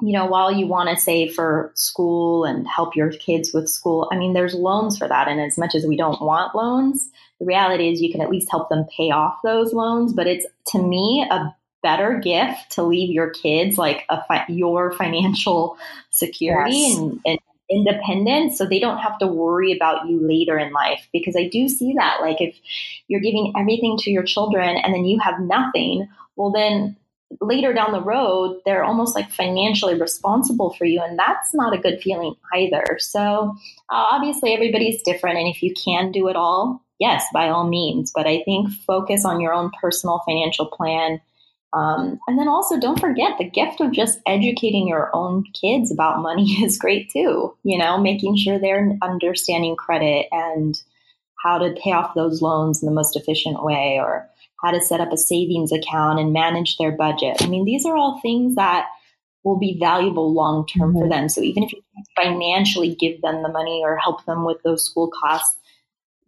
you 0.00 0.12
know, 0.12 0.26
while 0.26 0.52
you 0.52 0.66
want 0.66 0.90
to 0.90 0.96
save 0.96 1.34
for 1.34 1.72
school 1.74 2.44
and 2.44 2.68
help 2.68 2.94
your 2.94 3.10
kids 3.10 3.52
with 3.54 3.68
school, 3.68 4.08
I 4.12 4.16
mean, 4.16 4.34
there's 4.34 4.54
loans 4.54 4.98
for 4.98 5.08
that. 5.08 5.26
And 5.28 5.40
as 5.40 5.56
much 5.56 5.74
as 5.74 5.86
we 5.86 5.96
don't 5.96 6.20
want 6.20 6.54
loans, 6.54 7.08
the 7.40 7.46
reality 7.46 7.90
is 7.90 8.02
you 8.02 8.12
can 8.12 8.20
at 8.20 8.30
least 8.30 8.50
help 8.50 8.68
them 8.68 8.86
pay 8.94 9.10
off 9.10 9.38
those 9.42 9.72
loans. 9.72 10.12
But 10.12 10.26
it's 10.26 10.46
to 10.68 10.82
me 10.82 11.26
a 11.30 11.54
better 11.82 12.18
gift 12.18 12.72
to 12.72 12.82
leave 12.82 13.10
your 13.10 13.30
kids 13.30 13.78
like 13.78 14.04
a 14.08 14.22
fi- 14.24 14.44
your 14.48 14.92
financial 14.98 15.78
security 16.10 16.72
yes. 16.72 16.98
and, 16.98 17.20
and 17.24 17.38
independence 17.68 18.56
so 18.56 18.64
they 18.64 18.78
don't 18.78 18.98
have 18.98 19.18
to 19.18 19.26
worry 19.26 19.72
about 19.72 20.08
you 20.08 20.20
later 20.24 20.56
in 20.56 20.72
life 20.72 21.08
because 21.12 21.34
i 21.36 21.48
do 21.48 21.68
see 21.68 21.94
that 21.96 22.20
like 22.20 22.40
if 22.40 22.56
you're 23.08 23.20
giving 23.20 23.52
everything 23.56 23.96
to 23.98 24.10
your 24.10 24.22
children 24.22 24.76
and 24.76 24.94
then 24.94 25.04
you 25.04 25.18
have 25.18 25.40
nothing 25.40 26.08
well 26.36 26.52
then 26.52 26.96
later 27.40 27.72
down 27.72 27.92
the 27.92 28.02
road, 28.02 28.60
they're 28.64 28.84
almost 28.84 29.14
like 29.14 29.30
financially 29.30 29.98
responsible 29.98 30.74
for 30.74 30.84
you. 30.84 31.00
And 31.02 31.18
that's 31.18 31.54
not 31.54 31.74
a 31.74 31.78
good 31.78 32.00
feeling 32.00 32.34
either. 32.54 32.98
So, 33.00 33.54
uh, 33.90 34.06
obviously, 34.12 34.52
everybody's 34.54 35.02
different. 35.02 35.38
And 35.38 35.48
if 35.48 35.62
you 35.62 35.74
can 35.74 36.12
do 36.12 36.28
it 36.28 36.36
all, 36.36 36.82
yes, 36.98 37.24
by 37.32 37.48
all 37.48 37.66
means. 37.68 38.12
But 38.14 38.26
I 38.26 38.42
think 38.44 38.70
focus 38.86 39.24
on 39.24 39.40
your 39.40 39.52
own 39.52 39.70
personal 39.80 40.22
financial 40.26 40.66
plan. 40.66 41.20
Um, 41.72 42.18
and 42.26 42.38
then 42.38 42.48
also 42.48 42.78
don't 42.78 43.00
forget 43.00 43.38
the 43.38 43.50
gift 43.50 43.80
of 43.80 43.92
just 43.92 44.20
educating 44.26 44.88
your 44.88 45.10
own 45.12 45.44
kids 45.52 45.92
about 45.92 46.22
money 46.22 46.44
is 46.62 46.78
great 46.78 47.10
too. 47.10 47.54
You 47.64 47.78
know, 47.78 47.98
making 47.98 48.36
sure 48.36 48.58
they're 48.58 48.96
understanding 49.02 49.76
credit 49.76 50.26
and 50.30 50.80
how 51.42 51.58
to 51.58 51.74
pay 51.82 51.92
off 51.92 52.14
those 52.14 52.40
loans 52.40 52.82
in 52.82 52.86
the 52.86 52.94
most 52.94 53.16
efficient 53.16 53.62
way 53.62 53.98
or 54.00 54.28
how 54.62 54.70
to 54.70 54.80
set 54.80 55.00
up 55.00 55.12
a 55.12 55.16
savings 55.16 55.72
account 55.72 56.18
and 56.18 56.32
manage 56.32 56.76
their 56.76 56.92
budget. 56.92 57.42
I 57.42 57.46
mean, 57.46 57.64
these 57.64 57.84
are 57.86 57.96
all 57.96 58.20
things 58.20 58.54
that 58.56 58.86
will 59.44 59.58
be 59.58 59.78
valuable 59.78 60.34
long 60.34 60.66
term 60.66 60.90
mm-hmm. 60.90 61.00
for 61.00 61.08
them. 61.08 61.28
So 61.28 61.40
even 61.40 61.62
if 61.62 61.72
you 61.72 61.82
financially 62.16 62.94
give 62.94 63.22
them 63.22 63.42
the 63.42 63.48
money 63.48 63.82
or 63.84 63.96
help 63.96 64.24
them 64.24 64.44
with 64.44 64.62
those 64.62 64.84
school 64.84 65.10
costs, 65.10 65.56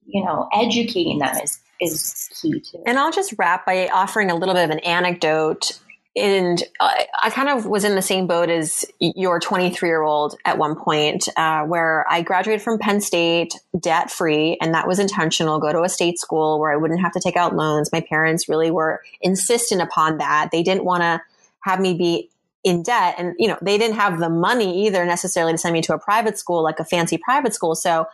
you 0.07 0.25
know, 0.25 0.49
educating 0.53 1.19
them 1.19 1.37
is 1.43 1.61
is 1.81 2.29
key 2.41 2.61
too. 2.61 2.83
And 2.87 2.99
I'll 2.99 3.13
just 3.13 3.35
wrap 3.39 3.67
by 3.67 3.89
offering 3.89 4.31
a 4.31 4.35
little 4.35 4.55
bit 4.55 4.65
of 4.65 4.71
an 4.71 4.81
anecdote 4.81 5.79
and 6.19 6.63
I, 6.81 7.07
I, 7.23 7.31
kind 7.31 7.49
of 7.49 7.67
was 7.67 7.85
in 7.85 7.95
the 7.95 8.03
same 8.03 8.27
boat 8.27 8.51
as 8.51 8.85
your 8.99 9.41
23 9.41 9.89
year 9.89 10.03
old 10.03 10.37
at 10.45 10.59
one 10.59 10.75
point, 10.75 11.29
uh, 11.37 11.63
where 11.65 12.05
I 12.11 12.23
graduated 12.23 12.63
from 12.63 12.79
Penn 12.79 13.01
State 13.01 13.55
debt 13.79 14.11
free, 14.11 14.59
and 14.61 14.75
that 14.75 14.87
was 14.87 14.99
intentional. 14.99 15.59
Go 15.59 15.73
to 15.73 15.83
a 15.83 15.89
state 15.89 16.19
school 16.19 16.59
where 16.59 16.73
I 16.73 16.77
wouldn't 16.77 17.01
have 17.01 17.13
to 17.13 17.21
take 17.21 17.37
out 17.37 17.55
loans. 17.55 17.93
My 17.93 18.01
parents 18.01 18.49
really 18.49 18.71
were 18.71 19.03
insistent 19.21 19.81
upon 19.81 20.19
that. 20.19 20.51
They 20.53 20.63
didn't 20.63 20.85
want 20.85 21.03
to 21.03 21.23
have 21.61 21.81
me 21.81 21.95
be 21.95 22.29
in 22.65 22.83
debt, 22.83 23.15
and 23.19 23.35
you 23.39 23.49
know 23.49 23.59
they 23.63 23.79
didn't 23.79 23.97
have 23.97 24.19
the 24.19 24.29
money 24.29 24.87
either 24.87 25.05
necessarily 25.05 25.53
to 25.53 25.59
send 25.59 25.73
me 25.73 25.83
to 25.83 25.95
a 25.95 25.99
private 25.99 26.39
school 26.39 26.63
like 26.63 26.81
a 26.81 26.85
fancy 26.85 27.19
private 27.19 27.55
school. 27.55 27.75
So 27.75 28.07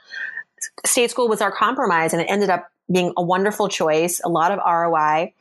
state 0.84 1.10
school 1.10 1.28
was 1.28 1.40
our 1.40 1.52
compromise, 1.52 2.12
and 2.12 2.22
it 2.22 2.26
ended 2.26 2.50
up 2.50 2.70
being 2.90 3.12
a 3.16 3.22
wonderful 3.22 3.68
choice, 3.68 4.20
a 4.24 4.28
lot 4.28 4.52
of 4.52 4.58
ROI. 4.58 5.32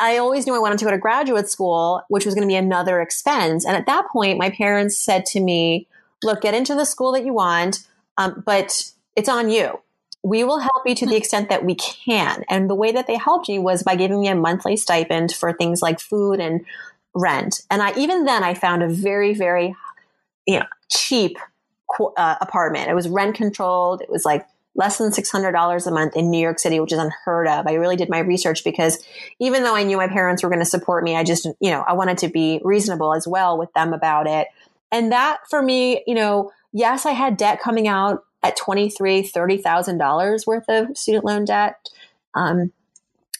I 0.00 0.18
always 0.18 0.46
knew 0.46 0.54
I 0.54 0.58
wanted 0.58 0.78
to 0.78 0.84
go 0.84 0.90
to 0.90 0.98
graduate 0.98 1.48
school, 1.48 2.02
which 2.08 2.24
was 2.24 2.34
going 2.34 2.46
to 2.46 2.52
be 2.52 2.56
another 2.56 3.00
expense. 3.00 3.64
And 3.64 3.76
at 3.76 3.86
that 3.86 4.06
point, 4.12 4.38
my 4.38 4.50
parents 4.50 4.98
said 4.98 5.26
to 5.26 5.40
me, 5.40 5.86
look, 6.22 6.40
get 6.42 6.54
into 6.54 6.74
the 6.74 6.84
school 6.84 7.12
that 7.12 7.24
you 7.24 7.32
want, 7.32 7.86
um, 8.16 8.42
but 8.44 8.92
it's 9.16 9.28
on 9.28 9.50
you. 9.50 9.80
We 10.22 10.42
will 10.42 10.58
help 10.58 10.82
you 10.86 10.94
to 10.94 11.06
the 11.06 11.16
extent 11.16 11.50
that 11.50 11.64
we 11.64 11.74
can. 11.74 12.44
And 12.48 12.68
the 12.68 12.74
way 12.74 12.92
that 12.92 13.06
they 13.06 13.16
helped 13.16 13.48
me 13.48 13.58
was 13.58 13.82
by 13.82 13.94
giving 13.94 14.20
me 14.20 14.28
a 14.28 14.34
monthly 14.34 14.76
stipend 14.76 15.32
for 15.32 15.52
things 15.52 15.82
like 15.82 16.00
food 16.00 16.40
and 16.40 16.64
rent. 17.14 17.60
And 17.70 17.82
I, 17.82 17.92
even 17.96 18.24
then, 18.24 18.42
I 18.42 18.54
found 18.54 18.82
a 18.82 18.88
very, 18.88 19.34
very, 19.34 19.76
you 20.46 20.58
know, 20.60 20.66
cheap 20.90 21.36
uh, 22.16 22.36
apartment. 22.40 22.88
It 22.88 22.94
was 22.94 23.08
rent 23.08 23.36
controlled. 23.36 24.00
It 24.00 24.10
was 24.10 24.24
like 24.24 24.46
less 24.74 24.98
than 24.98 25.10
$600 25.10 25.86
a 25.86 25.90
month 25.90 26.16
in 26.16 26.30
New 26.30 26.40
York 26.40 26.58
City, 26.58 26.80
which 26.80 26.92
is 26.92 26.98
unheard 26.98 27.46
of. 27.46 27.66
I 27.66 27.74
really 27.74 27.96
did 27.96 28.10
my 28.10 28.18
research 28.18 28.64
because 28.64 29.02
even 29.38 29.62
though 29.62 29.76
I 29.76 29.84
knew 29.84 29.96
my 29.96 30.08
parents 30.08 30.42
were 30.42 30.48
going 30.48 30.60
to 30.60 30.64
support 30.64 31.04
me, 31.04 31.16
I 31.16 31.22
just, 31.22 31.46
you 31.60 31.70
know, 31.70 31.84
I 31.86 31.92
wanted 31.92 32.18
to 32.18 32.28
be 32.28 32.60
reasonable 32.64 33.14
as 33.14 33.26
well 33.26 33.56
with 33.56 33.72
them 33.74 33.92
about 33.92 34.26
it. 34.26 34.48
And 34.90 35.12
that 35.12 35.48
for 35.48 35.62
me, 35.62 36.02
you 36.06 36.14
know, 36.14 36.50
yes, 36.72 37.06
I 37.06 37.12
had 37.12 37.36
debt 37.36 37.60
coming 37.60 37.86
out 37.86 38.24
at 38.42 38.58
$23, 38.58 39.30
$30,000 39.32 40.46
worth 40.46 40.64
of 40.68 40.96
student 40.96 41.24
loan 41.24 41.44
debt. 41.44 41.88
Um, 42.34 42.72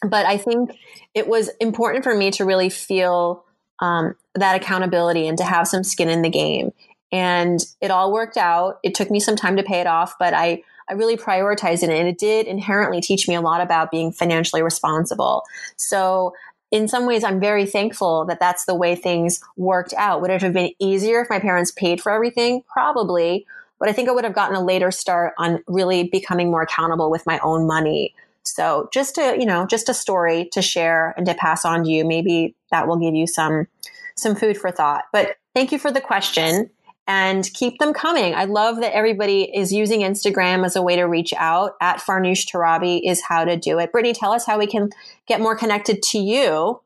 but 0.01 0.25
I 0.25 0.37
think 0.37 0.71
it 1.13 1.27
was 1.27 1.49
important 1.59 2.03
for 2.03 2.15
me 2.15 2.31
to 2.31 2.45
really 2.45 2.69
feel 2.69 3.45
um, 3.79 4.15
that 4.35 4.55
accountability 4.55 5.27
and 5.27 5.37
to 5.37 5.43
have 5.43 5.67
some 5.67 5.83
skin 5.83 6.09
in 6.09 6.21
the 6.21 6.29
game. 6.29 6.71
And 7.11 7.59
it 7.81 7.91
all 7.91 8.11
worked 8.11 8.37
out. 8.37 8.79
It 8.83 8.95
took 8.95 9.11
me 9.11 9.19
some 9.19 9.35
time 9.35 9.57
to 9.57 9.63
pay 9.63 9.79
it 9.79 9.87
off, 9.87 10.15
but 10.19 10.33
I, 10.33 10.63
I 10.89 10.93
really 10.93 11.17
prioritized 11.17 11.83
it 11.83 11.89
and 11.89 12.07
it 12.07 12.17
did 12.17 12.47
inherently 12.47 13.01
teach 13.01 13.27
me 13.27 13.35
a 13.35 13.41
lot 13.41 13.61
about 13.61 13.91
being 13.91 14.11
financially 14.11 14.61
responsible. 14.61 15.43
So 15.77 16.33
in 16.71 16.87
some 16.87 17.05
ways, 17.05 17.23
I'm 17.23 17.39
very 17.39 17.65
thankful 17.65 18.25
that 18.25 18.39
that's 18.39 18.65
the 18.65 18.75
way 18.75 18.95
things 18.95 19.39
worked 19.55 19.93
out. 19.93 20.21
Would 20.21 20.31
it 20.31 20.41
have 20.41 20.53
been 20.53 20.71
easier 20.79 21.21
if 21.21 21.29
my 21.29 21.39
parents 21.39 21.71
paid 21.71 22.01
for 22.01 22.11
everything? 22.11 22.63
Probably. 22.71 23.45
But 23.79 23.89
I 23.89 23.93
think 23.93 24.09
I 24.09 24.11
would 24.11 24.23
have 24.23 24.33
gotten 24.33 24.55
a 24.55 24.63
later 24.63 24.91
start 24.91 25.33
on 25.37 25.63
really 25.67 26.03
becoming 26.09 26.49
more 26.49 26.61
accountable 26.61 27.11
with 27.11 27.25
my 27.25 27.39
own 27.39 27.67
money. 27.67 28.13
So 28.43 28.89
just 28.93 29.15
to, 29.15 29.35
you 29.39 29.45
know, 29.45 29.65
just 29.65 29.89
a 29.89 29.93
story 29.93 30.49
to 30.53 30.61
share 30.61 31.13
and 31.17 31.25
to 31.25 31.33
pass 31.33 31.65
on 31.65 31.83
to 31.83 31.89
you. 31.89 32.05
Maybe 32.05 32.55
that 32.71 32.87
will 32.87 32.97
give 32.97 33.15
you 33.15 33.27
some, 33.27 33.67
some 34.15 34.35
food 34.35 34.57
for 34.57 34.71
thought. 34.71 35.05
But 35.11 35.37
thank 35.53 35.71
you 35.71 35.79
for 35.79 35.91
the 35.91 36.01
question 36.01 36.69
and 37.07 37.49
keep 37.53 37.77
them 37.79 37.93
coming. 37.93 38.33
I 38.33 38.45
love 38.45 38.77
that 38.81 38.95
everybody 38.95 39.43
is 39.43 39.71
using 39.71 40.01
Instagram 40.01 40.65
as 40.65 40.75
a 40.75 40.81
way 40.81 40.95
to 40.95 41.03
reach 41.03 41.33
out. 41.37 41.75
At 41.81 41.97
Farnoosh 41.97 42.49
Torabi 42.49 43.01
is 43.03 43.21
how 43.21 43.45
to 43.45 43.57
do 43.57 43.79
it. 43.79 43.91
Brittney, 43.91 44.17
tell 44.17 44.31
us 44.31 44.45
how 44.45 44.57
we 44.57 44.67
can 44.67 44.89
get 45.27 45.39
more 45.39 45.55
connected 45.55 46.01
to 46.03 46.19
you. 46.19 46.81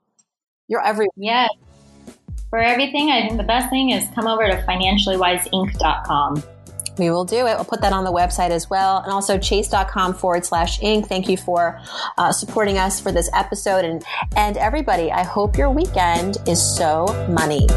You're 0.68 0.86
everywhere. 0.86 1.14
Yeah. 1.16 1.48
For 2.50 2.60
everything, 2.60 3.12
I 3.12 3.28
think 3.28 3.38
the 3.38 3.44
best 3.44 3.70
thing 3.70 3.92
is 3.92 4.08
come 4.16 4.28
over 4.28 4.48
to 4.48 4.64
financiallywiseinc.com. 4.68 6.44
We 6.98 7.10
will 7.12 7.24
do 7.24 7.48
it. 7.48 7.56
We'll 7.56 7.64
put 7.64 7.82
that 7.82 7.94
on 7.94 8.04
the 8.04 8.12
website 8.12 8.50
as 8.50 8.70
well. 8.70 8.98
And 8.98 9.12
also 9.12 9.38
chase.com 9.38 10.16
forward 10.16 10.46
slash 10.46 10.82
ink. 10.82 11.08
Thank 11.08 11.30
you 11.30 11.38
for 11.38 11.80
uh, 12.18 12.34
supporting 12.34 12.78
us 12.78 13.00
for 13.00 13.12
this 13.12 13.30
episode. 13.34 13.86
And, 13.86 14.04
and 14.36 14.58
everybody, 14.58 15.12
I 15.12 15.24
hope 15.24 15.58
your 15.58 15.70
weekend 15.70 16.38
is 16.46 16.62
so 16.62 17.06
money. 17.30 17.68